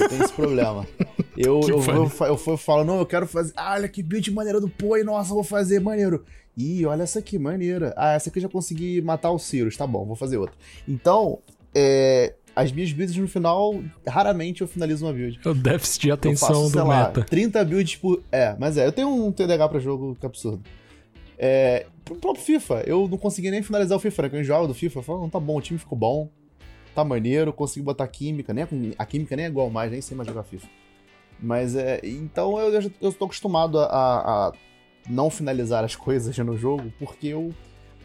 Eu 0.00 0.08
tenho 0.08 0.24
esse 0.24 0.32
problema. 0.32 0.86
Eu, 1.36 1.60
eu, 1.66 1.78
vou, 1.78 2.10
eu, 2.26 2.38
eu 2.46 2.56
falo, 2.58 2.84
não, 2.84 2.98
eu 2.98 3.06
quero 3.06 3.26
fazer. 3.26 3.54
Ah, 3.56 3.72
olha 3.72 3.88
que 3.88 4.02
build 4.02 4.30
maneiro 4.30 4.60
do 4.60 4.68
Poi, 4.68 5.02
nossa, 5.02 5.32
vou 5.32 5.44
fazer 5.44 5.80
maneiro. 5.80 6.22
Ih, 6.56 6.84
olha 6.86 7.02
essa 7.02 7.18
aqui, 7.18 7.38
maneira. 7.38 7.94
Ah, 7.96 8.12
essa 8.12 8.28
aqui 8.28 8.38
eu 8.38 8.42
já 8.42 8.48
consegui 8.48 9.00
matar 9.00 9.30
o 9.30 9.38
Cirus, 9.38 9.76
tá 9.76 9.86
bom, 9.86 10.04
vou 10.04 10.16
fazer 10.16 10.36
outra. 10.36 10.56
Então, 10.86 11.38
é, 11.74 12.34
as 12.54 12.72
minhas 12.72 12.92
builds 12.92 13.16
no 13.16 13.28
final, 13.28 13.80
raramente 14.06 14.60
eu 14.60 14.68
finalizo 14.68 15.06
uma 15.06 15.12
build. 15.12 15.40
É 15.44 15.48
o 15.48 15.54
déficit 15.54 16.02
de 16.02 16.12
atenção 16.12 16.48
faço, 16.48 16.72
do 16.72 16.86
lá, 16.86 17.06
meta. 17.06 17.22
30 17.22 17.64
builds 17.64 17.96
por. 17.96 18.22
É, 18.30 18.56
mas 18.58 18.76
é, 18.76 18.86
eu 18.86 18.92
tenho 18.92 19.08
um 19.08 19.32
TDH 19.32 19.68
pra 19.68 19.78
jogo 19.78 20.16
que 20.18 20.26
é 20.26 20.28
absurdo. 20.28 20.62
É, 21.38 21.86
pro 22.04 22.16
próprio 22.16 22.44
FIFA, 22.44 22.82
eu 22.86 23.08
não 23.08 23.16
consegui 23.16 23.50
nem 23.50 23.62
finalizar 23.62 23.96
o 23.96 24.00
FIFA, 24.00 24.22
né? 24.22 24.28
Eu 24.32 24.44
jogo 24.44 24.66
do 24.66 24.74
FIFA, 24.74 24.98
eu 24.98 25.02
falo, 25.02 25.20
não, 25.22 25.30
tá 25.30 25.40
bom, 25.40 25.56
o 25.56 25.60
time 25.60 25.78
ficou 25.78 25.96
bom, 25.96 26.28
tá 26.94 27.02
maneiro, 27.02 27.52
consegui 27.52 27.82
botar 27.82 28.06
química, 28.08 28.52
nem 28.52 28.66
a, 28.98 29.06
química 29.06 29.34
nem 29.36 29.46
é 29.46 29.48
igual 29.48 29.70
mais, 29.70 29.90
nem 29.90 30.02
sei 30.02 30.16
mais 30.16 30.28
jogar 30.28 30.42
FIFA. 30.42 30.68
Mas 31.42 31.74
é. 31.74 32.00
Então 32.04 32.58
eu, 32.58 32.74
eu, 32.74 32.92
eu 33.00 33.12
tô 33.12 33.24
acostumado 33.24 33.78
a, 33.78 33.86
a 33.86 34.52
não 35.08 35.30
finalizar 35.30 35.84
as 35.84 35.94
coisas 35.96 36.36
no 36.38 36.56
jogo 36.56 36.92
porque 36.98 37.28
eu 37.28 37.54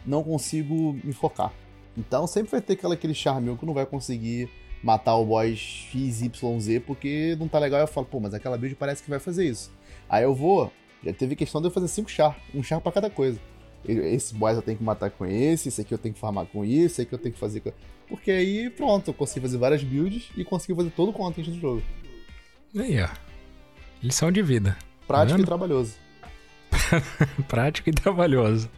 não 0.04 0.22
consigo 0.22 0.92
me 1.04 1.12
focar. 1.12 1.52
Então 1.96 2.26
sempre 2.26 2.50
vai 2.50 2.60
ter 2.60 2.74
aquele, 2.74 2.94
aquele 2.94 3.14
charme 3.14 3.56
que 3.56 3.66
não 3.66 3.74
vai 3.74 3.86
conseguir 3.86 4.48
matar 4.82 5.16
o 5.16 5.24
boss 5.24 5.58
XYZ 5.90 6.82
porque 6.86 7.36
não 7.38 7.48
tá 7.48 7.58
legal. 7.58 7.80
Eu 7.80 7.86
falo, 7.86 8.06
pô, 8.06 8.20
mas 8.20 8.34
aquela 8.34 8.58
build 8.58 8.76
parece 8.76 9.02
que 9.02 9.10
vai 9.10 9.18
fazer 9.18 9.46
isso. 9.46 9.72
Aí 10.08 10.22
eu 10.22 10.34
vou. 10.34 10.70
Já 11.02 11.12
teve 11.12 11.36
questão 11.36 11.60
de 11.60 11.68
eu 11.68 11.70
fazer 11.70 11.88
5 11.88 12.10
char, 12.10 12.36
um 12.54 12.62
char 12.62 12.80
para 12.80 12.92
cada 12.92 13.10
coisa. 13.10 13.40
Esse 13.86 14.34
boss 14.34 14.56
eu 14.56 14.62
tenho 14.62 14.76
que 14.76 14.82
matar 14.82 15.10
com 15.10 15.24
esse, 15.24 15.68
esse 15.68 15.80
aqui 15.80 15.94
eu 15.94 15.98
tenho 15.98 16.14
que 16.14 16.20
farmar 16.20 16.46
com 16.46 16.64
isso, 16.64 16.94
esse 16.94 17.02
aqui 17.02 17.12
eu 17.12 17.18
tenho 17.18 17.32
que 17.32 17.38
fazer 17.38 17.60
com. 17.60 17.72
Porque 18.08 18.30
aí 18.30 18.70
pronto, 18.70 19.08
eu 19.08 19.14
consigo 19.14 19.46
fazer 19.46 19.58
várias 19.58 19.82
builds 19.82 20.28
e 20.36 20.44
consigo 20.44 20.76
fazer 20.76 20.90
todo 20.90 21.10
o 21.10 21.12
content 21.12 21.46
do 21.46 21.60
jogo. 21.60 21.82
Aí, 22.76 23.00
ó. 23.00 23.08
Lição 24.02 24.30
de 24.30 24.42
vida. 24.42 24.76
Prático 25.06 25.38
tá 25.38 25.42
e 25.42 25.46
trabalhoso. 25.46 25.94
Prático 27.48 27.88
e 27.90 27.92
trabalhoso. 27.92 28.70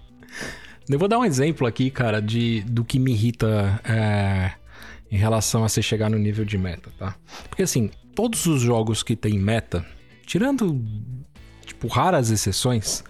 Eu 0.89 0.99
vou 0.99 1.09
dar 1.09 1.19
um 1.19 1.25
exemplo 1.25 1.67
aqui, 1.67 1.91
cara, 1.91 2.21
de, 2.21 2.63
do 2.63 2.85
que 2.85 2.99
me 2.99 3.13
irrita 3.13 3.81
é, 3.85 4.53
em 5.11 5.19
relação 5.19 5.63
a 5.63 5.69
você 5.69 5.83
chegar 5.83 6.09
no 6.09 6.19
nível 6.19 6.45
de 6.45 6.57
meta, 6.57 6.91
tá? 6.99 7.15
Porque 7.49 7.63
assim, 7.63 7.91
todos 8.15 8.47
os 8.47 8.63
jogos 8.63 9.03
que 9.03 9.15
tem 9.15 9.39
meta, 9.39 9.85
tirando, 10.25 10.83
tipo, 11.65 11.89
raras 11.89 12.31
exceções, 12.31 13.05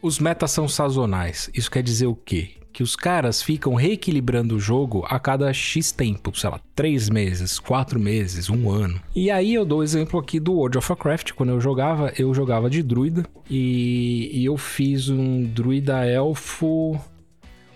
os 0.00 0.18
metas 0.18 0.50
são 0.50 0.66
sazonais. 0.66 1.50
Isso 1.54 1.70
quer 1.70 1.82
dizer 1.82 2.06
o 2.06 2.14
quê? 2.14 2.54
Que 2.72 2.82
os 2.82 2.96
caras 2.96 3.42
ficam 3.42 3.74
reequilibrando 3.74 4.56
o 4.56 4.60
jogo 4.60 5.04
a 5.08 5.20
cada 5.20 5.52
X 5.52 5.92
tempo, 5.92 6.36
sei 6.36 6.50
lá, 6.50 6.60
três 6.74 7.10
meses, 7.10 7.58
quatro 7.58 8.00
meses, 8.00 8.48
um 8.48 8.70
ano. 8.70 9.00
E 9.14 9.30
aí 9.30 9.52
eu 9.52 9.64
dou 9.64 9.80
o 9.80 9.82
exemplo 9.82 10.18
aqui 10.18 10.40
do 10.40 10.54
World 10.54 10.78
of 10.78 10.90
Warcraft. 10.90 11.32
Quando 11.32 11.50
eu 11.50 11.60
jogava, 11.60 12.12
eu 12.18 12.32
jogava 12.32 12.70
de 12.70 12.82
druida 12.82 13.26
e, 13.48 14.30
e 14.32 14.44
eu 14.44 14.56
fiz 14.56 15.08
um 15.08 15.44
druida 15.44 16.06
elfo 16.06 16.98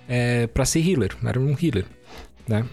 é, 0.08 0.46
para 0.46 0.64
ser 0.64 0.80
healer. 0.88 1.16
Era 1.24 1.38
um 1.38 1.54
healer, 1.60 1.84
né? 2.48 2.64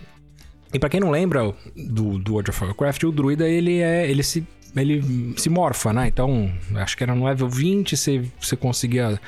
E 0.74 0.80
pra 0.80 0.90
quem 0.90 1.00
não 1.00 1.12
lembra 1.12 1.54
do, 1.76 2.18
do 2.18 2.34
World 2.34 2.50
of 2.50 2.64
Warcraft, 2.64 3.04
o 3.04 3.12
druida 3.12 3.48
ele 3.48 3.80
é. 3.80 4.10
ele 4.10 4.24
se. 4.24 4.46
ele 4.76 5.34
se 5.38 5.50
morfa, 5.50 5.94
né? 5.94 6.08
Então, 6.08 6.52
acho 6.76 6.98
que 6.98 7.04
era 7.04 7.14
no 7.14 7.26
level 7.26 7.48
20, 7.48 7.96
você, 7.96 8.24
você 8.40 8.56
conseguia 8.56 9.20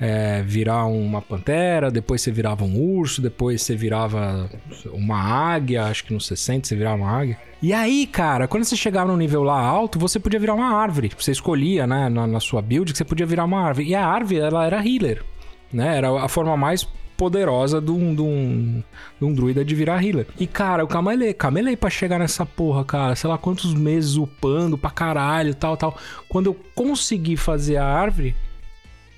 é, 0.00 0.42
virar 0.42 0.86
uma 0.86 1.20
pantera, 1.20 1.90
depois 1.90 2.22
você 2.22 2.30
virava 2.30 2.64
um 2.64 2.80
urso, 2.80 3.20
depois 3.20 3.62
você 3.62 3.74
virava 3.74 4.48
uma 4.92 5.18
águia, 5.18 5.84
acho 5.84 6.04
que 6.04 6.12
no 6.12 6.20
60 6.20 6.66
você 6.66 6.76
virava 6.76 6.96
uma 6.96 7.10
águia. 7.10 7.38
E 7.60 7.72
aí, 7.72 8.06
cara, 8.06 8.46
quando 8.46 8.64
você 8.64 8.76
chegava 8.76 9.10
no 9.10 9.16
nível 9.16 9.42
lá 9.42 9.60
alto, 9.60 9.98
você 9.98 10.20
podia 10.20 10.38
virar 10.38 10.54
uma 10.54 10.76
árvore. 10.76 11.10
Você 11.18 11.32
escolhia, 11.32 11.86
né, 11.86 12.08
na, 12.08 12.26
na 12.26 12.40
sua 12.40 12.62
build, 12.62 12.92
que 12.92 12.98
você 12.98 13.04
podia 13.04 13.26
virar 13.26 13.44
uma 13.44 13.60
árvore. 13.60 13.88
E 13.88 13.94
a 13.94 14.06
árvore, 14.06 14.38
ela 14.38 14.64
era 14.64 14.86
healer, 14.86 15.24
né? 15.72 15.96
Era 15.96 16.24
a 16.24 16.28
forma 16.28 16.56
mais 16.56 16.86
poderosa 17.16 17.80
de 17.80 17.90
um, 17.90 18.14
de 18.14 18.22
um, 18.22 18.82
de 19.18 19.24
um 19.24 19.34
druida 19.34 19.64
de 19.64 19.74
virar 19.74 20.04
healer. 20.04 20.28
E, 20.38 20.46
cara, 20.46 20.84
eu 20.84 20.86
camelei, 20.86 21.34
camelei 21.34 21.76
pra 21.76 21.90
chegar 21.90 22.20
nessa 22.20 22.46
porra, 22.46 22.84
cara. 22.84 23.16
Sei 23.16 23.28
lá 23.28 23.36
quantos 23.36 23.74
meses 23.74 24.14
upando 24.14 24.78
pra 24.78 24.90
caralho, 24.90 25.52
tal, 25.52 25.76
tal. 25.76 25.98
Quando 26.28 26.46
eu 26.46 26.56
consegui 26.76 27.36
fazer 27.36 27.76
a 27.76 27.84
árvore, 27.84 28.36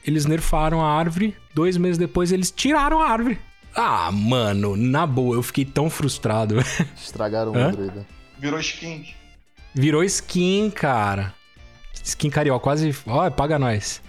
eles 0.06 0.26
nerfaram 0.26 0.80
a 0.80 0.90
árvore. 0.90 1.36
Dois 1.54 1.76
meses 1.76 1.98
depois, 1.98 2.32
eles 2.32 2.50
tiraram 2.50 3.00
a 3.00 3.08
árvore. 3.08 3.38
Ah, 3.74 4.10
mano, 4.10 4.76
na 4.76 5.06
boa, 5.06 5.36
eu 5.36 5.42
fiquei 5.42 5.64
tão 5.64 5.88
frustrado. 5.88 6.56
Estragaram 6.96 7.52
o 7.52 7.72
druida. 7.72 8.06
Virou 8.38 8.58
skin. 8.58 9.06
Virou 9.74 10.02
skin, 10.02 10.70
cara. 10.70 11.34
Skin 12.02 12.30
carioca, 12.30 12.62
quase. 12.62 12.94
Ó, 13.06 13.30
paga 13.30 13.58
nós. 13.58 14.02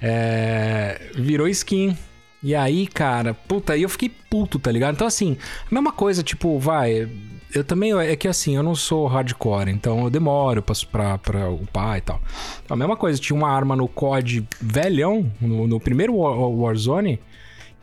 É... 0.00 1.10
Virou 1.14 1.46
skin. 1.48 1.96
E 2.42 2.54
aí, 2.54 2.86
cara, 2.86 3.32
puta, 3.32 3.72
aí 3.72 3.82
eu 3.82 3.88
fiquei 3.88 4.08
puto, 4.08 4.58
tá 4.58 4.70
ligado? 4.70 4.94
Então, 4.94 5.06
assim, 5.06 5.38
a 5.70 5.74
mesma 5.74 5.92
coisa, 5.92 6.22
tipo, 6.22 6.58
vai. 6.58 7.08
Eu 7.54 7.62
também. 7.62 7.92
É 7.98 8.16
que 8.16 8.26
assim, 8.26 8.56
eu 8.56 8.62
não 8.62 8.74
sou 8.74 9.06
hardcore, 9.06 9.70
então 9.70 10.04
eu 10.04 10.10
demoro 10.10 10.60
pra, 10.62 10.74
pra, 10.90 11.18
pra 11.18 11.48
upar 11.50 11.98
e 11.98 12.00
tal. 12.00 12.20
A 12.68 12.74
mesma 12.76 12.96
coisa, 12.96 13.20
tinha 13.20 13.36
uma 13.36 13.48
arma 13.50 13.76
no 13.76 13.86
COD 13.86 14.46
velhão, 14.60 15.30
no, 15.40 15.66
no 15.66 15.78
primeiro 15.78 16.16
War- 16.16 16.36
Warzone, 16.36 17.20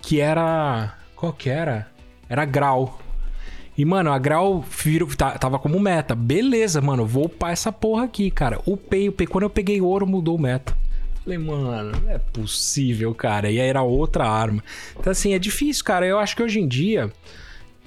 que 0.01 0.19
era. 0.19 0.95
Qual 1.15 1.31
que 1.31 1.49
era? 1.49 1.87
Era 2.27 2.43
Grau. 2.45 2.99
E, 3.77 3.85
mano, 3.85 4.11
a 4.11 4.19
Grau 4.19 4.61
virou, 4.83 5.07
tá- 5.15 5.37
tava 5.37 5.57
como 5.57 5.79
meta. 5.79 6.13
Beleza, 6.13 6.81
mano, 6.81 7.05
vou 7.05 7.25
upar 7.25 7.51
essa 7.51 7.71
porra 7.71 8.03
aqui, 8.03 8.29
cara. 8.29 8.59
Upei, 8.65 9.07
upei. 9.07 9.25
Quando 9.25 9.43
eu 9.45 9.49
peguei 9.49 9.79
ouro, 9.81 10.05
mudou 10.05 10.35
o 10.35 10.41
meta. 10.41 10.75
Falei, 11.23 11.37
mano, 11.37 11.91
não 12.03 12.09
é 12.11 12.17
possível, 12.17 13.13
cara. 13.15 13.49
E 13.49 13.61
aí 13.61 13.67
era 13.69 13.81
outra 13.83 14.27
arma. 14.27 14.61
Então, 14.99 15.11
assim, 15.11 15.33
é 15.33 15.39
difícil, 15.39 15.85
cara. 15.85 16.05
Eu 16.05 16.19
acho 16.19 16.35
que 16.35 16.43
hoje 16.43 16.59
em 16.59 16.67
dia. 16.67 17.11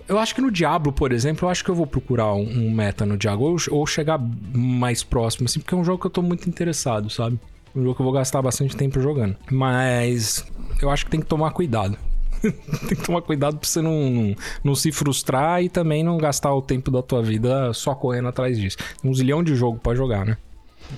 Eu 0.07 0.18
acho 0.18 0.34
que 0.34 0.40
no 0.40 0.50
Diablo, 0.50 0.92
por 0.92 1.12
exemplo, 1.12 1.46
eu 1.46 1.50
acho 1.50 1.64
que 1.64 1.70
eu 1.70 1.74
vou 1.74 1.86
procurar 1.86 2.34
um, 2.34 2.42
um 2.66 2.70
meta 2.70 3.07
no 3.07 3.16
Diablo 3.16 3.46
ou, 3.46 3.57
ou 3.78 3.86
chegar 3.86 4.18
mais 4.55 5.02
próximo, 5.02 5.46
assim, 5.46 5.61
porque 5.61 5.74
é 5.74 5.78
um 5.78 5.84
jogo 5.84 5.98
que 6.00 6.07
eu 6.07 6.11
tô 6.11 6.20
muito 6.22 6.48
interessado, 6.48 7.09
sabe? 7.09 7.38
Um 7.74 7.82
jogo 7.82 7.94
que 7.94 8.00
eu 8.02 8.05
vou 8.05 8.12
gastar 8.12 8.42
bastante 8.42 8.76
tempo 8.76 9.00
jogando. 9.00 9.34
Mas 9.50 10.44
eu 10.80 10.90
acho 10.90 11.05
que 11.07 11.11
tem 11.11 11.20
que 11.20 11.26
tomar 11.26 11.50
cuidado. 11.52 11.96
tem 12.42 12.96
que 12.98 13.02
tomar 13.02 13.22
cuidado 13.22 13.57
pra 13.57 13.66
você 13.66 13.80
não, 13.80 14.11
não, 14.11 14.34
não 14.62 14.74
se 14.74 14.92
frustrar 14.92 15.62
e 15.62 15.68
também 15.70 16.05
não 16.05 16.18
gastar 16.18 16.55
o 16.55 16.61
tempo 16.61 16.90
da 16.90 17.02
tua 17.02 17.22
vida 17.22 17.72
só 17.72 17.94
correndo 17.94 18.28
atrás 18.28 18.59
disso. 18.59 18.76
Tem 19.00 19.11
um 19.11 19.14
zilhão 19.14 19.42
de 19.42 19.55
jogo 19.57 19.78
pra 19.78 19.94
jogar, 19.94 20.26
né? 20.26 20.36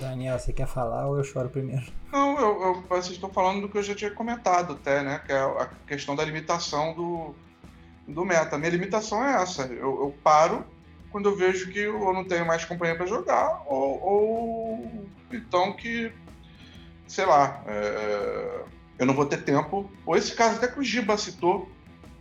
Daniel, 0.01 0.37
você 0.39 0.53
quer 0.53 0.67
falar 0.67 1.07
ou 1.07 1.17
eu 1.17 1.23
choro 1.23 1.49
primeiro? 1.49 1.85
Não, 2.13 2.37
eu, 2.39 2.63
eu- 2.63 2.83
vocês 2.89 3.13
estão 3.15 3.31
falando 3.31 3.61
do 3.61 3.69
que 3.69 3.79
eu 3.79 3.83
já 3.85 3.95
tinha 3.95 4.11
comentado 4.11 4.73
até, 4.73 5.03
né? 5.05 5.21
Que 5.25 5.33
é 5.33 5.39
a 5.39 5.69
questão 5.87 6.17
da 6.17 6.25
limitação 6.25 6.93
do, 6.93 7.35
do 8.07 8.25
meta. 8.25 8.59
Minha 8.59 8.71
limitação 8.71 9.25
é 9.25 9.43
essa. 9.43 9.63
Eu, 9.63 10.01
eu 10.01 10.15
paro 10.23 10.65
quando 11.11 11.29
eu 11.29 11.37
vejo 11.37 11.71
que 11.71 11.79
eu 11.81 12.13
não 12.13 12.25
tenho 12.25 12.47
mais 12.47 12.65
companhia 12.65 12.97
para 12.97 13.07
jogar, 13.07 13.63
ou, 13.67 14.03
ou 14.03 15.07
então 15.33 15.73
que, 15.73 16.13
sei 17.09 17.25
lá, 17.25 17.63
é, 17.67 18.61
eu 18.99 19.07
não 19.07 19.15
vou 19.15 19.25
ter 19.27 19.43
tempo. 19.43 19.91
Ou 20.05 20.17
esse 20.17 20.35
caso 20.35 20.57
até 20.57 20.69
que 20.69 20.79
o 20.79 20.85
Giba 20.85 21.17
citou, 21.17 21.71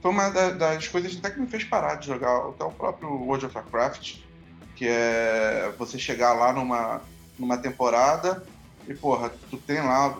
foi 0.02 0.12
uma 0.12 0.30
da- 0.30 0.52
das 0.52 0.88
coisas 0.88 1.18
até 1.18 1.30
que 1.32 1.40
me 1.40 1.48
fez 1.48 1.64
parar 1.64 1.96
de 1.96 2.08
jogar 2.08 2.36
até 2.50 2.64
o 2.64 2.72
próprio 2.72 3.10
World 3.10 3.48
of 3.48 3.56
Warcraft, 3.58 4.20
que 4.76 4.88
é 4.88 5.74
você 5.78 5.98
chegar 5.98 6.34
lá 6.34 6.54
numa, 6.54 7.02
numa 7.40 7.58
temporada 7.58 8.46
e, 8.88 8.94
porra, 8.94 9.32
tu 9.50 9.58
tem 9.58 9.82
lá. 9.82 10.16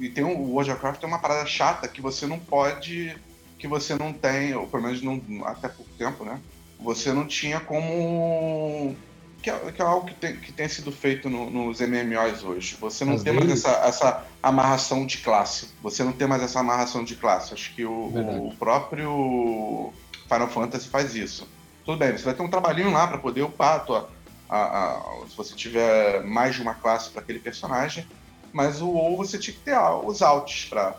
E, 0.00 0.08
tem 0.08 0.24
o 0.24 0.28
World 0.38 0.70
of 0.70 0.82
Warcraft 0.82 1.00
tem 1.00 1.08
uma 1.08 1.18
parada 1.18 1.46
chata 1.46 1.86
que 1.86 2.00
você 2.00 2.26
não 2.26 2.38
pode. 2.38 3.16
Que 3.58 3.66
você 3.66 3.94
não 3.94 4.12
tem, 4.12 4.54
ou 4.54 4.66
pelo 4.66 4.82
menos 4.82 5.02
não, 5.02 5.22
até 5.46 5.68
pouco 5.68 5.90
tempo, 5.98 6.24
né? 6.24 6.40
Você 6.80 7.12
não 7.12 7.26
tinha 7.26 7.58
como. 7.60 8.94
Que 9.42 9.50
é, 9.50 9.72
que 9.72 9.80
é 9.80 9.84
algo 9.84 10.06
que 10.06 10.14
tem, 10.14 10.36
que 10.40 10.52
tem 10.52 10.68
sido 10.68 10.90
feito 10.90 11.30
no- 11.30 11.48
nos 11.50 11.80
MMOs 11.80 12.42
hoje. 12.42 12.76
Você 12.80 13.04
não 13.04 13.14
Às 13.14 13.22
tem 13.22 13.32
mais 13.32 13.50
essa, 13.50 13.70
essa 13.86 14.24
amarração 14.42 15.06
de 15.06 15.18
classe. 15.18 15.70
Você 15.82 16.02
não 16.02 16.12
tem 16.12 16.26
mais 16.26 16.42
essa 16.42 16.60
amarração 16.60 17.04
de 17.04 17.14
classe. 17.16 17.54
Acho 17.54 17.74
que 17.74 17.84
o, 17.84 18.10
o 18.48 18.56
próprio 18.56 19.92
Final 20.28 20.48
Fantasy 20.48 20.88
faz 20.88 21.14
isso. 21.14 21.48
Tudo 21.84 21.98
bem, 21.98 22.12
você 22.16 22.24
vai 22.24 22.34
ter 22.34 22.42
um 22.42 22.50
trabalhinho 22.50 22.90
lá 22.90 23.06
para 23.06 23.18
poder 23.18 23.42
upar 23.42 23.76
a 23.76 23.78
tua, 23.80 24.10
a- 24.48 24.56
a- 24.58 25.02
se 25.28 25.36
você 25.36 25.54
tiver 25.54 26.24
mais 26.24 26.56
de 26.56 26.62
uma 26.62 26.74
classe 26.74 27.10
para 27.10 27.22
aquele 27.22 27.38
personagem, 27.38 28.06
mas 28.52 28.82
o 28.82 28.88
WoW 28.88 29.16
você 29.18 29.38
tinha 29.38 29.56
que 29.56 29.62
ter 29.62 29.78
os 30.04 30.22
alts 30.22 30.64
para 30.68 30.96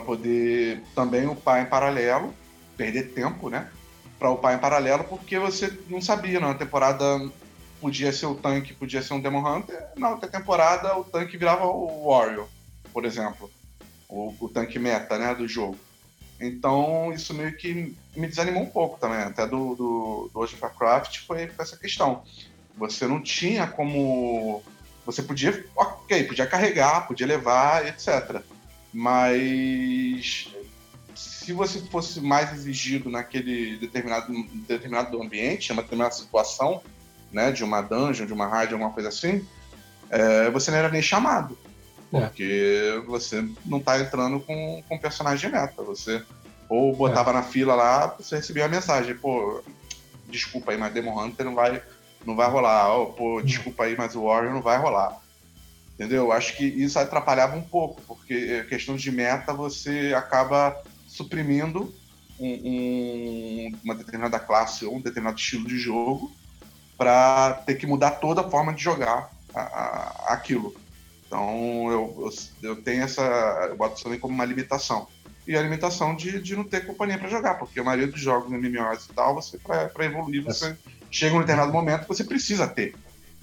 poder 0.00 0.82
também 0.94 1.26
upar 1.26 1.62
em 1.62 1.66
paralelo, 1.66 2.34
perder 2.76 3.12
tempo, 3.12 3.48
né? 3.48 3.68
Para 4.18 4.30
upar 4.30 4.54
em 4.54 4.58
paralelo, 4.58 5.04
porque 5.04 5.38
você 5.38 5.76
não 5.88 6.00
sabia, 6.00 6.40
na 6.40 6.54
temporada 6.54 7.30
podia 7.80 8.12
ser 8.12 8.26
o 8.26 8.34
tanque, 8.34 8.74
podia 8.74 9.02
ser 9.02 9.14
um 9.14 9.20
Demon 9.20 9.46
Hunter, 9.46 9.88
na 9.96 10.10
outra 10.10 10.28
temporada 10.28 10.96
o 10.98 11.04
tanque 11.04 11.36
virava 11.36 11.64
o 11.66 12.08
Warrior, 12.08 12.46
por 12.92 13.04
exemplo, 13.04 13.50
o, 14.08 14.34
o 14.40 14.48
tanque 14.48 14.78
meta, 14.78 15.16
né, 15.18 15.34
do 15.34 15.46
jogo. 15.46 15.78
Então, 16.40 17.12
isso 17.12 17.34
meio 17.34 17.56
que 17.56 17.96
me 18.16 18.26
desanimou 18.26 18.62
um 18.62 18.70
pouco 18.70 18.98
também, 18.98 19.18
até 19.18 19.46
do, 19.46 19.74
do, 19.74 20.30
do 20.32 20.38
World 20.38 20.54
of 20.54 20.62
Warcraft 20.62 21.18
foi 21.26 21.50
essa 21.58 21.76
questão. 21.76 22.22
Você 22.76 23.06
não 23.06 23.20
tinha 23.20 23.66
como. 23.66 24.62
Você 25.04 25.22
podia. 25.22 25.64
Ok, 25.74 26.24
podia 26.24 26.46
carregar, 26.46 27.08
podia 27.08 27.26
levar, 27.26 27.84
etc. 27.86 28.40
Mas. 28.92 30.48
Se 31.14 31.52
você 31.52 31.80
fosse 31.80 32.20
mais 32.20 32.52
exigido 32.52 33.10
naquele 33.10 33.76
determinado, 33.78 34.32
determinado 34.68 35.20
ambiente, 35.20 35.72
uma 35.72 35.82
determinada 35.82 36.14
situação, 36.14 36.80
né, 37.32 37.50
de 37.50 37.64
uma 37.64 37.80
dungeon, 37.80 38.26
de 38.26 38.32
uma 38.32 38.46
raid, 38.46 38.72
alguma 38.72 38.92
coisa 38.92 39.08
assim, 39.08 39.44
é, 40.10 40.50
você 40.50 40.70
não 40.70 40.78
era 40.78 40.90
nem 40.90 41.02
chamado. 41.02 41.58
É. 42.12 42.20
Porque 42.20 43.02
você 43.06 43.46
não 43.64 43.80
tá 43.80 43.98
entrando 43.98 44.40
com, 44.40 44.82
com 44.88 44.98
personagem 44.98 45.50
meta. 45.50 45.82
Você 45.82 46.22
ou 46.68 46.94
botava 46.94 47.32
na 47.32 47.42
fila 47.42 47.74
lá, 47.74 48.14
você 48.18 48.36
recebia 48.36 48.66
a 48.66 48.68
mensagem, 48.68 49.14
pô, 49.14 49.62
desculpa 50.28 50.70
aí, 50.72 50.78
mas 50.78 50.92
Demon 50.92 51.18
Hunter 51.18 51.46
não 51.46 51.54
vai, 51.54 51.82
não 52.26 52.36
vai 52.36 52.48
rolar. 52.48 52.92
Ou, 52.94 53.12
pô, 53.12 53.40
desculpa 53.42 53.84
aí, 53.84 53.96
mas 53.96 54.14
o 54.14 54.24
Warrior 54.24 54.52
não 54.52 54.62
vai 54.62 54.78
rolar. 54.78 55.18
Entendeu? 55.98 56.30
Acho 56.30 56.56
que 56.56 56.64
isso 56.64 56.96
atrapalhava 56.98 57.56
um 57.56 57.68
pouco, 57.68 58.02
porque 58.06 58.62
a 58.64 58.68
questão 58.68 58.94
de 58.94 59.10
meta 59.10 59.52
você 59.52 60.14
acaba 60.16 60.76
suprimindo 61.04 61.92
um- 62.38 62.60
um- 62.64 63.80
uma 63.82 63.96
determinada 63.96 64.38
classe 64.38 64.84
ou 64.84 64.94
um 64.96 65.02
determinado 65.02 65.38
estilo 65.40 65.66
de 65.66 65.76
jogo 65.76 66.36
para 66.96 67.54
ter 67.66 67.74
que 67.74 67.86
mudar 67.86 68.12
toda 68.12 68.42
a 68.42 68.50
forma 68.50 68.72
de 68.72 68.82
jogar 68.82 69.28
a- 69.52 69.60
a- 69.60 70.34
aquilo. 70.34 70.72
Então 71.26 71.90
eu, 71.90 72.16
eu, 72.62 72.70
eu 72.70 72.82
tenho 72.84 73.02
essa. 73.02 73.22
Eu 73.68 73.76
boto 73.76 73.94
isso 73.96 74.04
também 74.04 74.20
como 74.20 74.32
uma 74.32 74.44
limitação. 74.44 75.08
E 75.46 75.56
a 75.56 75.62
limitação 75.62 76.14
de, 76.14 76.40
de 76.40 76.54
não 76.54 76.62
ter 76.64 76.86
companhia 76.86 77.18
para 77.18 77.28
jogar, 77.28 77.54
porque 77.54 77.80
a 77.80 77.84
maioria 77.84 78.06
dos 78.06 78.20
jogos 78.20 78.52
MMOs 78.52 79.06
e 79.06 79.14
tal, 79.14 79.34
você 79.34 79.58
para 79.58 80.04
evoluir, 80.04 80.44
você 80.44 80.78
chega 81.10 81.34
um 81.34 81.40
determinado 81.40 81.72
momento 81.72 82.02
que 82.02 82.08
você 82.08 82.22
precisa 82.22 82.68
ter. 82.68 82.94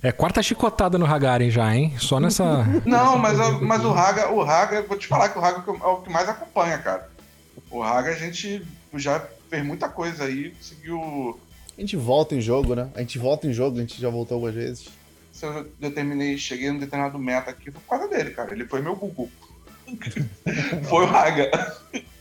É 0.05 0.11
quarta 0.11 0.43
chicotada 0.43 0.99
no 0.99 1.05
Hagaren 1.07 1.49
já, 1.49 1.75
hein? 1.75 1.95
Só 1.97 2.19
nessa. 2.19 2.63
Não, 2.85 3.17
mas, 3.17 3.39
a- 3.39 3.53
mas 3.53 3.83
o 3.83 3.91
Raga, 3.91 4.29
o 4.31 4.43
Raga, 4.43 4.83
vou 4.83 4.95
te 4.97 5.07
falar 5.07 5.29
que 5.29 5.37
o 5.39 5.41
Raga 5.41 5.63
é 5.67 5.87
o 5.87 5.97
que 5.97 6.11
mais 6.11 6.29
acompanha, 6.29 6.77
cara. 6.77 7.09
O 7.71 7.81
Haga 7.81 8.11
a 8.11 8.15
gente 8.15 8.61
já 8.93 9.19
fez 9.49 9.65
muita 9.65 9.89
coisa 9.89 10.25
aí, 10.25 10.51
conseguiu. 10.51 11.39
A 11.75 11.81
gente 11.81 11.97
volta 11.97 12.35
em 12.35 12.39
jogo, 12.41 12.75
né? 12.75 12.87
A 12.93 12.99
gente 12.99 13.17
volta 13.17 13.47
em 13.47 13.53
jogo, 13.53 13.77
a 13.77 13.81
gente 13.81 13.99
já 13.99 14.09
voltou 14.09 14.35
algumas 14.35 14.53
vezes. 14.53 14.89
Se 15.31 15.43
eu 15.43 15.67
determinei, 15.79 16.37
cheguei 16.37 16.71
num 16.71 16.77
determinado 16.77 17.17
meta 17.17 17.49
aqui, 17.49 17.71
foi 17.71 17.81
por 17.81 17.89
causa 17.97 18.07
dele, 18.07 18.29
cara. 18.29 18.53
Ele 18.53 18.65
foi 18.67 18.83
meu 18.83 18.95
Gugu. 18.95 19.27
Foi 20.89 21.05
o 21.05 21.09
Haga. 21.09 21.51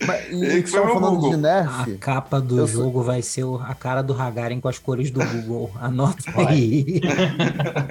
Mas, 0.07 0.29
e 0.31 0.45
Ele 0.45 0.67
foi 0.67 0.85
meu 0.85 0.95
falando 0.95 1.15
Google. 1.17 1.31
de 1.31 1.35
A 1.37 1.39
nerf, 1.39 1.99
capa 1.99 2.41
do 2.41 2.59
Eu 2.59 2.67
jogo 2.67 3.03
vai 3.03 3.23
ser 3.23 3.45
a 3.63 3.75
cara 3.75 4.03
do 4.03 4.13
Hagaren 4.13 4.61
com 4.61 4.69
as 4.69 4.79
cores 4.79 5.11
do 5.11 5.25
Google. 5.25 5.71
Anota 5.81 6.31
Vai. 6.33 6.47
aí. 6.47 7.01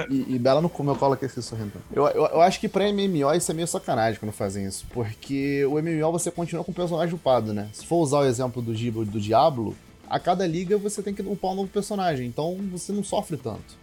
e, 0.10 0.36
e 0.36 0.40
Bela 0.40 0.62
no 0.62 0.72
meu 0.80 0.96
colo 0.96 1.14
aqui, 1.14 1.26
esse 1.26 1.42
sorrindo. 1.42 1.72
Eu, 1.92 2.08
eu, 2.08 2.26
eu 2.28 2.42
acho 2.42 2.60
que 2.60 2.70
pra 2.70 2.92
MMO 2.92 3.34
isso 3.34 3.52
é 3.52 3.54
meio 3.56 3.68
sacanagem 3.68 4.20
quando 4.20 4.32
fazem 4.32 4.66
isso. 4.66 4.86
Porque 4.94 5.66
o 5.66 5.82
MMO 5.82 6.12
você 6.12 6.30
continua 6.30 6.64
com 6.64 6.72
o 6.72 6.76
personagem 6.76 7.16
upado, 7.16 7.54
né? 7.54 7.68
Se 7.74 7.86
for 7.86 7.98
usar 7.98 8.20
o 8.20 8.26
exemplo 8.26 8.62
do 8.62 8.76
Giba 8.76 9.04
do 9.04 9.20
Diablo, 9.20 9.76
a 10.10 10.20
cada 10.20 10.46
liga 10.46 10.78
você 10.78 11.02
tem 11.02 11.14
que 11.14 11.22
upar 11.24 11.52
um 11.52 11.56
novo 11.56 11.70
personagem. 11.70 12.28
Então 12.28 12.58
você 12.72 12.92
não 12.92 13.04
sofre 13.04 13.38
tanto. 13.38 13.83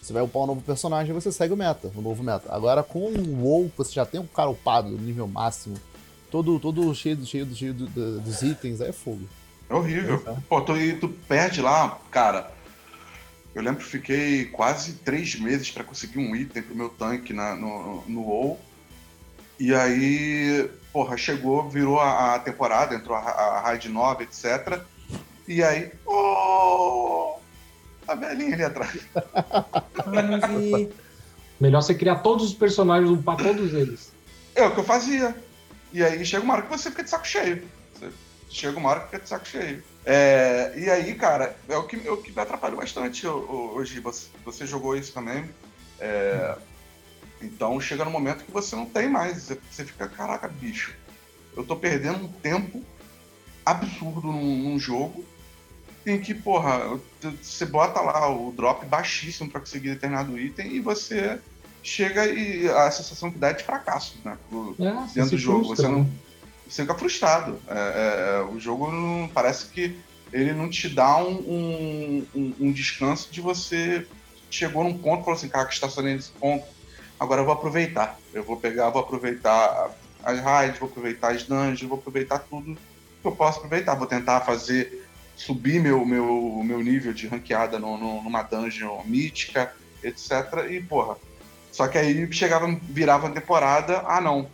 Você 0.00 0.12
vai 0.12 0.22
upar 0.22 0.42
um 0.42 0.46
novo 0.46 0.62
personagem 0.62 1.10
e 1.10 1.14
você 1.20 1.30
segue 1.30 1.52
o 1.52 1.56
meta, 1.56 1.90
o 1.94 2.00
novo 2.00 2.22
meta. 2.22 2.52
Agora 2.54 2.82
com 2.82 3.00
o 3.12 3.42
WoW, 3.42 3.70
você 3.76 3.92
já 3.92 4.06
tem 4.06 4.20
um 4.20 4.26
cara 4.26 4.48
upado 4.50 4.88
no 4.88 4.98
nível 4.98 5.26
máximo, 5.28 5.76
todo, 6.30 6.58
todo 6.58 6.94
cheio, 6.94 7.24
cheio, 7.26 7.54
cheio 7.54 7.74
do- 7.74 7.86
do- 7.86 8.20
dos 8.20 8.42
itens, 8.42 8.80
aí 8.80 8.88
é 8.88 8.92
fogo. 8.92 9.28
É 9.68 9.74
horrível. 9.74 10.18
Pô, 10.48 10.60
tu, 10.62 10.72
tu 11.00 11.08
perde 11.28 11.60
lá, 11.60 11.98
cara. 12.10 12.50
Eu 13.54 13.62
lembro 13.62 13.80
que 13.84 13.90
fiquei 13.90 14.44
quase 14.46 14.94
três 14.94 15.38
meses 15.38 15.70
pra 15.70 15.84
conseguir 15.84 16.18
um 16.18 16.34
item 16.34 16.62
pro 16.62 16.74
meu 16.74 16.88
tanque 16.88 17.32
na, 17.32 17.54
no, 17.54 18.02
no 18.08 18.22
WoW. 18.22 18.58
E 19.58 19.74
aí, 19.74 20.70
porra, 20.92 21.16
chegou, 21.16 21.68
virou 21.68 22.00
a, 22.00 22.36
a 22.36 22.38
temporada, 22.38 22.94
entrou 22.94 23.16
a, 23.16 23.20
a 23.20 23.60
raid 23.60 23.88
nova, 23.88 24.22
etc. 24.22 24.80
E 25.46 25.62
aí, 25.62 25.92
oh, 26.06 27.34
a 28.12 28.14
velhinha 28.14 28.54
ali 28.54 28.64
atrás. 28.64 28.98
Melhor 31.60 31.82
você 31.82 31.94
criar 31.94 32.16
todos 32.16 32.46
os 32.46 32.54
personagens, 32.54 33.10
upar 33.10 33.36
todos 33.36 33.72
eles. 33.74 34.12
É 34.54 34.64
o 34.64 34.72
que 34.72 34.80
eu 34.80 34.84
fazia. 34.84 35.34
E 35.92 36.02
aí 36.02 36.24
chega 36.24 36.42
uma 36.44 36.54
hora 36.54 36.62
que 36.62 36.68
você 36.70 36.90
fica 36.90 37.04
de 37.04 37.10
saco 37.10 37.26
cheio. 37.26 37.68
Você 37.94 38.10
chega 38.48 38.78
uma 38.78 38.88
hora 38.90 39.00
que 39.00 39.06
fica 39.06 39.22
de 39.22 39.28
saco 39.28 39.46
cheio. 39.46 39.82
É, 40.04 40.72
e 40.76 40.88
aí, 40.88 41.14
cara, 41.14 41.54
é 41.68 41.76
o 41.76 41.86
que, 41.86 41.96
é 42.06 42.10
o 42.10 42.16
que 42.16 42.32
me 42.32 42.40
atrapalhou 42.40 42.78
bastante 42.78 43.26
ho- 43.26 43.72
hoje. 43.74 44.00
Você, 44.00 44.28
você 44.44 44.66
jogou 44.66 44.96
isso 44.96 45.12
também. 45.12 45.44
É, 45.98 46.56
então 47.42 47.78
chega 47.80 48.04
no 48.04 48.10
momento 48.10 48.44
que 48.44 48.50
você 48.50 48.74
não 48.74 48.86
tem 48.86 49.08
mais. 49.08 49.42
Você, 49.42 49.58
você 49.70 49.84
fica, 49.84 50.08
caraca, 50.08 50.48
bicho, 50.48 50.94
eu 51.56 51.64
tô 51.64 51.76
perdendo 51.76 52.24
um 52.24 52.28
tempo 52.32 52.82
absurdo 53.66 54.28
num, 54.28 54.56
num 54.56 54.78
jogo 54.78 55.24
em 56.06 56.20
que, 56.20 56.34
porra, 56.34 56.80
você 57.40 57.66
bota 57.66 58.00
lá 58.00 58.28
o 58.30 58.52
drop 58.52 58.86
baixíssimo 58.86 59.50
pra 59.50 59.60
conseguir 59.60 59.90
determinado 59.94 60.38
item 60.38 60.72
e 60.76 60.80
você 60.80 61.42
chega 61.82 62.26
e 62.26 62.68
a 62.68 62.90
sensação 62.90 63.32
que 63.32 63.38
dá 63.38 63.48
é 63.50 63.52
de 63.54 63.64
fracasso, 63.64 64.20
né? 64.24 64.38
pro- 64.48 64.78
É, 64.80 64.92
dentro 65.14 65.32
do 65.32 65.38
jogo. 65.38 65.64
frustra, 65.64 65.76
Você 65.76 65.88
não, 65.88 66.04
né? 66.04 66.10
você 66.66 66.82
fica 66.82 66.98
frustrado. 66.98 67.62
É, 67.68 67.74
é, 67.74 68.38
é, 68.38 68.42
o 68.42 68.58
jogo 68.58 68.90
não, 68.90 69.32
parece 69.32 69.70
que 69.72 70.02
ele 70.32 70.52
não 70.54 70.70
te 70.70 70.88
dá 70.94 71.16
um, 71.18 71.38
um, 71.40 72.30
um- 72.34 72.56
um 72.68 72.72
descanso 72.72 73.32
de 73.32 73.40
você 73.40 74.06
chegou 74.50 74.84
num 74.84 75.00
ponto 75.00 75.22
e 75.22 75.24
falou 75.24 75.36
assim, 75.38 75.48
cara, 75.48 75.66
que 75.66 75.74
estacionei 75.74 76.14
nesse 76.14 76.38
ponto, 76.38 76.66
agora 77.18 77.40
eu 77.42 77.44
vou 77.44 77.54
aproveitar. 77.54 78.18
Eu 78.32 78.44
vou 78.44 78.60
pegar, 78.60 78.90
vou 78.90 79.02
aproveitar 79.02 79.94
as 80.22 80.38
raids, 80.40 80.78
vou 80.78 80.88
aproveitar 80.88 81.32
as 81.34 81.44
dungeons, 81.46 81.88
vou 81.88 81.98
aproveitar 81.98 82.40
tudo 82.40 82.76
que 83.22 83.28
eu 83.28 83.36
posso 83.36 83.58
aproveitar. 83.58 83.94
Vou 83.96 84.06
tentar 84.06 84.40
fazer, 84.42 84.90
subir 85.40 85.80
meu, 85.80 86.04
meu, 86.04 86.60
meu 86.62 86.80
nível 86.82 87.12
de 87.14 87.26
ranqueada 87.26 87.78
no, 87.78 87.96
no- 87.96 88.22
numa 88.22 88.42
dungeon 88.42 89.02
mítica, 89.04 89.72
etc. 90.04 90.30
E, 90.70 90.80
porra, 90.82 91.16
só 91.72 91.88
que 91.88 91.96
aí 91.96 92.30
chegava, 92.32 92.66
virava 92.82 93.28
a 93.28 93.30
temporada, 93.30 94.04
ah 94.06 94.20
não, 94.20 94.48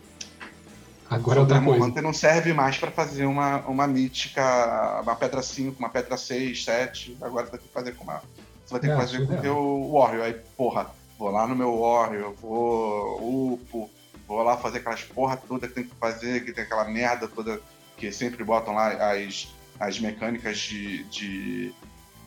Agora 1.09 1.39
é 1.39 1.43
o 1.43 1.45
Demon 1.45 1.71
coisa. 1.71 1.85
Hunter 1.85 2.03
não 2.03 2.11
serve 2.13 2.51
mais 2.53 2.77
pra 2.77 2.91
fazer 2.91 3.25
uma, 3.25 3.59
uma 3.65 3.87
mítica, 3.87 4.99
uma 5.01 5.15
pedra 5.15 5.41
5, 5.41 5.79
uma 5.79 5.89
pedra 5.89 6.17
6, 6.17 6.63
7. 6.65 7.17
Agora 7.21 7.45
você 7.45 7.51
vai 7.51 7.59
ter 7.59 7.65
que 7.67 7.73
fazer 7.73 7.95
com 7.95 8.03
uma. 8.03 8.21
Você 8.65 8.71
vai 8.73 8.79
ter 8.81 8.87
É, 8.87 8.89
que 8.91 8.97
fazer 9.01 9.25
com 9.25 9.33
o 9.35 9.41
teu 9.41 9.89
Warrior. 9.93 10.25
Aí, 10.25 10.33
porra, 10.57 10.87
vou 11.17 11.29
lá 11.31 11.47
no 11.47 11.55
meu 11.55 11.79
Warrior, 11.79 12.33
vou 12.41 13.53
upo, 13.53 13.89
vou 14.27 14.43
lá 14.43 14.57
fazer 14.57 14.79
aquelas 14.79 15.01
porra 15.03 15.37
toda 15.37 15.65
que 15.67 15.73
tem 15.75 15.85
que 15.85 15.95
fazer, 15.95 16.43
que 16.43 16.51
tem 16.51 16.65
aquela 16.65 16.83
merda 16.85 17.25
toda 17.27 17.61
que 17.95 18.11
sempre 18.11 18.43
botam 18.43 18.73
lá 18.75 19.13
as, 19.13 19.47
as 19.79 19.99
mecânicas 19.99 20.57
de, 20.59 21.03
de, 21.05 21.73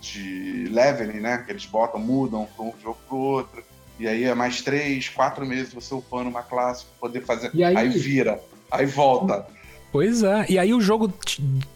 de 0.01 0.68
leveling, 0.70 1.20
né? 1.20 1.38
Que 1.38 1.53
eles 1.53 1.66
botam, 1.66 2.01
mudam 2.01 2.46
para 2.57 2.64
um 2.64 2.72
jogo 2.82 2.98
pro 3.09 3.16
outro. 3.16 3.62
E 3.98 4.09
aí 4.09 4.24
é 4.24 4.34
mais 4.34 4.62
três, 4.62 5.09
quatro 5.09 5.44
meses 5.44 5.72
você 5.74 5.94
upando 5.94 6.30
uma 6.30 6.42
classe 6.42 6.84
pra 6.84 7.09
poder 7.09 7.20
fazer. 7.22 7.51
E 7.53 7.62
aí- 7.62 7.88
vira, 7.90 8.40
aí 8.70 8.86
volta. 8.86 9.46
Pois 9.92 10.22
é, 10.22 10.46
e 10.48 10.57
aí 10.57 10.72
o 10.72 10.80
jogo 10.80 11.12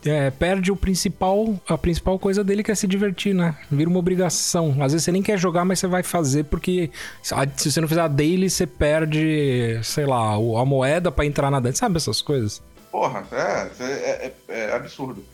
é, 0.06 0.30
perde 0.30 0.70
o 0.70 0.76
principal, 0.76 1.58
a 1.68 1.76
principal 1.76 2.16
coisa 2.16 2.44
dele 2.44 2.62
que 2.62 2.70
é 2.70 2.74
se 2.76 2.86
divertir, 2.86 3.34
né? 3.34 3.56
Vira 3.68 3.90
uma 3.90 3.98
obrigação. 3.98 4.68
Às 4.80 4.92
vezes 4.92 5.02
você 5.02 5.10
nem 5.10 5.20
quer 5.20 5.36
jogar, 5.36 5.64
mas 5.64 5.80
você 5.80 5.88
vai 5.88 6.04
fazer 6.04 6.44
porque 6.44 6.92
se 7.20 7.34
você 7.72 7.80
não 7.80 7.88
fizer 7.88 8.02
a 8.02 8.06
daily, 8.06 8.48
você 8.48 8.68
perde, 8.68 9.80
sei 9.82 10.06
lá, 10.06 10.34
a 10.34 10.64
moeda 10.64 11.10
pra 11.10 11.26
entrar 11.26 11.50
na 11.50 11.58
dentro. 11.58 11.78
Sabe 11.78 11.96
essas 11.96 12.22
coisas? 12.22 12.62
Porra, 12.92 13.24
é, 13.32 13.70
é, 13.80 14.32
é- 14.48 14.60
é 14.70 14.76
absurdo. 14.76 15.24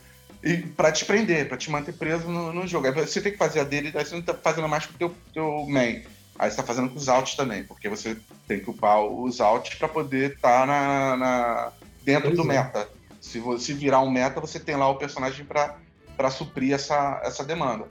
E 0.42 0.56
pra 0.58 0.90
te 0.90 1.04
prender, 1.04 1.48
pra 1.48 1.56
te 1.56 1.70
manter 1.70 1.92
preso 1.92 2.28
no, 2.28 2.52
no 2.52 2.66
jogo. 2.66 2.86
Aí 2.86 2.92
você 2.92 3.20
tem 3.20 3.32
que 3.32 3.38
fazer 3.38 3.60
a 3.60 3.64
dele, 3.64 3.92
aí 3.94 4.04
você 4.04 4.14
não 4.14 4.22
tá 4.22 4.34
fazendo 4.34 4.68
mais 4.68 4.86
com 4.86 4.94
o 4.94 4.96
teu, 4.98 5.14
teu 5.34 5.66
main. 5.68 6.02
Aí 6.38 6.50
você 6.50 6.56
tá 6.56 6.62
fazendo 6.62 6.88
com 6.88 6.96
os 6.96 7.08
altos 7.08 7.34
também, 7.34 7.64
porque 7.64 7.88
você 7.88 8.16
tem 8.48 8.60
que 8.60 8.70
upar 8.70 9.02
os 9.04 9.40
altos 9.40 9.74
pra 9.74 9.86
poder 9.88 10.32
estar 10.32 10.66
na, 10.66 11.16
na- 11.16 11.72
dentro 12.02 12.28
Pois 12.30 12.36
do 12.38 12.44
é. 12.44 12.54
meta. 12.56 12.88
Se 13.20 13.38
você 13.38 13.74
virar 13.74 14.00
um 14.00 14.10
meta, 14.10 14.40
você 14.40 14.58
tem 14.58 14.76
lá 14.76 14.88
o 14.88 14.96
personagem 14.96 15.44
pra, 15.44 15.76
pra 16.16 16.30
suprir 16.30 16.72
essa, 16.72 17.20
essa 17.22 17.44
demanda. 17.44 17.86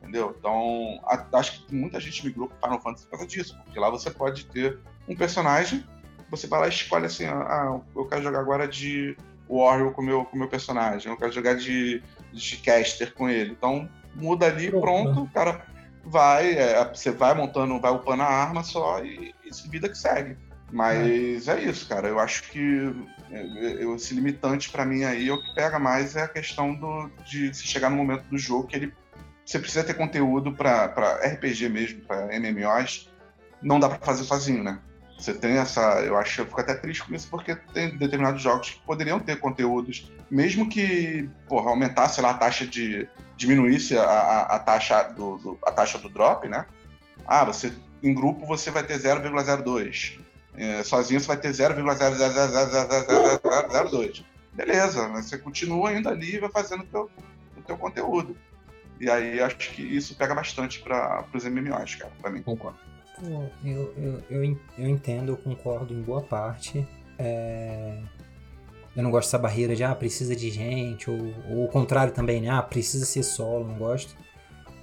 Entendeu? 0.00 0.34
Então, 0.36 1.00
a- 1.04 1.24
acho 1.38 1.64
que 1.64 1.72
muita 1.72 2.00
gente 2.00 2.26
migrou 2.26 2.48
pro 2.48 2.58
Final 2.58 2.80
Fantasy 2.82 3.04
por 3.04 3.10
causa 3.12 3.26
disso, 3.28 3.56
porque 3.64 3.78
lá 3.78 3.88
você 3.88 4.10
pode 4.10 4.46
ter 4.46 4.76
um 5.08 5.14
personagem, 5.14 5.84
você 6.28 6.48
vai 6.48 6.58
lá 6.58 6.66
e 6.66 6.70
escolhe 6.70 7.06
assim, 7.06 7.26
ah, 7.26 7.78
eu 7.94 8.04
quero 8.06 8.22
jogar 8.24 8.40
agora 8.40 8.66
de 8.66 9.16
Warrior 9.56 9.92
com 9.92 10.02
meu, 10.02 10.20
o 10.20 10.24
com 10.24 10.36
meu 10.36 10.48
personagem, 10.48 11.10
eu 11.10 11.18
quero 11.18 11.32
jogar 11.32 11.54
de, 11.54 12.02
de 12.32 12.56
caster 12.58 13.12
com 13.12 13.28
ele. 13.28 13.52
Então, 13.52 13.88
muda 14.14 14.46
ali, 14.46 14.70
Pronto, 14.70 14.82
pronto, 14.82 15.14
né? 15.14 15.20
o 15.22 15.28
cara 15.32 15.66
vai, 16.04 16.52
é, 16.52 16.84
você 16.84 17.10
vai 17.10 17.34
montando, 17.34 17.80
vai 17.80 17.92
upando 17.92 18.22
a 18.22 18.26
arma 18.26 18.62
só 18.62 19.02
e, 19.04 19.34
e 19.44 19.68
vida 19.68 19.88
que 19.88 19.98
segue. 19.98 20.36
Mas 20.70 21.48
é. 21.48 21.60
isso, 21.60 21.86
cara. 21.86 22.08
Eu 22.08 22.18
acho 22.18 22.44
que 22.50 22.94
é, 23.30 23.40
é, 23.40 23.94
esse 23.94 24.14
limitante 24.14 24.70
pra 24.70 24.86
mim 24.86 25.04
aí, 25.04 25.30
o 25.30 25.42
que 25.42 25.54
pega 25.54 25.78
mais 25.78 26.16
é 26.16 26.22
a 26.22 26.28
questão 26.28 26.74
do, 26.74 27.10
de 27.26 27.54
se 27.54 27.66
chegar 27.66 27.90
no 27.90 27.96
momento 27.96 28.24
do 28.24 28.38
jogo 28.38 28.66
que 28.66 28.76
ele 28.76 28.92
você 29.44 29.58
precisa 29.58 29.84
ter 29.84 29.94
conteúdo 29.94 30.52
pra 30.52 31.20
RPG 31.24 31.68
mesmo, 31.68 32.00
pra 32.02 32.26
MMOs. 32.26 33.10
Não 33.60 33.78
dá 33.78 33.88
pra 33.88 33.98
fazer 33.98 34.24
sozinho, 34.24 34.62
né? 34.62 34.78
Você 35.22 35.32
tem 35.34 35.52
essa. 35.56 35.80
Eu 36.02 36.16
acho 36.16 36.40
eu 36.40 36.46
fico 36.46 36.60
até 36.60 36.74
triste 36.74 37.04
com 37.04 37.14
isso, 37.14 37.28
porque 37.30 37.54
tem 37.54 37.96
determinados 37.96 38.42
jogos 38.42 38.70
que 38.70 38.80
poderiam 38.80 39.20
ter 39.20 39.38
conteúdos, 39.38 40.10
mesmo 40.30 40.68
que 40.68 41.30
porra, 41.48 41.70
aumentasse 41.70 42.20
lá 42.20 42.30
a 42.30 42.34
taxa 42.34 42.66
de. 42.66 43.08
diminuísse 43.36 43.96
a, 43.96 44.02
a, 44.02 44.56
a 44.56 44.58
taxa 44.58 45.02
do, 45.04 45.36
do- 45.38 45.58
a 45.64 45.70
taxa 45.70 45.96
do 45.98 46.08
drop, 46.08 46.48
né? 46.48 46.66
Ah, 47.26 47.44
você. 47.44 47.72
Em 48.02 48.12
grupo 48.12 48.44
você 48.44 48.70
vai 48.72 48.82
ter 48.82 48.98
0,02. 48.98 50.18
É, 50.56 50.82
sozinho 50.82 51.20
você 51.20 51.28
vai 51.28 51.36
ter 51.36 51.50
0,0000002. 51.50 54.24
Beleza, 54.52 55.08
mas 55.08 55.26
você 55.26 55.38
continua 55.38 55.90
ainda 55.90 56.10
ali 56.10 56.34
e 56.34 56.38
vai 56.40 56.50
fazendo 56.50 56.82
o 56.82 56.86
teu, 56.86 57.08
o 57.56 57.62
teu 57.62 57.76
conteúdo. 57.78 58.36
E 59.00 59.08
aí 59.10 59.40
acho 59.40 59.56
que 59.56 59.82
isso 59.82 60.14
pega 60.16 60.34
bastante 60.34 60.80
para 60.80 61.24
os 61.32 61.44
MMOs, 61.44 61.94
cara, 61.94 62.12
pra 62.20 62.30
mim. 62.30 62.42
Concordo. 62.42 62.78
Eu, 63.22 63.50
eu, 63.64 64.22
eu, 64.30 64.58
eu 64.78 64.88
entendo, 64.88 65.32
eu 65.32 65.36
concordo 65.36 65.94
em 65.94 66.02
boa 66.02 66.22
parte. 66.22 66.86
É, 67.18 68.00
Eu 68.96 69.02
não 69.02 69.10
gosto 69.10 69.28
dessa 69.28 69.38
barreira 69.38 69.74
de, 69.76 69.84
ah, 69.84 69.94
precisa 69.94 70.34
de 70.34 70.50
gente, 70.50 71.08
ou, 71.10 71.18
ou 71.50 71.64
o 71.64 71.68
contrário 71.68 72.12
também, 72.12 72.40
né? 72.40 72.50
Ah, 72.50 72.62
precisa 72.62 73.06
ser 73.06 73.22
solo, 73.22 73.66
não 73.66 73.78
gosto. 73.78 74.14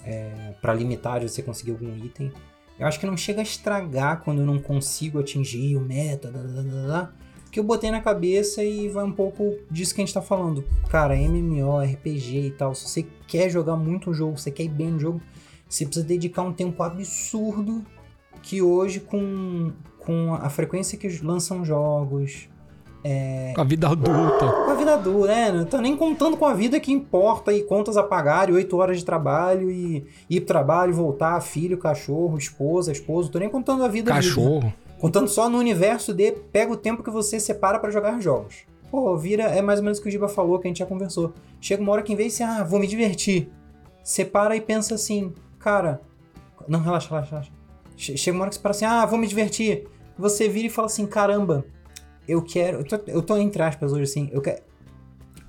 É, 0.06 0.54
para 0.62 0.74
limitar 0.74 1.20
de 1.20 1.30
você 1.30 1.44
conseguir 1.44 1.72
algum 1.72 1.96
item. 1.98 2.32
Eu 2.80 2.88
acho 2.88 3.00
que 3.00 3.06
não 3.06 3.18
chega 3.18 3.42
a 3.42 3.44
estragar 3.44 4.24
quando 4.24 4.40
eu 4.40 4.46
não 4.46 4.58
consigo 4.58 5.20
atingir 5.20 5.76
o 5.76 5.82
meta, 5.82 6.32
da, 6.32 6.42
da, 6.42 6.62
da, 6.62 6.88
da, 6.88 7.14
que 7.52 7.60
eu 7.60 7.64
botei 7.64 7.92
na 7.92 8.00
cabeça 8.00 8.64
e 8.64 8.88
vai 8.88 9.04
um 9.04 9.12
pouco 9.12 9.58
disso 9.70 9.94
que 9.94 10.02
a 10.02 10.06
gente 10.06 10.14
tá 10.14 10.22
falando. 10.22 10.64
Cara, 10.90 11.16
MMO, 11.16 11.80
RPG 11.82 12.40
e 12.40 12.52
tal, 12.52 12.74
se 12.74 12.88
você 12.88 13.06
quer 13.28 13.50
jogar 13.50 13.76
muito 13.76 14.10
um 14.12 14.14
jogo, 14.14 14.38
você 14.38 14.50
quer 14.50 14.64
ir 14.64 14.70
bem 14.70 14.92
no 14.92 15.00
jogo, 15.00 15.22
você 15.68 15.86
precisa 15.86 16.06
dedicar 16.06 16.44
um 16.44 16.54
tempo 16.54 16.82
absurdo 16.82 17.84
que 18.42 18.62
hoje 18.62 19.00
com, 19.00 19.72
com 20.00 20.34
a 20.34 20.50
frequência 20.50 20.98
que 20.98 21.08
lançam 21.24 21.64
jogos, 21.64 22.50
Com 23.56 23.62
a 23.62 23.64
vida 23.64 23.88
adulta. 23.88 24.46
Com 24.46 24.72
a 24.72 24.74
vida 24.74 24.94
adulta, 24.94 25.28
né? 25.28 25.52
Não 25.52 25.66
tô 25.66 25.80
nem 25.80 25.96
contando 25.96 26.36
com 26.36 26.46
a 26.46 26.54
vida 26.54 26.80
que 26.80 26.92
importa 26.92 27.54
e 27.54 27.64
contas 27.64 27.96
a 27.96 28.04
pagar, 28.04 28.50
e 28.50 28.54
oito 28.54 28.76
horas 28.78 28.98
de 28.98 29.06
trabalho, 29.06 29.72
e 29.72 30.06
ir 30.30 30.42
pro 30.42 30.48
trabalho, 30.48 30.94
voltar, 30.94 31.40
filho, 31.42 31.78
cachorro, 31.78 32.38
esposa, 32.38 32.92
esposo. 32.92 33.30
Tô 33.30 33.40
nem 33.40 33.50
contando 33.50 33.84
a 33.84 33.88
vida 33.88 34.00
vida. 34.00 34.12
Cachorro. 34.12 34.74
Contando 35.00 35.28
só 35.28 35.50
no 35.50 35.58
universo 35.58 36.14
de 36.14 36.32
pega 36.32 36.72
o 36.72 36.78
tempo 36.78 37.04
que 37.04 37.10
você 37.10 37.40
separa 37.40 37.80
pra 37.80 37.90
jogar 37.90 38.20
jogos. 38.22 38.66
Pô, 38.92 39.16
vira, 39.18 39.44
é 39.44 39.62
mais 39.62 39.80
ou 39.80 39.86
menos 39.86 40.00
o 40.00 40.02
que 40.02 40.10
o 40.10 40.12
Giba 40.12 40.28
falou, 40.28 40.60
que 40.60 40.68
a 40.68 40.70
gente 40.70 40.80
já 40.80 40.86
conversou. 40.86 41.34
Chega 41.62 41.82
uma 41.82 41.92
hora 41.92 42.02
que 42.02 42.12
em 42.12 42.16
vez 42.16 42.36
de 42.36 42.44
ah, 42.44 42.64
vou 42.64 42.80
me 42.80 42.88
divertir, 42.88 43.50
separa 44.04 44.56
e 44.56 44.62
pensa 44.62 44.96
assim, 44.96 45.32
cara, 45.60 46.02
não, 46.68 46.82
relaxa, 46.82 47.10
relaxa, 47.10 47.30
relaxa. 47.30 47.52
Che- 48.00 48.16
Chega 48.18 48.36
uma 48.38 48.44
hora 48.44 48.50
que 48.50 48.56
você 48.56 48.62
para 48.62 48.72
assim, 48.72 48.86
ah, 48.86 49.06
vou 49.06 49.20
me 49.20 49.28
divertir. 49.28 49.88
Você 50.18 50.48
vira 50.48 50.68
e 50.68 50.70
fala 50.70 50.86
assim, 50.88 51.06
caramba, 51.06 51.66
eu 52.28 52.42
quero, 52.42 52.80
eu 52.80 52.84
tô, 52.86 52.96
eu 53.08 53.22
tô 53.22 53.38
entre 53.38 53.62
aspas 53.62 53.92
hoje 53.92 54.04
assim, 54.04 54.30
eu 54.32 54.42
quero, 54.42 54.62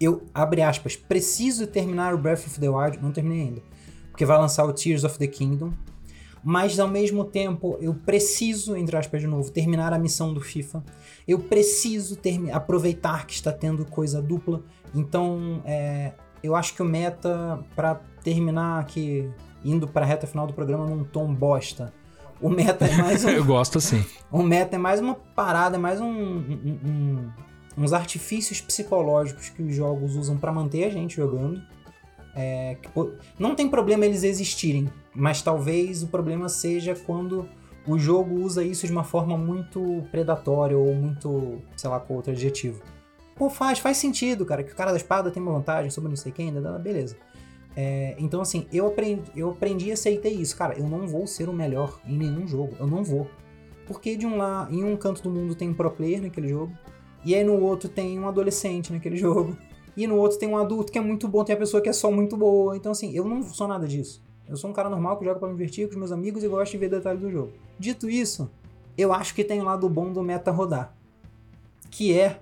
eu, 0.01 0.23
abre 0.33 0.63
aspas, 0.63 0.97
preciso 0.97 1.67
terminar 1.67 2.15
o 2.15 2.19
Breath 2.19 2.47
of 2.47 2.59
the 2.61 2.69
Wild, 2.69 2.99
não 3.03 3.11
terminei 3.13 3.43
ainda, 3.43 3.63
porque 4.11 4.25
vai 4.25 4.39
lançar 4.39 4.65
o 4.65 4.73
Tears 4.73 5.05
of 5.05 5.19
the 5.19 5.27
Kingdom, 5.27 5.73
mas 6.43 6.79
ao 6.81 6.89
mesmo 6.89 7.25
tempo 7.25 7.77
eu 7.81 7.93
preciso, 7.95 8.77
entre 8.77 8.97
aspas 8.97 9.21
de 9.21 9.27
novo, 9.27 9.51
terminar 9.51 9.93
a 9.93 9.99
missão 9.99 10.33
do 10.33 10.41
FIFA. 10.41 10.83
Eu 11.29 11.39
preciso 11.39 12.19
aproveitar 12.53 13.27
que 13.27 13.35
está 13.35 13.53
tendo 13.53 13.85
coisa 13.85 14.23
dupla. 14.23 14.63
Então, 14.95 15.61
é, 15.67 16.13
eu 16.43 16.57
acho 16.57 16.75
que 16.75 16.81
o 16.81 16.85
meta, 16.85 17.63
pra 17.77 17.97
terminar 18.25 18.81
aqui, 18.81 19.29
indo 19.63 19.87
pra 19.87 20.07
reta 20.07 20.27
final 20.27 20.47
do 20.47 20.55
programa 20.55 20.87
num 20.87 21.05
tom 21.05 21.35
bosta, 21.35 21.93
o 22.41 22.49
meta 22.49 22.85
é 22.87 22.97
mais 22.97 23.25
um, 23.25 23.29
Eu 23.31 23.45
gosto 23.45 23.79
assim. 23.79 24.05
o 24.31 24.43
meta 24.43 24.77
é 24.77 24.79
mais 24.79 25.01
uma 25.01 25.15
parada, 25.15 25.77
é 25.77 25.79
mais 25.79 26.01
um, 26.01 26.07
um- 26.11 26.81
um- 26.87 27.31
uns 27.79 27.93
artifícios 27.93 28.61
psicológicos 28.61 29.49
que 29.51 29.63
os 29.63 29.75
jogos 29.75 30.17
usam 30.17 30.37
pra 30.37 30.53
manter 30.53 30.85
a 30.85 30.91
gente 30.91 31.17
jogando. 31.17 31.61
É, 32.35 32.77
que, 32.81 32.89
não 33.39 33.55
tem 33.57 33.69
problema 33.69 34.07
eles 34.07 34.23
existirem, 34.23 34.89
mas 35.15 35.43
talvez 35.43 36.03
o 36.03 36.07
problema 36.07 36.49
seja 36.49 36.95
quando 36.95 37.49
o 37.87 37.99
jogo 37.99 38.37
usa 38.37 38.63
isso 38.63 38.87
de 38.87 38.93
uma 38.93 39.03
forma 39.03 39.37
muito 39.37 40.05
predatória 40.13 40.77
ou 40.79 40.95
muito, 40.95 41.59
sei 41.77 41.91
lá, 41.91 41.99
qual 41.99 42.19
outro 42.19 42.31
adjetivo. 42.33 42.81
Pô, 43.35 43.49
faz, 43.51 43.79
faz 43.79 43.97
sentido, 43.97 44.45
cara, 44.45 44.63
que 44.63 44.73
o 44.73 44.77
cara 44.77 44.91
da 44.93 44.97
espada 44.97 45.31
tem 45.31 45.43
uma 45.43 45.53
vantagem 45.53 45.91
sobre 45.91 46.09
não 46.11 46.17
sei 46.17 46.31
quem, 46.31 46.53
né, 46.53 46.61
beleza. 46.79 47.17
É, 47.77 48.17
então, 48.19 48.41
assim, 48.41 48.67
eu 48.73 48.87
aprendi, 48.87 49.31
eu 49.35 49.51
aprendi 49.51 49.89
e 49.89 49.93
aceitei 49.93 50.33
isso. 50.33 50.57
Cara, 50.57 50.79
eu 50.79 50.89
não 50.89 51.07
vou 51.07 51.27
ser 51.27 51.49
o 51.49 51.53
melhor 51.53 52.01
em 52.07 52.17
nenhum 52.17 52.47
jogo. 52.47 52.75
Eu 52.79 52.87
não 52.87 53.03
vou. 53.05 53.29
Porque 53.87 54.17
de 54.17 54.27
um 54.27 54.37
lá, 54.37 54.69
em 54.71 54.85
um 54.85 54.97
canto 54.97 55.23
do 55.23 55.31
mundo 55.31 55.55
tem 55.55 55.69
um 55.69 55.75
pro 55.75 55.91
player 55.91 56.23
naquele 56.23 56.49
jogo, 56.49 56.73
e 57.25 57.35
aí 57.35 57.43
no 57.43 57.61
outro 57.61 57.89
tem 57.89 58.19
um 58.19 58.29
adolescente 58.29 58.93
naquele 58.93 59.17
jogo, 59.19 59.57
e 59.97 60.07
no 60.07 60.17
outro 60.17 60.39
tem 60.39 60.49
um 60.49 60.57
adulto 60.57 60.93
que 60.93 60.99
é 60.99 61.01
muito 61.01 61.27
bom, 61.27 61.43
tem 61.43 61.55
a 61.55 61.59
pessoa 61.59 61.83
que 61.83 61.89
é 61.89 61.93
só 61.93 62.11
muito 62.11 62.37
boa. 62.37 62.77
Então, 62.77 62.93
assim, 62.93 63.13
eu 63.13 63.25
não 63.25 63.43
sou 63.43 63.67
nada 63.67 63.87
disso. 63.89 64.23
Eu 64.49 64.57
sou 64.57 64.71
um 64.71 64.73
cara 64.73 64.89
normal 64.89 65.17
que 65.17 65.25
joga 65.25 65.39
pra 65.39 65.49
me 65.49 65.55
divertir 65.55 65.87
com 65.87 65.93
os 65.93 65.99
meus 65.99 66.13
amigos 66.13 66.43
e 66.43 66.49
gosto 66.49 66.73
de 66.73 66.79
ver 66.79 66.89
detalhes 66.89 67.21
do 67.21 67.31
jogo. 67.31 67.53
Dito 67.79 68.09
isso, 68.09 68.51
eu 68.97 69.13
acho 69.13 69.35
que 69.35 69.45
tem 69.45 69.61
um 69.61 69.65
lado 69.65 69.89
bom 69.89 70.13
do 70.13 70.23
meta 70.23 70.51
rodar. 70.51 70.95
Que 71.91 72.19
é, 72.19 72.41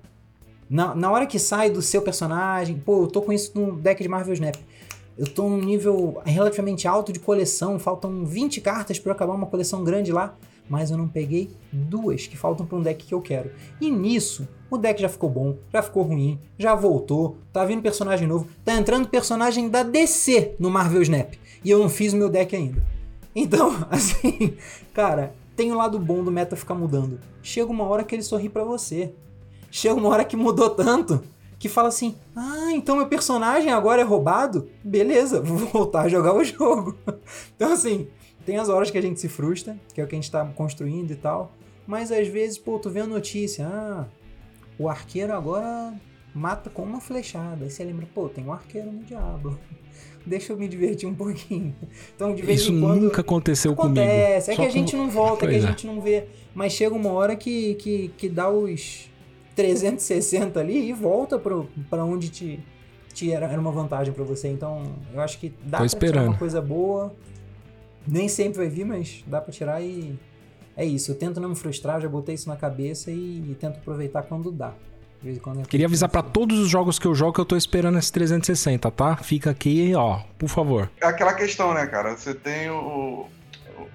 na, 0.69 0.95
na 0.95 1.11
hora 1.11 1.27
que 1.27 1.39
sai 1.39 1.71
do 1.71 1.81
seu 1.81 2.03
personagem, 2.03 2.79
pô, 2.79 3.03
eu 3.03 3.07
tô 3.07 3.23
com 3.23 3.33
isso 3.33 3.53
no 3.59 3.77
deck 3.77 4.03
de 4.03 4.09
Marvel 4.09 4.35
Snap. 4.35 4.57
Eu 5.19 5.27
tô 5.27 5.49
num 5.49 5.61
nível 5.61 6.23
relativamente 6.25 6.87
alto 6.87 7.13
de 7.13 7.19
coleção, 7.19 7.77
faltam 7.77 8.25
20 8.25 8.61
cartas 8.61 9.01
pra 9.01 9.11
eu 9.11 9.15
acabar 9.17 9.35
uma 9.35 9.47
coleção 9.47 9.83
grande 9.83 10.13
lá, 10.13 10.37
mas 10.71 10.93
eu 10.93 10.97
não 10.97 11.09
peguei 11.09 11.51
duas 11.73 12.29
que 12.29 12.37
faltam 12.37 12.65
pra 12.65 12.79
um 12.79 12.83
deck 12.83 13.05
que 13.05 13.13
eu 13.13 13.21
quero. 13.21 13.51
E 13.81 13.91
nisso, 13.91 14.47
o 14.71 14.79
deck 14.79 15.03
já 15.03 15.09
ficou 15.09 15.29
bom, 15.29 15.57
já 15.73 15.83
ficou 15.83 16.05
ruim, 16.05 16.39
já 16.57 16.73
voltou, 16.77 17.37
tá 17.53 17.65
vindo 17.65 17.83
personagem 17.83 18.29
novo, 18.29 18.47
tá 18.65 18.75
entrando 18.75 19.09
personagem 19.09 19.69
da 19.69 19.83
DC 19.83 20.55
no 20.57 20.71
Marvel 20.71 21.03
Snap. 21.03 21.35
E 21.65 21.71
eu 21.71 21.81
não 21.81 21.89
fiz 21.89 22.13
o 22.13 22.17
meu 22.17 22.29
deck 22.29 22.55
ainda. 22.55 22.81
Então, 23.35 23.75
assim, 23.91 24.57
cara, 24.95 25.35
tem 25.57 25.73
o 25.73 25.77
lado 25.77 25.99
bom 25.99 26.23
do 26.23 26.31
meta 26.31 26.55
ficar 26.55 26.77
mudando. 26.77 27.19
Chega 27.43 27.73
uma 27.73 27.85
hora 27.85 28.05
que 28.05 28.15
ele 28.15 28.23
sorri 28.23 28.49
pra 28.49 28.63
você. 28.63 29.13
Chega 29.69 29.97
uma 29.97 30.11
hora 30.11 30.25
que 30.25 30.37
mudou 30.37 30.71
tanto 30.71 31.25
que 31.59 31.69
fala 31.69 31.89
assim: 31.89 32.17
Ah, 32.37 32.71
então 32.73 32.97
meu 32.97 33.07
personagem 33.07 33.73
agora 33.73 34.01
é 34.01 34.05
roubado? 34.05 34.69
Beleza, 34.85 35.41
vou 35.43 35.59
voltar 35.59 36.03
a 36.03 36.09
jogar 36.09 36.35
o 36.35 36.45
jogo. 36.45 36.97
Então, 37.57 37.73
assim, 37.73 38.07
tem 38.47 38.57
as 38.57 38.69
horas 38.69 38.91
que 38.91 38.97
a 38.99 39.03
gente 39.03 39.21
se 39.21 39.29
frustra, 39.29 39.77
que 39.93 40.01
é 40.01 40.05
o 40.05 40.07
que 40.07 40.15
a 40.15 40.19
gente 40.19 40.31
tá 40.31 40.45
construindo 40.55 41.11
e 41.11 41.17
tal. 41.17 41.53
Mas 41.87 42.13
às 42.13 42.29
vezes, 42.29 42.57
pô, 42.59 42.79
tu 42.79 42.89
vê 42.91 43.01
a 43.01 43.07
notícia: 43.07 43.67
Ah, 43.67 44.07
o 44.79 44.89
arqueiro 44.89 45.33
agora 45.33 45.93
mata 46.35 46.71
com 46.71 46.83
uma 46.83 47.01
flechada. 47.01 47.65
Aí 47.65 47.71
você 47.71 47.83
lembra: 47.85 48.07
Pô, 48.15 48.29
tem 48.29 48.45
um 48.45 48.53
arqueiro 48.53 48.93
no 48.93 49.03
diabo. 49.03 49.59
Deixa 50.27 50.53
eu 50.53 50.59
me 50.59 50.69
divertir 50.69 51.09
um 51.09 51.15
pouquinho. 51.15 51.75
Então, 52.15 52.35
de 52.35 52.43
vez 52.43 52.61
Isso 52.61 52.73
em 52.73 52.81
quando. 52.81 53.01
nunca 53.03 53.23
aconteceu 53.23 53.75
comigo. 53.75 53.99
Acontece, 53.99 54.51
é 54.51 54.55
Só 54.55 54.61
que 54.63 54.67
a 54.69 54.71
com- 54.71 54.79
gente 54.79 54.95
não 54.97 55.09
volta, 55.09 55.47
é 55.47 55.49
que 55.49 55.55
a 55.55 55.59
é. 55.59 55.61
gente 55.63 55.87
não 55.87 56.01
vê. 56.03 56.27
Mas 56.55 56.73
chega 56.75 56.95
uma 56.95 57.11
hora 57.13 57.35
que, 57.35 57.75
que, 57.77 58.09
que 58.17 58.29
dá 58.29 58.51
os 58.51 59.08
360 59.59 60.61
ali 60.61 60.89
e 60.89 60.93
volta 60.93 61.37
pro, 61.37 61.69
pra 61.91 62.05
onde 62.05 62.29
te, 62.29 62.65
te 63.13 63.33
era, 63.33 63.47
era 63.47 63.61
uma 63.61 63.73
vantagem 63.73 64.15
pra 64.15 64.23
você. 64.23 64.47
Então, 64.47 64.95
eu 65.13 65.21
acho 65.21 65.37
que 65.41 65.49
dá 65.65 65.79
pra 65.79 65.87
tirar 65.87 65.87
esperando. 65.87 66.29
uma 66.29 66.39
coisa 66.39 66.63
boa. 66.63 67.13
Nem 68.07 68.29
sempre 68.29 68.59
vai 68.59 68.69
vir, 68.69 68.85
mas 68.85 69.25
dá 69.27 69.41
pra 69.41 69.53
tirar 69.53 69.83
e. 69.83 70.17
É 70.77 70.85
isso, 70.85 71.11
eu 71.11 71.17
tento 71.17 71.41
não 71.41 71.49
me 71.49 71.57
frustrar, 71.57 72.01
já 72.01 72.09
botei 72.09 72.37
isso 72.37 72.49
na 72.49 72.57
cabeça 72.57 73.11
e, 73.11 73.57
tento 73.59 73.79
aproveitar 73.79 74.23
quando 74.23 74.53
dá. 74.53 74.75
Quando 75.43 75.63
é 75.63 75.65
Queria 75.65 75.87
avisar 75.87 76.09
pra 76.09 76.23
todos 76.23 76.57
os 76.57 76.71
jogos 76.71 76.97
que 76.97 77.07
eu 77.09 77.13
jogo 77.17 77.33
que 77.33 77.41
eu 77.41 77.45
tô 77.45 77.57
esperando 77.57 77.99
esse 77.99 78.13
360, 78.13 78.89
tá? 78.93 79.17
Fica 79.17 79.51
aqui, 79.51 79.93
ó, 79.97 80.21
por 80.39 80.49
favor. 80.49 80.89
É 81.03 81.07
aquela 81.07 81.35
questão, 81.35 81.75
né, 81.75 81.85
cara? 81.89 82.17
Você 82.17 82.33
tem 82.33 82.71
o, 82.71 83.27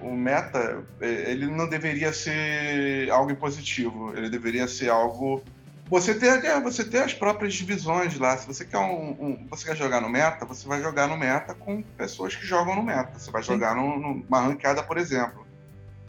o 0.04 0.12
meta, 0.12 0.84
ele 1.00 1.46
não 1.46 1.66
deveria 1.66 2.12
ser 2.12 3.10
algo 3.10 3.30
impositivo, 3.30 4.12
ele 4.14 4.28
deveria 4.28 4.68
ser 4.68 4.90
algo. 4.90 5.42
Você 5.90 6.14
ter, 6.14 6.44
é, 6.44 6.60
você 6.60 6.82
ter 6.84 7.02
as 7.02 7.12
próprias 7.12 7.54
divisões 7.54 8.18
lá. 8.18 8.36
Se 8.38 8.46
você 8.46 8.64
quer 8.64 8.78
um, 8.78 9.10
um- 9.20 9.46
você 9.50 9.66
quer 9.66 9.76
jogar 9.76 10.00
no 10.00 10.08
meta, 10.08 10.46
você 10.46 10.66
vai 10.66 10.80
jogar 10.80 11.06
no 11.06 11.16
meta 11.16 11.54
com 11.54 11.82
pessoas 11.82 12.34
que 12.34 12.46
jogam 12.46 12.74
no 12.74 12.82
meta. 12.82 13.18
Você 13.18 13.30
vai 13.30 13.42
jogar 13.42 13.74
num- 13.76 13.98
numa 13.98 14.40
ranqueada, 14.40 14.82
por 14.82 14.96
exemplo. 14.96 15.46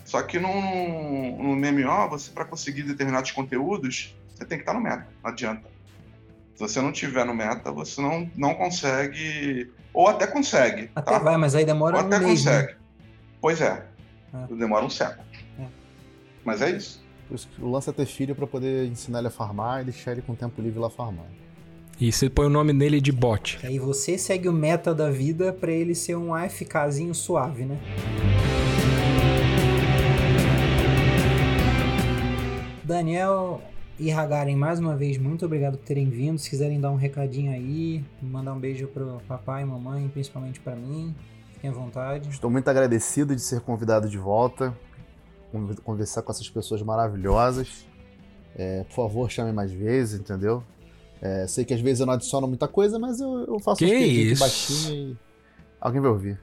Só 0.05 0.21
que 0.21 0.39
no, 0.39 0.49
no 0.49 1.55
MMO, 1.55 2.09
você 2.09 2.31
para 2.31 2.45
conseguir 2.45 2.83
determinados 2.83 3.31
conteúdos, 3.31 4.15
você 4.33 4.45
tem 4.45 4.57
que 4.57 4.61
estar 4.61 4.73
no 4.73 4.79
meta. 4.81 5.07
Não 5.23 5.29
adianta. 5.31 5.67
Se 6.53 6.59
você 6.61 6.79
não 6.81 6.91
tiver 6.93 7.25
no 7.25 7.33
meta, 7.33 7.69
você 7.71 8.01
não, 8.01 8.29
não 8.35 8.53
consegue. 8.55 9.71
Ou 9.93 10.07
até 10.07 10.25
consegue. 10.25 10.89
Até 10.95 11.11
tá? 11.11 11.19
vai, 11.19 11.35
mas 11.37 11.53
aí 11.53 11.65
demora 11.65 11.97
Ou 11.97 12.03
um 12.03 12.07
até 12.07 12.19
mês. 12.19 12.45
né? 12.45 12.51
consegue. 12.61 12.77
Pois 13.41 13.59
é. 13.61 13.85
É. 14.33 14.55
Demora 14.55 14.85
um 14.85 14.89
século. 14.89 15.25
É. 15.59 15.65
Mas 16.45 16.61
é 16.61 16.69
isso. 16.71 17.03
Por 17.27 17.35
isso 17.35 17.47
que 17.47 17.61
O 17.61 17.71
lance 17.71 17.89
é 17.89 17.93
ter 17.93 18.05
filho 18.05 18.35
pra 18.35 18.45
poder 18.45 18.87
ensinar 18.87 19.19
ele 19.19 19.27
a 19.27 19.31
farmar 19.31 19.81
e 19.81 19.85
deixar 19.85 20.11
ele 20.11 20.21
com 20.21 20.35
tempo 20.35 20.61
livre 20.61 20.79
lá 20.79 20.89
farmando. 20.89 21.45
E 21.99 22.11
você 22.11 22.29
põe 22.29 22.45
o 22.45 22.49
nome 22.49 22.73
nele 22.73 22.99
de 22.99 23.11
bot. 23.11 23.57
Que 23.57 23.67
aí 23.67 23.79
você 23.79 24.17
segue 24.17 24.49
o 24.49 24.53
meta 24.53 24.93
da 24.93 25.09
vida 25.09 25.53
pra 25.53 25.71
ele 25.71 25.95
ser 25.95 26.15
um 26.17 26.33
AFKzinho 26.33 27.15
suave, 27.15 27.63
né? 27.63 27.79
Daniel 32.83 33.61
e 33.97 34.11
Hagaren, 34.11 34.55
mais 34.57 34.77
uma 34.77 34.95
vez, 34.95 35.17
muito 35.17 35.45
obrigado 35.45 35.77
por 35.77 35.85
terem 35.85 36.09
vindo. 36.09 36.37
Se 36.37 36.49
quiserem 36.49 36.81
dar 36.81 36.91
um 36.91 36.97
recadinho 36.97 37.51
aí, 37.51 38.03
mandar 38.21 38.53
um 38.53 38.59
beijo 38.59 38.87
pro 38.87 39.21
papai 39.25 39.63
e 39.63 39.65
mamãe, 39.65 40.09
principalmente 40.09 40.59
pra 40.59 40.75
mim, 40.75 41.15
fiquem 41.53 41.69
à 41.69 41.73
vontade. 41.73 42.29
Estou 42.29 42.51
muito 42.51 42.67
agradecido 42.67 43.33
de 43.33 43.41
ser 43.41 43.61
convidado 43.61 44.09
de 44.09 44.17
volta, 44.17 44.77
conversar 45.83 46.21
com 46.21 46.31
essas 46.31 46.49
pessoas 46.49 46.81
maravilhosas. 46.81 47.85
É, 48.55 48.83
por 48.85 48.95
favor, 48.95 49.29
chame 49.29 49.51
mais 49.51 49.71
vezes, 49.71 50.19
entendeu? 50.19 50.63
É, 51.21 51.45
sei 51.47 51.65
que 51.65 51.73
às 51.73 51.81
vezes 51.81 51.99
eu 51.99 52.05
não 52.05 52.13
adiciono 52.13 52.47
muita 52.47 52.67
coisa, 52.67 52.97
mas 52.99 53.19
eu, 53.19 53.45
eu 53.47 53.59
faço 53.59 53.79
Que 53.79 53.93
isso? 53.93 54.39
baixinho 54.41 55.11
e 55.11 55.17
alguém 55.81 56.01
vai 56.01 56.11
ouvir. 56.11 56.39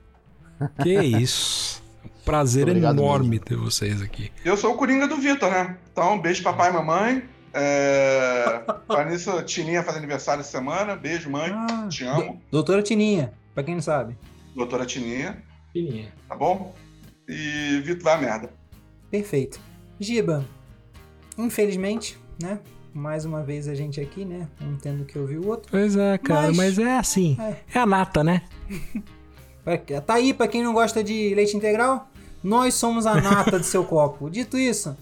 Que 0.83 1.01
isso. 1.01 1.83
Prazer 2.25 2.69
Obrigado 2.69 2.99
enorme 3.01 3.29
mesmo. 3.31 3.45
ter 3.45 3.57
vocês 3.57 4.01
aqui. 4.03 4.31
Eu 4.45 4.57
sou 4.57 4.73
o 4.75 4.77
Coringa 4.77 5.09
do 5.09 5.17
Vitor, 5.17 5.51
né? 5.51 5.77
Então, 5.93 6.21
beijo 6.21 6.43
papai 6.43 6.71
e 6.71 6.73
mamãe. 6.73 7.23
É... 7.55 8.61
Para 8.87 9.05
nisso, 9.11 9.43
Tininha 9.43 9.83
faz 9.83 9.97
aniversário 9.97 10.41
essa 10.41 10.51
semana. 10.51 10.95
Beijo, 10.97 11.29
mãe. 11.31 11.51
Ah, 11.53 11.87
Te 11.89 12.05
amo. 12.05 12.41
Doutora 12.51 12.83
Tininha, 12.83 13.33
pra 13.55 13.63
quem 13.63 13.75
não 13.75 13.83
sabe. 13.83 14.17
Doutora 14.55 14.87
Tininha, 14.87 15.43
Fininha. 15.73 16.13
tá 16.29 16.35
bom? 16.37 16.75
E 17.29 17.81
Vitor 17.85 18.03
vai 18.05 18.15
a 18.15 18.19
merda. 18.19 18.51
Perfeito. 19.13 19.61
Giba, 20.01 20.43
infelizmente, 21.37 22.19
né? 22.43 22.59
Mais 22.95 23.27
uma 23.27 23.43
vez 23.43 23.69
a 23.69 23.75
gente 23.75 24.01
aqui, 24.01 24.25
né? 24.25 24.49
Um 24.61 24.77
tendo 24.77 25.05
que 25.05 25.19
ouvir 25.19 25.37
o 25.37 25.47
outro. 25.47 25.71
Pois 25.71 25.95
é, 25.97 26.17
cara, 26.17 26.49
Mas- 26.49 26.57
mas, 26.57 26.79
é 26.79 26.97
assim. 26.97 27.37
É. 27.39 27.57
É 27.75 27.79
a 27.79 27.87
nata, 27.87 28.25
né? 28.25 28.43
Tá 30.05 30.15
aí, 30.15 30.35
pra 30.35 30.49
quem 30.49 30.61
não 30.61 30.73
gosta 30.73 31.05
de 31.05 31.33
leite 31.37 31.57
integral, 31.57 32.11
nós 32.43 32.75
somos 32.75 33.07
a 33.07 33.21
nata 33.21 33.61
do 33.61 33.65
seu 33.65 33.85
copo. 33.85 34.27
Dito 34.29 34.59
isso, 34.59 34.97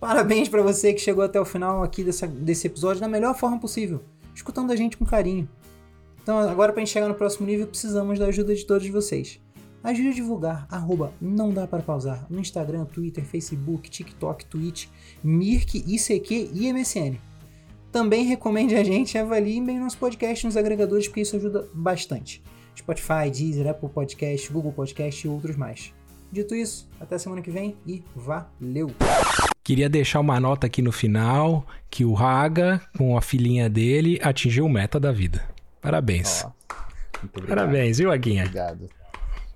Parabéns 0.00 0.48
pra 0.48 0.62
você 0.62 0.92
que 0.94 1.00
chegou 1.00 1.22
até 1.22 1.38
o 1.38 1.44
final 1.44 1.84
aqui 1.84 2.02
dessa, 2.02 2.26
desse 2.26 2.66
episódio 2.66 3.00
da 3.00 3.06
melhor 3.06 3.36
forma 3.36 3.60
possível, 3.60 4.02
escutando 4.34 4.72
a 4.72 4.76
gente 4.76 4.96
com 4.96 5.04
carinho. 5.04 5.48
Então, 6.22 6.38
agora 6.38 6.72
pra 6.72 6.80
gente 6.80 6.90
chegar 6.90 7.06
no 7.06 7.14
próximo 7.14 7.46
nível, 7.46 7.66
precisamos 7.66 8.18
da 8.18 8.26
ajuda 8.26 8.54
de 8.54 8.64
todos 8.64 8.88
vocês. 8.88 9.38
Ajude 9.82 10.08
a 10.08 10.12
divulgar, 10.12 10.66
arroba 10.70 11.12
não 11.20 11.52
dá 11.52 11.66
para 11.66 11.82
pausar, 11.82 12.26
no 12.28 12.38
Instagram, 12.38 12.84
Twitter, 12.84 13.24
Facebook, 13.24 13.88
TikTok, 13.88 14.44
Twitch, 14.44 14.88
Mirk, 15.24 15.78
ICQ 15.86 16.50
e 16.52 16.72
MSN. 16.72 17.16
Também 17.90 18.24
recomende 18.24 18.76
a 18.76 18.84
gente 18.84 19.16
avalie 19.16 19.60
bem 19.60 19.80
nosso 19.80 19.96
podcast 19.96 20.44
nos 20.44 20.56
agregadores, 20.56 21.08
porque 21.08 21.22
isso 21.22 21.34
ajuda 21.36 21.66
bastante. 21.72 22.42
Spotify, 22.76 23.30
Deezer, 23.32 23.68
Apple 23.68 23.88
Podcast, 23.88 24.52
Google 24.52 24.72
Podcast 24.72 25.26
e 25.26 25.30
outros 25.30 25.56
mais. 25.56 25.92
Dito 26.30 26.54
isso, 26.54 26.88
até 27.00 27.18
semana 27.18 27.42
que 27.42 27.50
vem 27.50 27.76
e 27.86 28.04
valeu! 28.14 28.90
Queria 29.64 29.88
deixar 29.88 30.20
uma 30.20 30.38
nota 30.38 30.66
aqui 30.66 30.82
no 30.82 30.92
final 30.92 31.66
que 31.90 32.04
o 32.04 32.12
Raga, 32.12 32.80
com 32.96 33.16
a 33.16 33.22
filhinha 33.22 33.68
dele, 33.68 34.20
atingiu 34.22 34.66
o 34.66 34.68
meta 34.68 35.00
da 35.00 35.10
vida. 35.10 35.42
Parabéns. 35.80 36.44
Obrigado. 37.22 37.48
Parabéns, 37.48 37.98
viu, 37.98 38.12
Aguinha? 38.12 38.44
Obrigado. 38.44 38.99